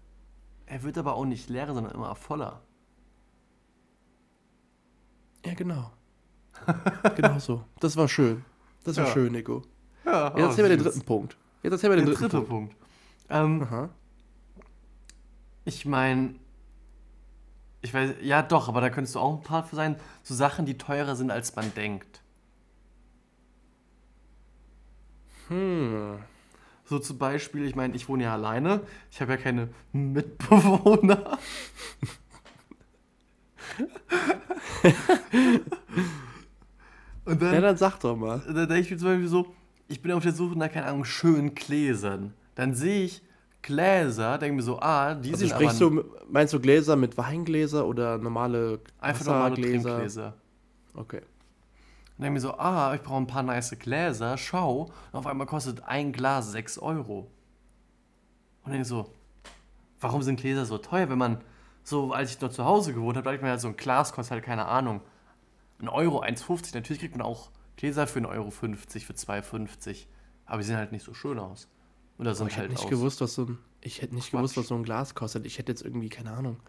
Er 0.67 0.83
wird 0.83 0.97
aber 0.97 1.15
auch 1.15 1.27
nicht 1.27 1.51
leer, 1.51 1.67
sondern 1.73 1.93
immer 1.93 2.15
voller. 2.15 2.63
Ja, 5.45 5.55
genau. 5.55 5.93
genau 7.17 7.39
so. 7.39 7.65
Das 7.81 7.97
war 7.97 8.09
schön. 8.09 8.45
Das 8.85 8.97
war 8.97 9.07
ja. 9.07 9.13
schön, 9.13 9.33
Nico. 9.33 9.63
Ja, 10.05 10.29
Jetzt 10.37 10.51
erzähl 10.51 10.65
wir 10.65 10.77
den 10.77 10.85
dritten 10.85 11.03
Punkt. 11.03 11.37
Jetzt 11.63 11.73
erzähl 11.73 11.91
mir 11.91 11.97
den 11.97 12.07
dritten 12.07 12.21
dritte 12.21 12.41
Punkt. 12.43 12.75
Punkt. 12.75 12.77
Ähm, 13.31 13.89
ich 15.65 15.87
meine, 15.87 16.35
ich 17.81 17.95
weiß, 17.95 18.17
ja 18.23 18.43
doch, 18.43 18.69
aber 18.69 18.81
da 18.81 18.91
könntest 18.91 19.15
du 19.15 19.21
auch 19.21 19.35
ein 19.35 19.43
paar 19.43 19.65
für 19.65 19.77
sein. 19.77 19.97
So 20.23 20.35
Sachen, 20.35 20.67
die 20.67 20.77
teurer 20.77 21.17
sind, 21.17 21.31
als 21.31 21.57
man 21.57 21.73
denkt. 21.75 22.23
Hm. 25.49 26.19
So 26.85 26.99
zum 26.99 27.17
Beispiel, 27.17 27.65
ich 27.65 27.75
meine, 27.75 27.95
ich 27.97 28.09
wohne 28.09 28.25
ja 28.25 28.35
alleine. 28.35 28.83
Ich 29.11 29.23
habe 29.23 29.33
ja 29.33 29.39
keine 29.39 29.69
Mitbewohner. 29.93 31.39
Und 37.25 37.41
dann, 37.41 37.55
ja, 37.55 37.61
dann 37.61 37.77
sag 37.77 37.99
doch 38.01 38.17
mal. 38.17 38.43
Da 38.47 38.67
denke 38.67 38.81
ich 38.81 38.91
mir 38.91 38.99
zum 38.99 39.09
Beispiel 39.09 39.29
so, 39.29 39.47
ich 39.89 40.01
bin 40.01 40.13
auf 40.13 40.23
der 40.23 40.33
Suche 40.33 40.59
nach, 40.59 40.71
keine 40.71 40.87
Ahnung, 40.87 41.05
schönen 41.05 41.55
Gläsern. 41.55 42.35
Dann 42.55 42.75
sehe 42.75 43.05
ich 43.05 43.23
Gläser, 43.63 44.39
denke 44.39 44.57
mir 44.57 44.63
so, 44.63 44.79
ah, 44.79 45.15
die 45.15 45.33
also 45.33 45.47
sind 45.47 45.55
sprichst 45.55 45.83
aber... 45.83 46.03
Du, 46.03 46.05
meinst 46.29 46.53
du 46.53 46.61
Gläser 46.61 46.97
mit 46.97 47.17
Weingläser 47.17 47.87
oder 47.87 48.19
normale 48.19 48.81
Einfach 49.01 49.25
normale 49.25 49.55
Trinkgläser? 49.55 50.35
Okay. 50.95 51.23
Und 52.17 52.25
dann 52.25 52.33
mir 52.33 52.41
so, 52.41 52.53
ah, 52.53 52.95
ich 52.95 53.03
brauche 53.03 53.23
ein 53.23 53.27
paar 53.27 53.43
nice 53.43 53.77
Gläser, 53.79 54.37
schau. 54.37 54.93
Und 55.13 55.19
auf 55.19 55.27
einmal 55.27 55.47
kostet 55.47 55.83
ein 55.85 56.13
Glas 56.13 56.53
6 56.53 56.79
Euro. 56.79 57.31
Und 58.65 58.73
dann 58.73 58.85
so, 58.85 59.11
warum 60.01 60.23
sind 60.23 60.41
Gläser 60.41 60.65
so 60.67 60.79
teuer, 60.79 61.09
wenn 61.09 61.19
man, 61.19 61.39
so 61.83 62.13
als 62.13 62.35
ich 62.35 62.41
noch 62.41 62.51
zu 62.51 62.65
Hause 62.65 62.93
gewohnt 62.93 63.17
habe, 63.17 63.25
dachte 63.25 63.37
ich 63.37 63.43
mir 63.43 63.49
halt 63.49 63.61
so, 63.61 63.69
ein 63.69 63.77
Glas 63.77 64.13
kostet 64.13 64.33
halt, 64.33 64.45
keine 64.45 64.67
Ahnung, 64.67 65.01
ein 65.81 65.89
Euro, 65.89 66.23
1,50. 66.23 66.75
Natürlich 66.75 67.01
kriegt 67.01 67.17
man 67.17 67.27
auch 67.27 67.51
Gläser 67.77 68.07
für 68.07 68.21
1,50 68.21 68.29
Euro, 68.29 68.51
für 68.51 68.67
2,50. 68.67 70.07
Aber 70.47 70.59
die 70.59 70.65
sehen 70.65 70.77
halt 70.77 70.93
nicht 70.93 71.05
so 71.05 71.15
schön 71.15 71.39
aus. 71.39 71.69
Oder 72.19 72.35
sind 72.35 72.49
ich 72.49 72.57
halt 72.57 72.71
hätte 72.71 72.81
nicht 72.81 72.91
gewusst, 72.91 73.21
was 73.21 73.35
so 73.35 73.47
ein, 73.47 73.59
ich 73.81 74.03
hätte 74.03 74.15
nicht 74.15 74.31
Quatsch. 74.31 74.39
gewusst, 74.39 74.57
was 74.57 74.69
so 74.69 74.75
ein 74.75 74.85
Glas 74.85 75.15
kostet. 75.15 75.47
Ich 75.47 75.59
hätte 75.59 75.73
jetzt 75.73 75.83
irgendwie, 75.83 76.09
keine 76.09 76.33
Ahnung, 76.33 76.61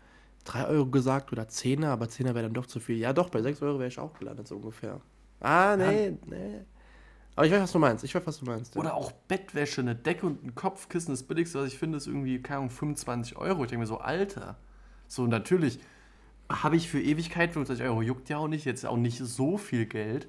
3 0.46 0.68
Euro 0.68 0.88
gesagt 0.88 1.32
oder 1.32 1.44
10er, 1.44 1.88
aber 1.88 2.06
10er 2.06 2.34
wäre 2.34 2.44
dann 2.44 2.54
doch 2.54 2.66
zu 2.66 2.80
viel. 2.80 2.98
Ja, 2.98 3.14
doch, 3.14 3.30
bei 3.30 3.42
6 3.42 3.62
Euro 3.62 3.80
wäre 3.80 3.90
ich 3.90 4.00
auch 4.00 4.14
gelandet, 4.18 4.48
so 4.48 4.56
ungefähr. 4.56 5.02
Ah, 5.40 5.76
nee, 5.78 6.08
ja. 6.08 6.12
nee. 6.26 6.62
Aber 7.36 7.46
ich 7.46 7.52
weiß, 7.52 7.64
was 7.64 7.72
du 7.74 7.80
meinst. 7.80 8.04
Ich 8.04 8.16
weiß, 8.16 8.26
was 8.26 8.40
du 8.40 8.46
meinst. 8.46 8.76
Ja. 8.76 8.82
Oder 8.82 8.94
auch 8.96 9.12
Bettwäsche, 9.12 9.82
eine 9.82 9.96
Decke 9.96 10.26
und 10.26 10.44
ein 10.44 10.56
Kopfkissen. 10.56 11.14
Das 11.14 11.24
billigste, 11.24 11.60
was 11.60 11.68
ich 11.68 11.78
finde, 11.78 11.98
ist 11.98 12.08
irgendwie, 12.08 12.42
keine 12.42 12.60
Ahnung, 12.60 12.70
25 12.70 13.36
Euro. 13.36 13.64
Ich 13.64 13.70
denke 13.70 13.82
mir 13.82 13.88
so, 13.88 13.98
Alter. 13.98 14.58
So, 15.08 15.28
natürlich 15.28 15.80
habe 16.50 16.76
ich 16.76 16.90
für 16.90 17.02
Ewigkeit 17.02 17.54
25 17.54 17.86
Euro, 17.86 18.02
juckt 18.02 18.30
ja 18.30 18.38
auch 18.38 18.48
nicht, 18.48 18.66
jetzt 18.66 18.86
auch 18.86 18.98
nicht 18.98 19.18
so 19.18 19.58
viel 19.58 19.86
Geld. 19.86 20.28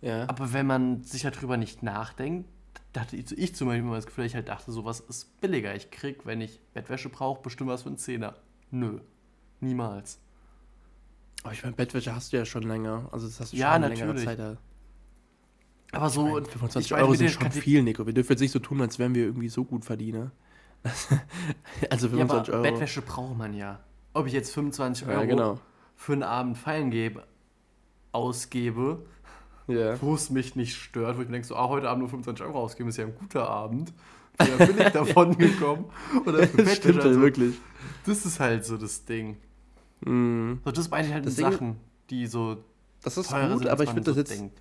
Ja. 0.00 0.28
Aber 0.28 0.52
wenn 0.52 0.66
man 0.66 1.02
sich 1.02 1.22
darüber 1.22 1.56
nicht 1.56 1.82
nachdenkt, 1.82 2.48
dachte 2.92 3.16
ich, 3.16 3.36
ich 3.36 3.54
zum 3.54 3.68
Beispiel 3.68 3.84
immer 3.84 3.96
das 3.96 4.06
Gefühl, 4.06 4.24
ich 4.24 4.34
halt 4.34 4.48
dachte, 4.48 4.72
sowas 4.72 5.00
ist 5.00 5.40
billiger. 5.40 5.74
Ich 5.74 5.90
krieg, 5.90 6.26
wenn 6.26 6.40
ich 6.40 6.60
Bettwäsche 6.74 7.08
brauche, 7.08 7.42
bestimmt 7.42 7.70
was 7.70 7.82
für 7.82 7.88
einen 7.88 7.98
Zehner. 7.98 8.34
Nö. 8.70 9.00
Niemals. 9.60 10.18
Aber 11.42 11.52
ich 11.52 11.62
meine, 11.62 11.74
Bettwäsche 11.74 12.14
hast 12.14 12.32
du 12.32 12.38
ja 12.38 12.44
schon 12.44 12.62
länger. 12.62 13.08
Also 13.12 13.26
das 13.26 13.40
hast 13.40 13.52
du 13.52 13.56
ja, 13.56 13.74
schon 13.74 13.84
eine 13.84 13.94
längere 13.94 14.16
Zeit. 14.16 14.58
Aber 15.92 16.10
so. 16.10 16.26
Ich 16.26 16.34
mein, 16.34 16.44
25 16.44 16.94
Euro 16.94 17.14
sind 17.14 17.30
schon 17.30 17.50
viel, 17.50 17.82
Nico. 17.82 18.06
Wir 18.06 18.12
dürfen 18.12 18.32
jetzt 18.32 18.40
nicht 18.40 18.52
so 18.52 18.58
tun, 18.58 18.80
als 18.80 18.98
wären 18.98 19.14
wir 19.14 19.24
irgendwie 19.24 19.48
so 19.48 19.64
gut 19.64 19.84
Verdiener. 19.84 20.32
also 21.90 22.08
Ja, 22.08 22.24
aber 22.24 22.44
25 22.44 22.54
Euro. 22.54 22.62
Bettwäsche 22.62 23.02
braucht 23.02 23.36
man 23.36 23.54
ja. 23.54 23.80
Ob 24.12 24.26
ich 24.26 24.32
jetzt 24.32 24.52
25 24.54 25.06
Euro 25.06 25.20
Ja, 25.20 25.24
genau. 25.26 25.60
für 25.96 26.12
einen 26.12 26.22
Abend 26.22 26.58
feiern 26.58 26.90
gebe, 26.90 27.22
ausgebe, 28.12 29.04
Ja. 29.68 30.00
wo 30.02 30.14
es 30.14 30.30
mich 30.30 30.56
nicht 30.56 30.74
stört, 30.76 31.16
wo 31.16 31.22
ich 31.22 31.28
mir 31.28 31.32
denke, 31.34 31.46
so, 31.46 31.56
ah, 31.56 31.68
heute 31.68 31.88
Abend 31.88 32.00
nur 32.00 32.08
25 32.08 32.44
Euro 32.44 32.58
ausgeben, 32.60 32.88
ist 32.88 32.96
ja 32.96 33.06
ein 33.06 33.14
guter 33.14 33.48
Abend. 33.48 33.92
Ja, 34.40 34.64
bin 34.66 34.78
ich 34.78 34.88
davon 34.92 35.36
gekommen. 35.38 35.84
Oder 36.26 36.46
Das 36.46 36.76
stimmt 36.76 36.96
halt 36.96 37.06
also, 37.06 37.20
wirklich. 37.20 37.54
Das 38.06 38.24
ist 38.24 38.40
halt 38.40 38.64
so 38.64 38.76
das 38.76 39.04
Ding. 39.04 39.36
Mhm. 40.00 40.60
So, 40.64 40.72
das 40.72 40.88
meine 40.90 41.06
ich 41.08 41.12
halt 41.14 41.26
Das 41.26 41.36
mit 41.36 41.44
Ding- 41.46 41.52
Sachen, 41.52 41.76
die 42.08 42.26
so 42.26 42.56
Das 43.02 43.16
ist 43.16 43.28
gut, 43.30 43.38
sind, 43.58 43.68
aber 43.68 43.82
ich 43.84 43.90
finde 43.90 44.04
das 44.04 44.14
so 44.14 44.20
jetzt, 44.20 44.30
denkt. 44.32 44.60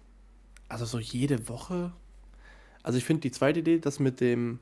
also 0.67 0.85
so 0.85 0.99
jede 0.99 1.47
Woche. 1.47 1.93
Also 2.83 2.97
ich 2.97 3.05
finde 3.05 3.21
die 3.21 3.31
zweite 3.31 3.59
Idee, 3.61 3.79
das 3.79 3.99
mit 3.99 4.19
dem, 4.21 4.59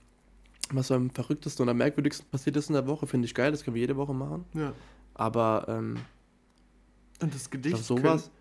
was 0.75 0.91
am 0.91 1.10
verrücktesten 1.10 1.63
oder 1.63 1.73
merkwürdigsten 1.73 2.27
passiert 2.30 2.56
ist 2.58 2.69
in 2.69 2.73
der 2.73 2.88
Woche, 2.88 3.08
finde 3.08 3.25
ich 3.25 3.36
geil. 3.36 3.51
Das 3.51 3.63
können 3.63 3.75
wir 3.75 3.82
jede 3.82 3.97
Woche 3.97 4.13
machen. 4.13 4.45
Ja. 4.53 4.73
Aber 5.13 5.65
ähm, 5.67 5.97
Und 7.21 7.34
das 7.34 7.43
ich 7.43 7.51
Gedicht. 7.51 7.75
glaub, 7.75 7.99
sowas. 7.99 8.32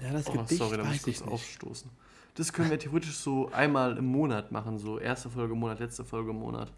Ja, 0.00 0.12
das 0.12 0.26
Können, 0.26 0.38
oh, 0.38 0.42
Gedicht 0.42 0.58
sorry, 0.62 0.76
da 0.76 0.84
muss 0.84 0.96
ich 0.96 1.02
kurz 1.02 1.20
nicht. 1.20 1.28
aufstoßen. 1.32 1.90
Das 2.34 2.52
können 2.52 2.70
wir 2.70 2.78
theoretisch 2.78 3.16
so 3.16 3.50
einmal 3.52 3.96
im 3.96 4.06
Monat 4.06 4.50
machen, 4.50 4.78
so 4.78 4.98
erste 4.98 5.30
Folge 5.30 5.54
im 5.54 5.60
Monat, 5.60 5.78
letzte 5.78 6.04
Folge 6.04 6.30
im 6.30 6.38
Monat. 6.38 6.72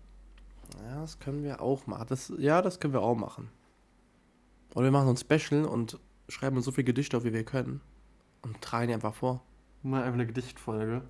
Ja, 0.84 1.00
das 1.00 1.18
können 1.18 1.42
wir 1.42 1.62
auch 1.62 1.86
machen. 1.86 2.06
Das, 2.08 2.32
ja, 2.38 2.60
das 2.60 2.78
können 2.78 2.92
wir 2.92 3.00
auch 3.00 3.14
machen. 3.14 3.48
Oder 4.74 4.84
wir 4.84 4.90
machen 4.90 5.06
so 5.06 5.12
ein 5.14 5.38
Special 5.40 5.64
und 5.64 5.98
schreiben 6.28 6.56
uns 6.56 6.66
so 6.66 6.72
viele 6.72 6.84
Gedichte 6.84 7.16
auf, 7.16 7.24
wie 7.24 7.32
wir 7.32 7.44
können. 7.44 7.80
Und 8.42 8.60
tragen 8.60 8.88
die 8.88 8.94
einfach 8.94 9.14
vor. 9.14 9.42
Mal 9.82 10.02
einfach 10.02 10.14
eine 10.14 10.26
Gedichtfolge. 10.26 11.02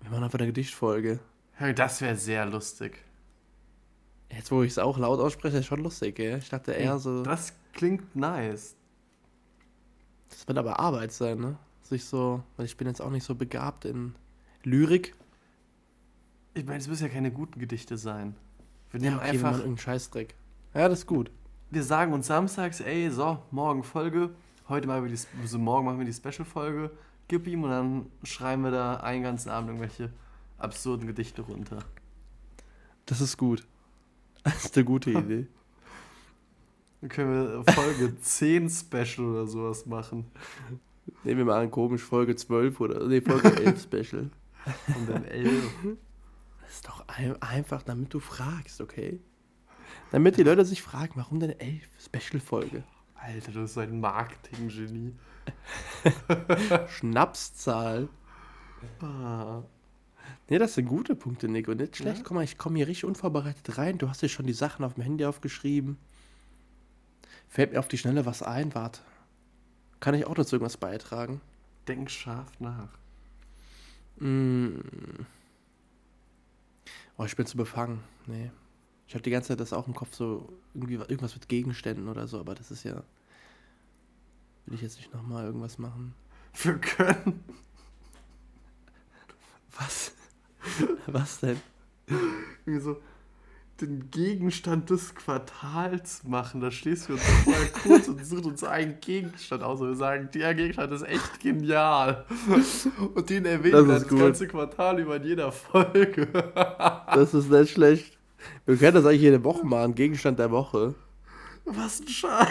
Wir 0.00 0.10
machen 0.10 0.24
einfach 0.24 0.38
eine 0.38 0.46
Gedichtfolge. 0.46 1.20
Ja, 1.60 1.72
das 1.72 2.00
wäre 2.00 2.16
sehr 2.16 2.46
lustig. 2.46 2.98
Jetzt, 4.30 4.50
wo 4.50 4.62
ich 4.62 4.72
es 4.72 4.78
auch 4.78 4.98
laut 4.98 5.20
ausspreche, 5.20 5.58
ist 5.58 5.66
schon 5.66 5.82
lustig, 5.82 6.16
gell? 6.16 6.38
Ich 6.38 6.48
dachte 6.48 6.72
eher 6.72 6.98
so. 6.98 7.22
Das 7.22 7.52
klingt 7.72 8.16
nice. 8.16 8.74
Das 10.30 10.48
wird 10.48 10.58
aber 10.58 10.80
Arbeit 10.80 11.12
sein, 11.12 11.38
ne? 11.38 11.56
Sich 11.82 12.04
so, 12.04 12.42
weil 12.56 12.66
ich 12.66 12.76
bin 12.76 12.88
jetzt 12.88 13.00
auch 13.00 13.10
nicht 13.10 13.24
so 13.24 13.34
begabt 13.34 13.84
in 13.84 14.14
Lyrik. 14.64 15.14
Ich 16.54 16.64
meine, 16.64 16.78
es 16.78 16.88
müssen 16.88 17.04
ja 17.04 17.08
keine 17.08 17.30
guten 17.30 17.60
Gedichte 17.60 17.96
sein. 17.96 18.34
Wir 18.90 19.00
Ja, 19.00 19.10
nehmen 19.10 19.20
okay, 19.20 19.32
wir 19.32 19.38
machen 19.40 19.46
einfach, 19.46 19.58
irgendeinen 19.60 19.78
Scheißdreck. 19.78 20.34
Ja, 20.74 20.88
das 20.88 21.00
ist 21.00 21.06
gut. 21.06 21.30
wir 21.70 21.82
sagen 21.84 22.12
uns 22.12 22.26
samstags, 22.26 22.80
ey, 22.80 23.10
so, 23.10 23.38
morgen 23.50 23.84
Folge. 23.84 24.30
Heute 24.68 24.86
machen 24.88 25.04
wir 25.04 25.12
die, 25.14 25.20
also 25.40 25.58
morgen 25.58 25.84
machen 25.86 25.98
wir 25.98 26.06
die 26.06 26.12
Special-Folge. 26.12 26.90
Gib 27.28 27.46
ihm 27.46 27.62
und 27.64 27.70
dann 27.70 28.06
schreiben 28.22 28.62
wir 28.62 28.70
da 28.70 28.96
einen 28.96 29.22
ganzen 29.22 29.50
Abend 29.50 29.68
irgendwelche 29.70 30.10
absurden 30.58 31.06
Gedichte 31.06 31.42
runter. 31.42 31.78
Das 33.06 33.20
ist 33.20 33.36
gut. 33.36 33.66
Das 34.44 34.66
ist 34.66 34.76
eine 34.76 34.84
gute 34.84 35.10
Idee. 35.18 35.46
Dann 37.00 37.08
können 37.08 37.64
wir 37.64 37.72
Folge 37.72 38.14
10 38.20 38.68
Special 38.68 39.26
oder 39.26 39.46
sowas 39.46 39.86
machen. 39.86 40.26
Nehmen 41.22 41.38
wir 41.38 41.44
mal 41.46 41.62
an, 41.62 41.70
komisch, 41.70 42.02
Folge 42.02 42.36
12 42.36 42.78
oder. 42.78 43.06
Nee, 43.06 43.22
Folge 43.22 43.48
11 43.56 43.82
Special. 43.82 44.30
Und 44.94 45.08
dann 45.08 45.24
11. 45.24 45.72
Das 46.60 46.72
ist 46.74 46.86
doch 46.88 47.08
ein, 47.08 47.40
einfach, 47.40 47.82
damit 47.82 48.12
du 48.12 48.20
fragst, 48.20 48.82
okay? 48.82 49.18
Damit 50.12 50.36
die 50.36 50.42
Leute 50.42 50.66
sich 50.66 50.82
fragen, 50.82 51.12
warum 51.14 51.40
denn 51.40 51.58
11 51.58 51.82
Special-Folge? 51.98 52.84
Alter, 53.14 53.52
du 53.52 53.60
bist 53.62 53.74
so 53.74 53.80
ein 53.80 53.98
Marketing-Genie. 54.00 55.14
Schnapszahl. 56.88 58.08
Ah. 59.00 59.62
Nee, 60.48 60.58
das 60.58 60.74
sind 60.74 60.86
gute 60.86 61.14
Punkte, 61.16 61.48
Nico. 61.48 61.74
Nicht 61.74 61.96
schlecht. 61.96 62.18
Ja? 62.18 62.24
Guck 62.24 62.34
mal, 62.34 62.44
ich 62.44 62.58
komme 62.58 62.76
hier 62.76 62.86
richtig 62.86 63.04
unvorbereitet 63.04 63.78
rein. 63.78 63.98
Du 63.98 64.08
hast 64.08 64.22
dir 64.22 64.28
schon 64.28 64.46
die 64.46 64.52
Sachen 64.52 64.84
auf 64.84 64.94
dem 64.94 65.02
Handy 65.02 65.24
aufgeschrieben. 65.24 65.96
Fällt 67.48 67.72
mir 67.72 67.78
auf 67.78 67.88
die 67.88 67.98
Schnelle 67.98 68.26
was 68.26 68.42
ein, 68.42 68.74
warte. 68.74 69.00
Kann 70.00 70.14
ich 70.14 70.26
auch 70.26 70.34
dazu 70.34 70.56
irgendwas 70.56 70.76
beitragen? 70.76 71.40
Denk 71.88 72.10
scharf 72.10 72.50
nach. 72.60 72.88
Mm. 74.18 74.80
Oh, 77.16 77.24
ich 77.24 77.36
bin 77.36 77.46
zu 77.46 77.56
befangen. 77.56 78.00
Nee. 78.26 78.50
Ich 79.06 79.14
habe 79.14 79.22
die 79.22 79.30
ganze 79.30 79.48
Zeit 79.48 79.60
das 79.60 79.72
auch 79.72 79.86
im 79.86 79.94
Kopf 79.94 80.14
so, 80.14 80.52
irgendwie 80.74 80.94
irgendwas 80.94 81.34
mit 81.34 81.48
Gegenständen 81.48 82.08
oder 82.08 82.26
so, 82.26 82.40
aber 82.40 82.54
das 82.54 82.70
ist 82.70 82.84
ja. 82.84 83.02
Will 84.66 84.74
ich 84.74 84.82
jetzt 84.82 84.96
nicht 84.96 85.12
nochmal 85.12 85.44
irgendwas 85.44 85.78
machen? 85.78 86.14
Wir 86.54 86.78
können 86.78 87.44
Was? 89.78 90.13
Was 91.06 91.40
denn? 91.40 91.60
irgendwie 92.66 92.84
so 92.84 93.00
den 93.80 94.08
Gegenstand 94.10 94.88
des 94.90 95.14
Quartals 95.14 96.22
machen. 96.24 96.60
Da 96.60 96.70
stehst 96.70 97.08
du 97.08 97.14
uns 97.14 97.22
mal 97.46 97.66
kurz 97.82 98.06
und 98.08 98.24
sucht 98.24 98.44
uns 98.44 98.62
einen 98.62 99.00
Gegenstand 99.00 99.62
aus 99.64 99.80
und 99.80 99.88
wir 99.88 99.96
sagen, 99.96 100.28
der 100.32 100.54
Gegenstand 100.54 100.92
ist 100.92 101.02
echt 101.02 101.40
genial. 101.40 102.24
Und 103.14 103.30
den 103.30 103.44
erwähnen 103.46 103.72
Das 103.72 103.86
wir 103.86 103.94
das 103.94 104.08
gut. 104.08 104.18
ganze 104.20 104.46
Quartal 104.46 105.00
über 105.00 105.16
in 105.16 105.24
jeder 105.24 105.50
Folge. 105.52 106.28
Das 107.14 107.32
ist 107.34 107.50
nicht 107.50 107.72
schlecht. 107.72 108.18
Wir 108.66 108.76
können 108.76 108.94
das 108.94 109.06
eigentlich 109.06 109.22
jede 109.22 109.42
Woche 109.44 109.64
machen. 109.66 109.94
Gegenstand 109.94 110.38
der 110.38 110.50
Woche. 110.50 110.94
Was 111.64 112.00
ein 112.00 112.08
Scheiß. 112.08 112.48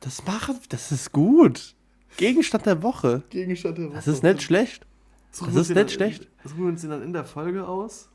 Das 0.00 0.24
machen, 0.24 0.58
das 0.68 0.90
ist 0.92 1.12
gut. 1.12 1.74
Gegenstand 2.16 2.66
der 2.66 2.82
Woche. 2.82 3.22
Gegenstand 3.30 3.78
der 3.78 3.86
Woche. 3.88 3.94
Das 3.96 4.06
ist 4.08 4.22
nicht 4.22 4.42
schlecht. 4.42 4.86
Suchen 5.38 5.54
das 5.54 5.62
ist 5.62 5.68
nicht 5.70 5.78
dann- 5.78 5.88
schlecht. 5.88 6.28
Suchen 6.44 6.58
wir 6.58 6.66
uns 6.68 6.80
den 6.80 6.90
dann 6.90 7.02
in 7.02 7.12
der 7.12 7.24
Folge 7.24 7.66
aus? 7.66 8.08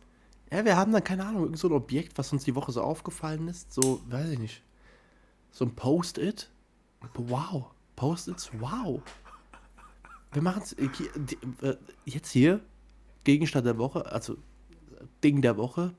Ja, 0.51 0.65
wir 0.65 0.75
haben 0.75 0.91
dann, 0.91 1.03
keine 1.03 1.25
Ahnung, 1.25 1.43
irgend 1.43 1.57
so 1.59 1.67
ein 1.69 1.73
Objekt, 1.73 2.17
was 2.17 2.31
uns 2.33 2.43
die 2.43 2.55
Woche 2.55 2.71
so 2.71 2.81
aufgefallen 2.81 3.47
ist. 3.47 3.71
So, 3.73 4.01
weiß 4.09 4.29
ich 4.31 4.39
nicht. 4.39 4.63
So 5.51 5.65
ein 5.65 5.75
Post-it. 5.75 6.49
Wow. 7.15 7.65
Post-its, 7.95 8.51
wow. 8.59 9.01
Wir 10.33 10.41
machen 10.41 10.61
es 10.63 10.75
jetzt 12.05 12.31
hier. 12.31 12.61
Gegenstand 13.23 13.65
der 13.67 13.77
Woche, 13.77 14.05
also 14.11 14.37
Ding 15.23 15.41
der 15.41 15.57
Woche. 15.57 15.93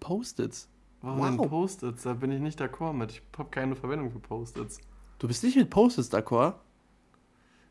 Post-its. 0.00 0.68
Warum 1.02 1.38
Wow. 1.38 1.48
Post-its? 1.48 2.02
Da 2.04 2.14
bin 2.14 2.30
ich 2.32 2.40
nicht 2.40 2.60
d'accord 2.60 2.92
mit. 2.94 3.10
Ich 3.12 3.22
habe 3.36 3.50
keine 3.50 3.76
Verwendung 3.76 4.10
für 4.10 4.20
Post-its. 4.20 4.78
Du 5.18 5.26
bist 5.28 5.42
nicht 5.44 5.56
mit 5.56 5.68
Post-its 5.68 6.10
d'accord? 6.12 6.54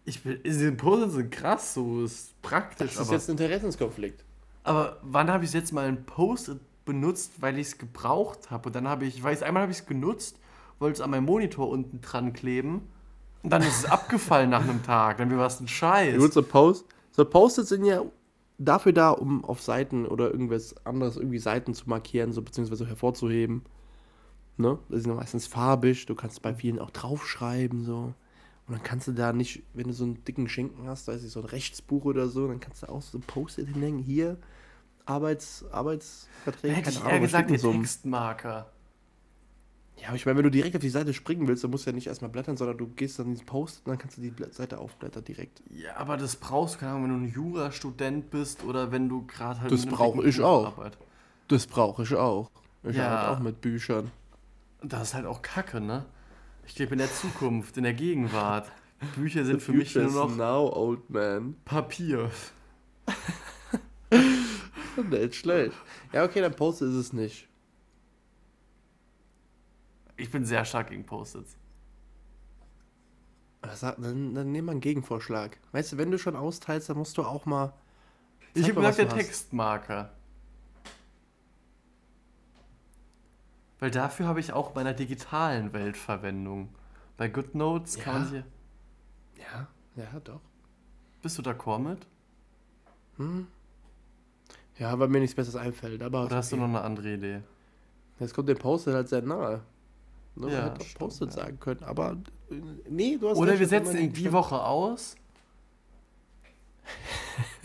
Ich 0.05 0.23
bin, 0.23 0.39
diese 0.43 0.71
Post-its 0.71 1.13
sind 1.13 1.31
krass, 1.31 1.73
so 1.75 2.03
ist 2.03 2.41
praktisch, 2.41 2.93
Das 2.93 3.01
ist 3.01 3.07
aber, 3.07 3.13
jetzt 3.13 3.29
ein 3.29 3.33
Interessenskonflikt. 3.33 4.23
aber 4.63 4.97
wann 5.03 5.29
habe 5.29 5.45
ich 5.45 5.53
jetzt 5.53 5.71
mal 5.73 5.87
ein 5.87 6.05
Post-it 6.05 6.59
benutzt, 6.85 7.33
weil 7.39 7.57
ich 7.59 7.67
es 7.67 7.77
gebraucht 7.77 8.49
habe? 8.49 8.69
Und 8.69 8.75
dann 8.75 8.87
habe 8.87 9.05
ich, 9.05 9.17
ich 9.17 9.23
weiß, 9.23 9.43
einmal 9.43 9.61
habe 9.63 9.71
ich 9.71 9.79
es 9.79 9.85
genutzt, 9.85 10.37
wollte 10.79 10.95
es 10.95 11.01
an 11.01 11.11
meinem 11.11 11.25
Monitor 11.25 11.69
unten 11.69 12.01
dran 12.01 12.33
kleben 12.33 12.81
und 13.43 13.51
dann 13.51 13.61
ist 13.61 13.79
es 13.79 13.85
abgefallen 13.85 14.49
nach 14.49 14.63
einem 14.63 14.81
Tag. 14.83 15.17
Dann 15.17 15.35
war 15.37 15.45
es 15.47 15.59
ein 15.59 15.67
Scheiß. 15.67 16.17
Gut, 16.17 16.33
so 16.33 16.41
Post, 16.41 16.85
so 17.11 17.23
Post-its 17.23 17.69
sind 17.69 17.85
ja 17.85 18.01
dafür 18.57 18.93
da, 18.93 19.11
um 19.11 19.43
auf 19.45 19.61
Seiten 19.61 20.05
oder 20.07 20.31
irgendwas 20.31 20.75
anderes, 20.85 21.17
irgendwie 21.17 21.39
Seiten 21.39 21.73
zu 21.75 21.87
markieren, 21.89 22.31
so 22.31 22.41
beziehungsweise 22.41 22.87
hervorzuheben. 22.87 23.63
Ne? 24.57 24.79
Das 24.89 25.01
sind 25.03 25.11
ja 25.11 25.15
meistens 25.15 25.45
farbig, 25.47 26.05
du 26.07 26.15
kannst 26.15 26.41
bei 26.41 26.53
vielen 26.55 26.79
auch 26.79 26.89
draufschreiben, 26.91 27.83
so. 27.83 28.13
Und 28.71 28.77
dann 28.77 28.83
kannst 28.83 29.05
du 29.09 29.11
da 29.11 29.33
nicht, 29.33 29.63
wenn 29.73 29.87
du 29.87 29.93
so 29.93 30.05
einen 30.05 30.23
dicken 30.23 30.47
Schinken 30.47 30.87
hast, 30.87 31.05
da 31.09 31.11
ist 31.11 31.29
so 31.29 31.41
ein 31.41 31.45
Rechtsbuch 31.45 32.05
oder 32.05 32.29
so, 32.29 32.47
dann 32.47 32.61
kannst 32.61 32.83
du 32.83 32.87
auch 32.87 33.01
so 33.01 33.17
ein 33.17 33.21
Post-it 33.21 33.67
hinhängen, 33.67 33.99
hier, 33.99 34.37
Arbeits, 35.05 35.65
Arbeitsverträge, 35.73 36.75
Hätte 36.75 36.89
ich 36.91 37.03
eher 37.03 37.19
gesagt, 37.19 37.49
denn 37.49 37.57
so 37.57 37.73
Textmarker. 37.73 38.71
Ja, 39.97 40.07
aber 40.07 40.15
ich 40.15 40.25
meine, 40.25 40.37
wenn 40.37 40.45
du 40.45 40.51
direkt 40.51 40.73
auf 40.77 40.81
die 40.81 40.89
Seite 40.89 41.13
springen 41.13 41.49
willst, 41.49 41.65
dann 41.65 41.71
musst 41.71 41.85
du 41.85 41.89
ja 41.89 41.95
nicht 41.95 42.07
erstmal 42.07 42.31
blättern, 42.31 42.55
sondern 42.55 42.77
du 42.77 42.87
gehst 42.87 43.19
dann 43.19 43.25
in 43.25 43.33
diesen 43.33 43.45
Post 43.45 43.81
und 43.83 43.89
dann 43.89 43.97
kannst 43.97 44.17
du 44.17 44.21
die 44.21 44.33
Seite 44.51 44.77
aufblättern 44.77 45.25
direkt. 45.25 45.61
Ja, 45.69 45.97
aber 45.97 46.15
das 46.15 46.37
brauchst 46.37 46.75
du, 46.75 46.79
keine 46.79 46.93
Ahnung, 46.93 47.03
wenn 47.03 47.09
du 47.09 47.25
ein 47.27 47.33
Jurastudent 47.33 48.31
bist 48.31 48.63
oder 48.63 48.93
wenn 48.93 49.09
du 49.09 49.27
gerade 49.27 49.59
halt 49.59 49.73
Das 49.73 49.85
brauche 49.85 50.25
ich 50.25 50.39
auch. 50.39 50.77
arbeitest. 50.77 51.03
Das 51.49 51.67
brauche 51.67 52.03
ich 52.03 52.15
auch. 52.15 52.49
Ich 52.83 52.95
Ja. 52.95 53.07
arbeite 53.09 53.31
auch 53.31 53.43
mit 53.43 53.59
Büchern. 53.59 54.11
Das 54.81 55.09
ist 55.09 55.13
halt 55.13 55.25
auch 55.25 55.41
Kacke, 55.41 55.81
ne? 55.81 56.05
Ich 56.65 56.77
lebe 56.77 56.93
in 56.93 56.99
der 56.99 57.11
Zukunft, 57.11 57.77
in 57.77 57.83
der 57.83 57.93
Gegenwart. 57.93 58.71
Bücher 59.15 59.45
sind 59.45 59.61
für 59.61 59.73
mich 59.73 59.95
nur 59.95 60.11
noch 60.11 60.35
now, 60.35 60.71
old 60.73 61.09
man. 61.09 61.55
Papier. 61.65 62.29
Nicht 65.09 65.35
schlecht. 65.35 65.75
Ja, 66.13 66.23
okay, 66.23 66.41
dann 66.41 66.55
Post 66.55 66.81
ist 66.81 66.93
es 66.93 67.13
nicht. 67.13 67.47
Ich 70.17 70.29
bin 70.29 70.45
sehr 70.45 70.65
stark 70.65 70.89
gegen 70.89 71.05
Post-its. 71.05 71.57
Dann, 73.61 74.35
dann 74.35 74.51
nehmen 74.51 74.67
wir 74.67 74.71
einen 74.71 74.81
Gegenvorschlag. 74.81 75.57
Weißt 75.71 75.93
du, 75.93 75.97
wenn 75.97 76.11
du 76.11 76.19
schon 76.19 76.35
austeilst, 76.35 76.89
dann 76.89 76.97
musst 76.97 77.17
du 77.17 77.23
auch 77.23 77.45
mal. 77.45 77.73
Ich 78.53 78.63
habe 78.63 78.75
gesagt, 78.75 78.97
der 78.97 79.07
hast. 79.07 79.15
Textmarker. 79.15 80.11
Weil 83.81 83.89
dafür 83.89 84.27
habe 84.27 84.39
ich 84.39 84.53
auch 84.53 84.71
bei 84.71 84.81
einer 84.81 84.93
digitalen 84.93 85.73
Welt 85.73 85.97
Verwendung. 85.97 86.69
Bei 87.17 87.27
GoodNotes 87.27 87.97
kann 87.97 88.13
man 88.13 88.23
Ja. 88.23 88.29
sich. 88.29 88.43
Ja, 89.37 89.67
ja, 89.95 90.19
doch. 90.23 90.39
Bist 91.23 91.39
du 91.39 91.41
d'accord 91.41 91.79
mit? 91.79 92.07
Hm. 93.17 93.47
Ja, 94.77 94.97
weil 94.99 95.07
mir 95.07 95.19
nichts 95.19 95.35
Besseres 95.35 95.55
einfällt. 95.59 96.03
Aber 96.03 96.25
Oder 96.25 96.35
hast 96.37 96.51
du 96.51 96.57
noch 96.57 96.65
eine 96.65 96.81
andere 96.81 97.15
Idee? 97.15 97.41
Jetzt 98.19 98.35
kommt 98.35 98.49
der 98.49 98.55
Posted 98.55 98.93
halt 98.93 99.09
sehr 99.09 99.23
nahe. 99.23 99.61
Ne, 100.35 100.51
Ja, 100.51 100.65
hätte 100.65 100.85
auch 101.03 101.11
ja. 101.19 101.31
sagen 101.31 101.59
können, 101.59 101.83
aber 101.83 102.17
nee, 102.87 103.17
du 103.17 103.29
hast 103.29 103.37
Oder 103.39 103.59
wir 103.59 103.67
setzen 103.67 103.97
in 103.97 104.13
die 104.13 104.31
Woche 104.31 104.63
aus. 104.63 105.15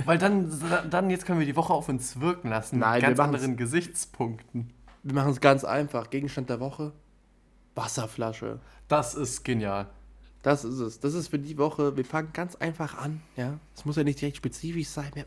Weil 0.07 0.17
dann, 0.17 0.51
dann 0.91 1.11
jetzt 1.11 1.27
können 1.27 1.41
wir 1.41 1.47
die 1.47 1.57
Woche 1.57 1.75
auf 1.75 1.91
uns 1.91 2.21
wirken 2.21 2.49
lassen. 2.49 2.79
Nein, 2.79 2.95
mit 2.95 3.03
ganz 3.03 3.21
anderen 3.21 3.57
Gesichtspunkten. 3.57 4.73
Wir 5.07 5.15
machen 5.15 5.31
es 5.31 5.41
ganz 5.41 5.63
einfach. 5.63 6.11
Gegenstand 6.11 6.51
der 6.51 6.59
Woche: 6.59 6.93
Wasserflasche. 7.77 8.59
Das 8.89 9.15
ist 9.15 9.45
genial. 9.45 9.87
Das 10.43 10.65
ist 10.65 10.81
es. 10.81 10.99
Das 10.99 11.15
ist 11.15 11.29
für 11.29 11.39
die 11.39 11.57
Woche. 11.59 11.97
Wir 11.97 12.05
fangen 12.05 12.33
ganz 12.33 12.57
einfach 12.57 12.99
an. 12.99 13.23
Ja, 13.37 13.61
es 13.77 13.85
muss 13.85 13.95
ja 13.95 14.03
nicht 14.03 14.21
direkt 14.21 14.39
spezifisch 14.39 14.89
sein. 14.89 15.13
Äh, 15.15 15.23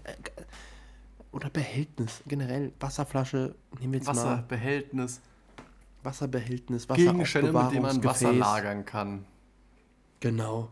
oder 1.32 1.50
Behältnis 1.50 2.22
generell. 2.28 2.74
Wasserflasche. 2.82 3.56
Nehmen 3.80 3.94
wir 3.94 4.00
jetzt 4.00 4.08
mal 4.08 4.16
Wasserbehältnis. 4.18 5.22
Wasserbehältnis, 6.04 6.88
Gegenstände, 6.88 7.54
mit 7.54 7.72
denen 7.72 7.82
man 7.82 8.04
Wasser 8.04 8.34
lagern 8.34 8.86
kann. 8.86 9.26
Genau. 10.20 10.72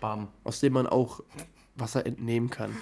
Bam. 0.00 0.28
Aus 0.44 0.60
dem 0.60 0.74
man 0.74 0.86
auch 0.86 1.20
Wasser 1.76 2.04
entnehmen 2.04 2.50
kann. 2.50 2.76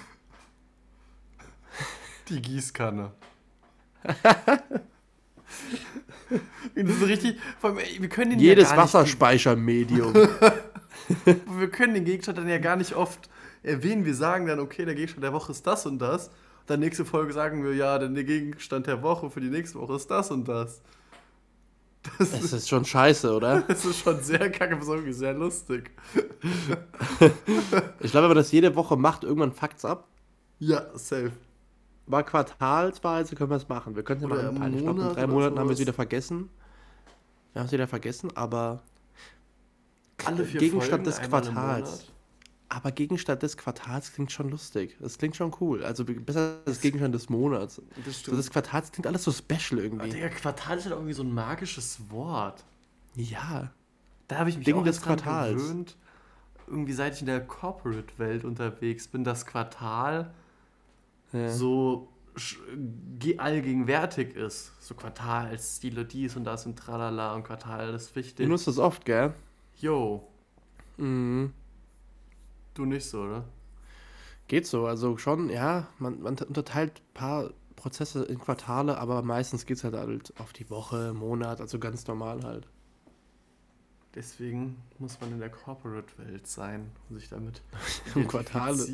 Die 2.27 2.41
Gießkanne. 2.41 3.13
das 6.75 6.95
ist 6.95 7.07
richtig. 7.07 7.37
Allem, 7.61 7.77
wir 7.99 8.09
können 8.09 8.31
den 8.31 8.39
Jedes 8.39 8.71
ja 8.71 8.77
Wasserspeichermedium. 8.77 10.13
Wir 11.57 11.69
können 11.69 11.93
den 11.93 12.05
Gegenstand 12.05 12.37
dann 12.37 12.47
ja 12.47 12.57
gar 12.57 12.75
nicht 12.75 12.95
oft 12.95 13.29
erwähnen. 13.63 14.05
Wir 14.05 14.15
sagen 14.15 14.45
dann, 14.45 14.59
okay, 14.59 14.85
der 14.85 14.95
Gegenstand 14.95 15.23
der 15.23 15.33
Woche 15.33 15.51
ist 15.51 15.65
das 15.65 15.85
und 15.85 15.99
das. 15.99 16.27
Und 16.27 16.69
dann 16.69 16.79
nächste 16.79 17.05
Folge 17.05 17.33
sagen 17.33 17.63
wir, 17.63 17.73
ja, 17.73 17.97
denn 17.97 18.13
der 18.13 18.23
Gegenstand 18.23 18.87
der 18.87 19.01
Woche 19.01 19.29
für 19.29 19.41
die 19.41 19.49
nächste 19.49 19.79
Woche 19.79 19.95
ist 19.95 20.09
das 20.09 20.31
und 20.31 20.47
das. 20.47 20.81
Das 22.17 22.33
Es 22.33 22.53
ist 22.53 22.69
schon 22.69 22.85
scheiße, 22.85 23.33
oder? 23.33 23.61
Das 23.67 23.85
ist 23.85 23.99
schon 23.99 24.21
sehr 24.21 24.49
kacke, 24.51 24.73
aber 24.73 24.81
ist 24.81 24.89
irgendwie 24.89 25.13
sehr 25.13 25.33
lustig. 25.33 25.91
Ich 27.99 28.11
glaube, 28.11 28.23
wenn 28.23 28.29
man 28.29 28.37
das 28.37 28.51
jede 28.51 28.75
Woche 28.75 28.95
macht, 28.97 29.23
irgendwann 29.23 29.51
fuckt's 29.51 29.85
ab. 29.85 30.07
Ja, 30.59 30.85
safe. 30.97 31.31
Aber 32.11 32.23
quartalsweise 32.23 33.35
können 33.35 33.49
wir 33.51 33.55
es 33.55 33.69
machen. 33.69 33.95
Wir 33.95 34.03
können 34.03 34.21
es 34.21 34.27
mal 34.27 34.45
anpeilen. 34.45 34.73
Ich 34.75 34.83
glaube, 34.83 35.01
in 35.01 35.13
drei 35.13 35.27
Monaten 35.27 35.57
haben 35.57 35.69
wir 35.69 35.73
es 35.73 35.79
wieder 35.79 35.93
vergessen. 35.93 36.49
Wir 37.53 37.61
haben 37.61 37.67
es 37.67 37.71
wieder 37.71 37.87
vergessen, 37.87 38.35
aber 38.35 38.83
Alle 40.25 40.43
vier 40.43 40.59
Gegenstand 40.59 41.05
Folgen, 41.05 41.21
des 41.21 41.21
Quartals. 41.21 42.11
Aber 42.67 42.91
Gegenstand 42.91 43.43
des 43.43 43.55
Quartals 43.55 44.11
klingt 44.11 44.29
schon 44.29 44.49
lustig. 44.49 44.97
Das 44.99 45.17
klingt 45.17 45.37
schon 45.37 45.55
cool. 45.61 45.85
Also 45.85 46.03
besser 46.03 46.57
als 46.65 46.81
Gegenstand 46.81 47.15
des 47.15 47.29
Monats. 47.29 47.81
Das 48.05 48.23
So, 48.23 48.35
das 48.35 48.49
Quartals 48.49 48.91
klingt 48.91 49.07
alles 49.07 49.23
so 49.23 49.31
special 49.31 49.79
Aber 49.79 49.83
irgendwie. 49.83 50.09
Digga, 50.09 50.27
Quartal 50.29 50.79
ist 50.79 50.85
halt 50.85 50.95
irgendwie 50.95 51.13
so 51.13 51.23
ein 51.23 51.33
magisches 51.33 52.09
Wort. 52.09 52.65
Ja. 53.15 53.71
Da 54.27 54.37
habe 54.37 54.49
ich 54.49 54.57
mich 54.57 54.65
Dinge 54.65 54.79
auch 54.79 54.83
des 54.83 55.01
Quartals. 55.01 55.53
gewöhnt. 55.61 55.95
Irgendwie 56.67 56.93
seit 56.93 57.13
ich 57.15 57.21
in 57.21 57.27
der 57.27 57.39
Corporate-Welt 57.39 58.43
unterwegs 58.43 59.07
bin, 59.07 59.23
das 59.23 59.45
Quartal 59.45 60.33
ja. 61.33 61.49
so 61.49 62.07
allgegenwärtig 63.37 64.35
ist. 64.35 64.71
So 64.81 64.95
Quartalsstile, 64.95 66.05
dies 66.05 66.35
und 66.35 66.43
das 66.45 66.65
und 66.65 66.77
tralala 66.77 67.35
und 67.35 67.43
Quartal 67.43 67.93
ist 67.93 68.11
Du 68.11 68.15
wichtig. 68.19 68.47
nutzt 68.47 68.67
das 68.67 68.77
oft, 68.79 69.05
gell? 69.05 69.33
Yo, 69.77 70.27
Mhm. 70.97 71.53
du 72.73 72.85
nicht 72.85 73.05
so, 73.05 73.21
oder? 73.23 73.45
Geht 74.47 74.67
so. 74.67 74.85
Also 74.85 75.17
schon, 75.17 75.49
ja, 75.49 75.87
man, 75.97 76.21
man 76.21 76.37
unterteilt 76.37 76.99
ein 77.01 77.13
paar 77.13 77.49
Prozesse 77.75 78.23
in 78.23 78.39
Quartale, 78.39 78.97
aber 78.97 79.21
meistens 79.23 79.65
geht 79.65 79.77
es 79.77 79.83
halt, 79.83 79.95
halt 79.95 80.33
auf 80.39 80.53
die 80.53 80.69
Woche, 80.69 81.13
Monat, 81.13 81.59
also 81.61 81.79
ganz 81.79 82.05
normal 82.07 82.43
halt. 82.43 82.67
Deswegen 84.13 84.77
muss 84.99 85.19
man 85.21 85.31
in 85.31 85.39
der 85.39 85.49
Corporate-Welt 85.49 86.45
sein 86.45 86.91
und 87.09 87.19
sich 87.19 87.29
damit 87.29 87.61
Im 88.15 88.27
Quartal. 88.27 88.75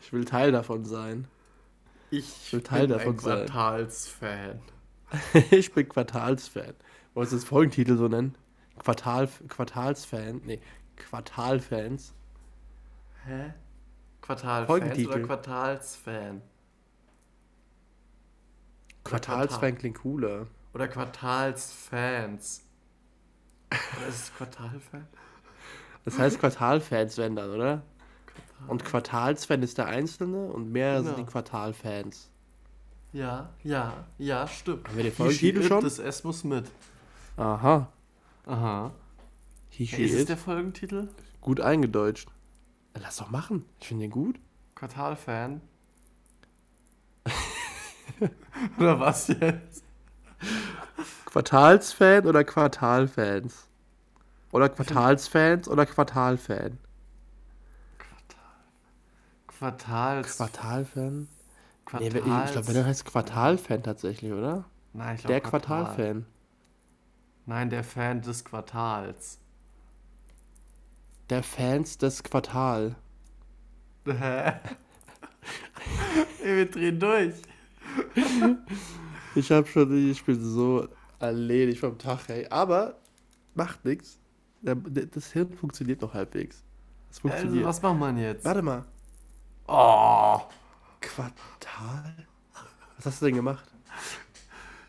Ich 0.00 0.12
will 0.12 0.24
Teil 0.24 0.52
davon 0.52 0.84
sein. 0.84 1.28
Ich 2.10 2.52
will 2.52 2.62
Teil 2.62 2.88
bin 2.88 2.90
davon 2.90 3.14
ein 3.14 3.18
sein. 3.18 3.46
Quartalsfan. 3.46 4.60
ich 5.50 5.72
bin 5.72 5.88
Quartalsfan. 5.88 6.74
Wollen 7.14 7.30
wir 7.30 7.36
das 7.36 7.44
Folgentitel 7.44 7.96
so 7.96 8.08
nennen? 8.08 8.36
Quartal, 8.78 9.28
Quartalsfan? 9.48 10.42
Nee, 10.44 10.60
Quartalfans. 10.96 12.12
Hä? 13.24 13.54
Quartalfans 14.20 15.06
oder 15.06 15.20
Quartalsfan? 15.20 16.42
Quartalsfan 19.04 19.78
klingt 19.78 19.98
cooler. 19.98 20.46
Oder 20.74 20.88
Quartalsfans? 20.88 22.64
Oder 23.70 24.08
ist 24.08 24.24
es 24.24 24.34
Quartalfan? 24.36 25.06
Das 26.04 26.18
heißt 26.18 26.38
Quartalfans 26.38 27.18
wenn 27.18 27.36
dann, 27.36 27.50
oder? 27.50 27.82
Und 28.68 28.84
Quartalsfan 28.84 29.62
ist 29.62 29.78
der 29.78 29.86
Einzelne 29.86 30.46
und 30.46 30.72
mehr 30.72 30.96
sind 31.02 31.14
Genau. 31.14 31.24
die 31.26 31.30
Quartalfans. 31.30 32.30
Ja, 33.12 33.50
ja, 33.62 34.04
ja, 34.18 34.46
stimmt. 34.48 34.88
Haben 34.88 34.96
wir 34.96 35.04
den 35.04 35.12
Folgentitel 35.12 35.62
schon? 35.62 35.82
Das 35.82 35.98
S 35.98 36.24
muss 36.24 36.42
mit. 36.44 36.66
Aha. 37.36 37.88
Aha. 38.46 38.90
He, 39.68 39.84
Hey, 39.86 40.04
ist 40.06 40.14
es 40.14 40.24
der 40.26 40.36
Folgentitel? 40.36 41.08
Gut 41.40 41.60
eingedeutscht. 41.60 42.28
Lass 43.00 43.16
doch 43.18 43.30
machen. 43.30 43.64
Ich 43.80 43.88
finde 43.88 44.04
den 44.04 44.10
gut. 44.10 44.38
Quartalfan? 44.74 45.60
Oder 48.78 48.98
was 49.00 49.28
jetzt? 49.28 49.84
Quartalsfan 51.26 52.26
oder 52.26 52.44
Quartalfans? 52.44 53.66
Oder 54.52 54.68
Quartalsfans 54.68 55.68
oder 55.68 55.84
Quartalfan? 55.84 56.78
Quartals. 59.58 60.36
Quartalfan? 60.36 61.28
Nee, 61.98 62.10
Quartals. 62.10 62.46
ich 62.46 62.52
glaube, 62.52 62.72
der 62.72 62.84
heißt 62.84 63.04
Quartalfan 63.04 63.82
tatsächlich, 63.82 64.32
oder? 64.32 64.64
Nein, 64.92 65.14
ich 65.16 65.20
glaub, 65.22 65.28
Der 65.30 65.40
Quartal. 65.40 65.84
Quartalfan. 65.84 66.26
Nein, 67.46 67.70
der 67.70 67.84
Fan 67.84 68.22
des 68.22 68.44
Quartals. 68.44 69.38
Der 71.30 71.42
Fans 71.42 71.98
des 71.98 72.22
Quartal. 72.22 72.96
Hä? 74.06 74.52
Ey, 76.44 76.56
wir 76.56 76.70
drehen 76.70 76.98
durch. 77.00 77.34
Ich 79.34 79.52
hab 79.52 79.68
schon, 79.68 80.10
ich 80.10 80.24
bin 80.24 80.42
so 80.42 80.88
erledigt 81.18 81.80
vom 81.80 81.98
Tag, 81.98 82.20
hey. 82.28 82.46
Aber 82.48 82.96
macht 83.54 83.84
nichts. 83.84 84.18
Das 84.62 85.32
Hirn 85.32 85.52
funktioniert 85.52 86.00
noch 86.00 86.14
halbwegs. 86.14 86.64
Es 87.10 87.16
Also, 87.18 87.28
funktioniert. 87.28 87.66
was 87.66 87.82
macht 87.82 87.98
man 87.98 88.16
jetzt? 88.16 88.46
Warte 88.46 88.62
mal. 88.62 88.84
Oh, 89.68 90.40
Quartal? 91.00 92.14
Was 92.96 93.06
hast 93.06 93.20
du 93.22 93.26
denn 93.26 93.34
gemacht? 93.36 93.64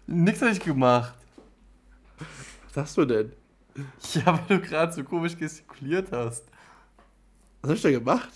nix 0.05 0.41
hab 0.41 0.49
ich 0.51 0.59
gemacht. 0.59 1.13
Was 2.67 2.77
hast 2.83 2.97
du 2.97 3.05
denn? 3.05 3.33
Ja, 4.13 4.25
weil 4.47 4.59
du 4.59 4.61
gerade 4.67 4.91
so 4.93 5.03
komisch 5.03 5.37
gestikuliert 5.37 6.11
hast. 6.11 6.45
Was 7.61 7.71
hast 7.71 7.83
du 7.83 7.89
denn 7.89 7.99
gemacht? 7.99 8.29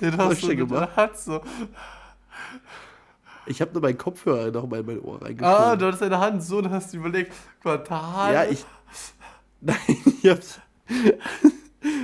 Ja, 0.00 0.12
Was 0.16 0.18
hab 0.26 0.32
ich 0.32 0.46
denn 0.46 0.56
gemacht? 0.58 1.18
so. 1.18 1.40
Ich 3.46 3.60
habe 3.60 3.72
nur 3.72 3.82
meinen 3.82 3.98
Kopfhörer 3.98 4.50
noch 4.50 4.66
mal 4.68 4.80
in 4.80 4.86
mein 4.86 5.00
Ohr 5.00 5.20
reingeschoben. 5.22 5.44
Ah, 5.64 5.76
du 5.76 5.86
hattest 5.86 6.02
deine 6.02 6.18
Hand 6.18 6.42
so 6.42 6.58
und 6.58 6.70
hast 6.70 6.94
überlegt, 6.94 7.32
Quartal. 7.60 8.32
Ja, 8.32 8.44
ich. 8.44 8.64
Nein, 9.60 9.76
ich 10.22 10.30
hab's. 10.30 10.60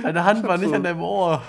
Deine 0.03 0.23
Hand 0.23 0.39
ich 0.39 0.43
hab 0.43 0.49
war 0.49 0.57
nicht 0.57 0.69
so- 0.69 0.75
an 0.75 0.83
deinem 0.83 1.01
Ohr. 1.01 1.41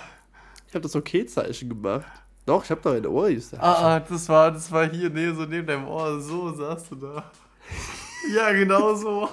Ich 0.69 0.75
habe 0.75 0.83
das 0.83 0.95
Okay-Zeichen 0.95 1.69
gemacht. 1.69 2.07
Doch, 2.49 2.65
ich 2.65 2.71
habe 2.71 2.81
doch 2.81 2.95
ein 2.95 3.07
Ohr. 3.07 3.29
Ich 3.29 3.47
sag, 3.47 3.63
Ah, 3.63 3.97
ah, 3.97 4.01
das 4.01 4.27
war, 4.27 4.51
das 4.51 4.73
war 4.73 4.89
hier, 4.89 5.11
nee, 5.11 5.31
so 5.33 5.45
neben 5.45 5.67
deinem 5.67 5.87
Ohr. 5.87 6.19
So 6.19 6.51
saß 6.51 6.89
du 6.89 6.95
da. 6.95 7.31
Ja, 8.35 8.53
genau 8.53 8.95
so. 8.95 9.29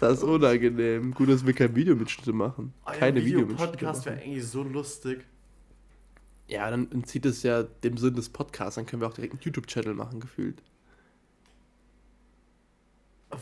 Das 0.00 0.18
ist 0.18 0.22
unangenehm. 0.22 1.14
Gut, 1.14 1.28
dass 1.28 1.46
wir 1.46 1.54
kein 1.54 1.74
Videomitschnitte 1.74 2.32
machen. 2.32 2.74
Keine 2.84 3.24
Videomitschnitte 3.24 3.72
Podcast 3.72 4.06
wäre 4.06 4.20
eigentlich 4.20 4.46
so 4.46 4.62
lustig. 4.62 5.24
Ja, 6.48 6.70
dann 6.70 6.90
entzieht 6.92 7.26
es 7.26 7.42
ja 7.42 7.62
dem 7.62 7.96
Sinn 7.96 8.14
des 8.14 8.28
Podcasts. 8.28 8.74
Dann 8.74 8.84
können 8.86 9.02
wir 9.02 9.08
auch 9.08 9.14
direkt 9.14 9.32
einen 9.34 9.42
YouTube-Channel 9.42 9.94
machen, 9.94 10.20
gefühlt. 10.20 10.62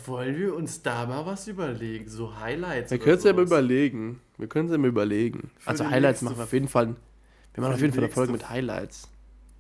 Wollen 0.07 0.39
wir 0.39 0.55
uns 0.55 0.83
da 0.83 1.07
mal 1.07 1.27
was 1.27 1.49
überlegen? 1.49 2.09
So 2.09 2.39
Highlights. 2.39 2.91
Wir 2.91 2.99
können 2.99 3.19
es 3.19 3.25
ja 3.25 3.33
mal 3.33 3.43
überlegen. 3.43 4.21
Wir 4.39 4.47
können 4.47 4.67
es 4.69 4.73
ja 4.73 4.79
mal 4.79 4.89
überlegen. 4.89 5.51
Für 5.59 5.71
also 5.71 5.91
Highlights 5.91 6.23
machen 6.23 6.37
wir 6.37 6.45
auf 6.45 6.53
jeden 6.53 6.69
Fall. 6.69 6.95
Wir 7.55 7.63
machen 7.63 7.75
auf 7.75 7.81
jeden 7.81 7.93
Fall 7.93 8.05
eine 8.05 8.13
Folge 8.13 8.33
mit 8.33 8.49
Highlights. 8.49 9.09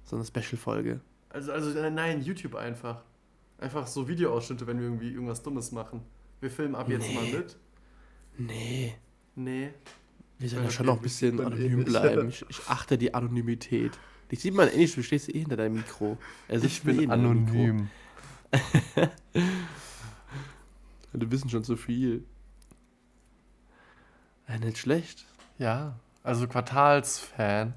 So 0.05 0.17
eine 0.17 0.25
Special-Folge. 0.25 1.01
Also, 1.29 1.53
also 1.53 1.79
äh, 1.79 1.91
nein, 1.91 2.23
YouTube 2.23 2.55
einfach. 2.55 3.03
Einfach 3.59 3.87
so 3.87 4.09
Videoausschnitte, 4.09 4.67
wenn 4.67 4.79
wir 4.79 4.87
irgendwie 4.87 5.11
irgendwas 5.13 5.43
Dummes 5.43 5.71
machen. 5.73 6.03
Wir 6.41 6.51
filmen 6.51 6.75
ab 6.75 6.89
jetzt 6.89 7.09
Nee. 7.09 7.15
mal 7.15 7.25
mit. 7.25 7.57
Nee. 8.39 8.95
Nee. 9.35 9.71
Wir 10.39 10.49
sollen 10.49 10.65
ja 10.65 10.71
schon 10.71 10.87
noch 10.87 10.97
ein 10.97 11.03
bisschen 11.03 11.39
anonym 11.41 11.85
bleiben. 11.87 12.29
Ich, 12.31 12.45
ich 12.49 12.61
achte 12.69 12.97
die 12.97 13.13
Anonymität. 13.13 13.99
Dich 14.31 14.41
sieht 14.41 14.55
man 14.55 14.69
eh 14.69 14.77
nicht, 14.77 14.97
du 14.97 15.03
stehst 15.03 15.29
eh 15.29 15.39
hinter 15.41 15.57
deinem 15.57 15.75
Mikro. 15.75 16.17
Sitzt 16.49 16.65
Ich 16.65 16.83
bin 16.83 17.01
eh 17.03 17.07
anonym. 17.13 17.89
Du 21.13 21.31
wissen 21.31 21.49
schon 21.51 21.65
zu 21.65 21.77
viel. 21.77 22.25
Ja, 24.49 24.59
nicht 24.59 24.79
schlecht. 24.79 25.25
Ja, 25.59 25.99
also 26.23 26.47
Quartalsfan. 26.47 27.75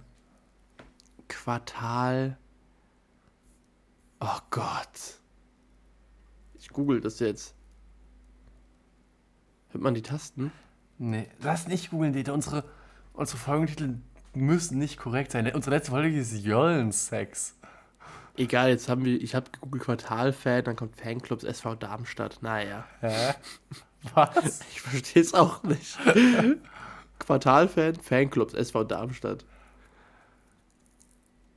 Quartal. 1.28 2.38
Oh 4.20 4.39
Gott. 4.50 5.20
Ich 6.56 6.70
google 6.70 7.02
das 7.02 7.20
jetzt. 7.20 7.56
Hört 9.70 9.84
man 9.84 9.94
die 9.94 10.02
Tasten? 10.02 10.52
Nee, 10.98 11.28
lass 11.41 11.68
nicht 11.68 11.89
googeln, 11.89 12.14
Dieter. 12.14 12.34
Unsere, 12.34 12.64
unsere 13.14 13.38
Folgentitel 13.38 13.98
müssen 14.34 14.78
nicht 14.78 14.98
korrekt 14.98 15.32
sein. 15.32 15.52
Unsere 15.54 15.76
letzte 15.76 15.91
Folge 15.91 16.18
ist 16.18 16.34
Jollensex. 16.34 17.56
Egal, 18.36 18.70
jetzt 18.70 18.89
haben 18.89 19.06
wir, 19.06 19.22
ich 19.22 19.36
habe 19.36 19.52
gegoogelt 19.52 19.84
Quartal-Fan, 19.84 20.64
dann 20.64 20.76
kommt 20.76 20.96
Fanclubs 20.96 21.44
SV 21.44 21.76
Darmstadt. 21.76 22.39
Naja, 22.41 22.86
Hä? 23.00 23.34
Was? 24.14 24.62
ich 24.72 24.82
verstehe 24.82 25.22
es 25.22 25.34
auch 25.34 25.62
nicht. 25.64 25.98
Quartal-Fan, 27.26 27.95
Fanclubs 27.95 28.53
SV 28.53 28.84
Darmstadt. 28.84 29.45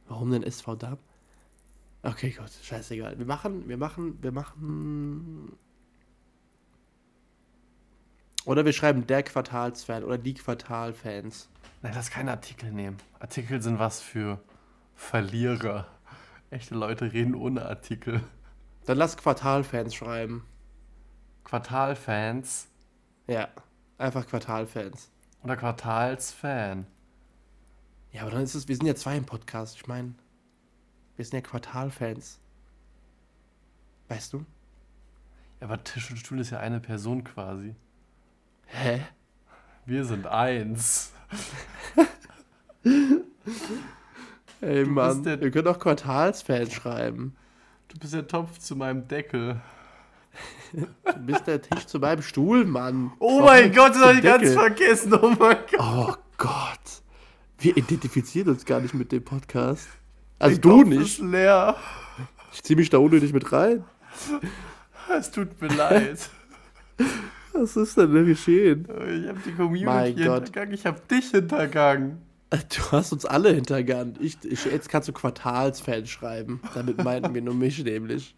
Warum 0.08 0.30
denn 0.30 0.42
SV 0.42 0.76
Darm? 0.76 0.98
Okay, 2.02 2.30
gut, 2.30 2.50
scheißegal. 2.62 3.18
Wir 3.18 3.26
machen, 3.26 3.68
wir 3.68 3.76
machen, 3.76 4.22
wir 4.22 4.30
machen. 4.30 5.56
Oder 8.44 8.64
wir 8.64 8.72
schreiben 8.72 9.06
der 9.08 9.24
Quartalsfan 9.24 10.04
oder 10.04 10.16
die 10.18 10.34
Quartalfans. 10.34 11.48
Nein, 11.82 11.92
lass 11.94 12.10
keine 12.10 12.30
Artikel 12.30 12.70
nehmen. 12.70 12.96
Artikel 13.18 13.60
sind 13.60 13.80
was 13.80 14.00
für 14.00 14.40
Verlierer. 14.94 15.88
Echte 16.50 16.76
Leute 16.76 17.12
reden 17.12 17.34
ohne 17.34 17.66
Artikel. 17.66 18.22
Dann 18.84 18.98
lass 18.98 19.16
Quartalfans 19.16 19.94
schreiben. 19.94 20.44
Quartalfans 21.42 22.68
Ja, 23.26 23.48
einfach 23.98 24.26
Quartalfans. 24.28 25.10
Oder 25.46 25.56
Quartalsfan. 25.56 26.86
Ja, 28.10 28.22
aber 28.22 28.32
dann 28.32 28.42
ist 28.42 28.56
es, 28.56 28.66
wir 28.66 28.74
sind 28.74 28.86
ja 28.86 28.96
zwei 28.96 29.16
im 29.16 29.24
Podcast. 29.24 29.76
Ich 29.76 29.86
meine, 29.86 30.14
wir 31.14 31.24
sind 31.24 31.34
ja 31.34 31.40
Quartalfans. 31.40 32.40
Weißt 34.08 34.32
du? 34.32 34.44
Ja, 35.60 35.68
aber 35.68 35.84
Tisch 35.84 36.10
und 36.10 36.16
Stuhl 36.16 36.40
ist 36.40 36.50
ja 36.50 36.58
eine 36.58 36.80
Person 36.80 37.22
quasi. 37.22 37.76
Hä? 38.66 39.02
Wir 39.84 40.04
sind 40.04 40.26
eins. 40.26 41.12
Ey, 44.60 44.84
Du 44.84 44.90
Mann, 44.90 45.24
wir 45.24 45.50
können 45.52 45.68
auch 45.68 45.78
Quartalsfans 45.78 46.72
schreiben. 46.72 47.36
Du 47.86 47.98
bist 48.00 48.14
der 48.14 48.26
Topf 48.26 48.58
zu 48.58 48.74
meinem 48.74 49.06
Deckel. 49.06 49.60
Du 50.72 51.18
bist 51.20 51.46
der 51.46 51.62
Tisch 51.62 51.86
zu 51.86 51.98
meinem 51.98 52.22
Stuhl, 52.22 52.64
Mann. 52.64 53.12
Oh 53.18 53.40
mein 53.40 53.72
Gott, 53.72 53.90
das 53.90 53.98
zum 53.98 54.08
hab 54.08 54.14
ich 54.16 54.22
ganz 54.22 54.52
vergessen. 54.52 55.14
Oh 55.14 55.30
mein 55.38 55.56
Gott. 55.70 55.80
Oh 55.80 56.14
Gott. 56.38 57.02
Wir 57.58 57.76
identifizieren 57.76 58.50
uns 58.50 58.64
gar 58.64 58.80
nicht 58.80 58.92
mit 58.94 59.12
dem 59.12 59.24
Podcast. 59.24 59.88
Also 60.38 60.56
Der 60.56 60.62
du 60.70 60.78
Kopf 60.78 60.88
nicht. 60.88 61.00
Ist 61.00 61.18
leer. 61.20 61.76
Ich 62.52 62.62
zieh 62.62 62.76
mich 62.76 62.90
da 62.90 62.98
unnötig 62.98 63.32
mit 63.32 63.50
rein. 63.52 63.84
Es 65.16 65.30
tut 65.30 65.60
mir 65.60 65.68
leid. 65.68 66.28
Was 67.52 67.76
ist 67.76 67.96
denn 67.96 68.14
da 68.14 68.22
geschehen? 68.22 68.84
Ich 68.90 69.28
habe 69.28 69.38
die 69.46 69.52
Community 69.52 69.84
Mein 69.86 70.16
Gott. 70.16 70.44
hintergangen. 70.44 70.74
Ich 70.74 70.84
habe 70.84 71.00
dich 71.10 71.30
hintergangen. 71.30 72.18
Du 72.50 72.92
hast 72.92 73.12
uns 73.12 73.24
alle 73.24 73.52
hintergangen. 73.52 74.16
Ich, 74.20 74.38
ich, 74.44 74.66
jetzt 74.66 74.88
kannst 74.88 75.08
du 75.08 75.12
Quartalsfans 75.12 76.08
schreiben. 76.10 76.60
Damit 76.74 77.02
meinten 77.02 77.34
wir 77.34 77.42
nur 77.42 77.54
mich 77.54 77.82
nämlich. 77.82 78.34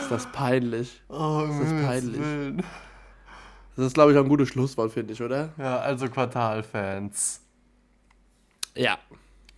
Ist 0.00 0.10
das 0.10 0.26
peinlich. 0.32 1.02
Oh, 1.08 1.44
Das 1.46 1.56
ist 1.56 1.66
Himmels 1.66 1.86
peinlich. 1.86 2.20
Willen. 2.20 2.62
Das 3.76 3.86
ist, 3.86 3.94
glaube 3.94 4.12
ich, 4.12 4.18
auch 4.18 4.22
ein 4.22 4.28
gutes 4.28 4.48
Schlusswort, 4.48 4.92
finde 4.92 5.12
ich, 5.12 5.22
oder? 5.22 5.52
Ja, 5.58 5.78
also 5.78 6.08
Quartalfans. 6.08 7.40
Ja. 8.76 8.98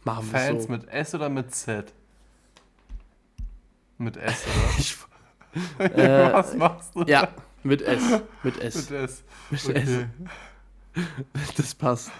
Machen 0.05 0.31
wir 0.33 0.39
Fans 0.39 0.65
so. 0.65 0.71
mit 0.73 0.89
S 0.89 1.15
oder 1.15 1.29
mit 1.29 1.55
Z? 1.55 1.93
Mit 3.99 4.17
S, 4.17 4.45
Ich, 4.79 4.97
oder? 4.99 5.99
Äh, 5.99 6.33
Was 6.33 6.55
machst 6.55 6.95
du? 6.95 7.03
ja, 7.05 7.29
mit 7.63 7.81
S. 7.83 8.03
Mit 8.43 8.59
S. 8.59 8.91
Mit 8.91 8.93
S. 8.93 9.23
Mit 9.51 9.65
Okay. 9.69 10.07
S. 10.95 11.05
Das 11.57 11.75
passt. 11.75 12.11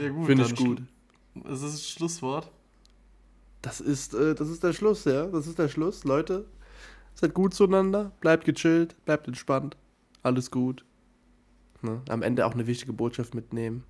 Ja, 0.00 0.08
gut. 0.10 0.26
Finde 0.26 0.44
ich 0.44 0.54
gut. 0.56 0.82
Das 1.34 1.62
ist 1.62 1.74
das 1.74 1.88
Schlusswort. 1.88 2.50
Das 3.62 3.80
ist, 3.80 4.14
äh, 4.14 4.34
das 4.34 4.48
ist 4.48 4.62
der 4.62 4.72
Schluss, 4.72 5.04
ja. 5.04 5.26
Das 5.26 5.46
ist 5.46 5.58
der 5.58 5.68
Schluss. 5.68 6.04
Leute, 6.04 6.46
seid 7.14 7.34
gut 7.34 7.54
zueinander. 7.54 8.12
Bleibt 8.20 8.44
gechillt. 8.44 8.96
Bleibt 9.04 9.26
entspannt. 9.26 9.76
Alles 10.22 10.50
gut. 10.50 10.84
Ne? 11.82 12.02
Am 12.08 12.22
Ende 12.22 12.46
auch 12.46 12.54
eine 12.54 12.66
wichtige 12.66 12.92
Botschaft 12.92 13.34
mitnehmen. 13.34 13.84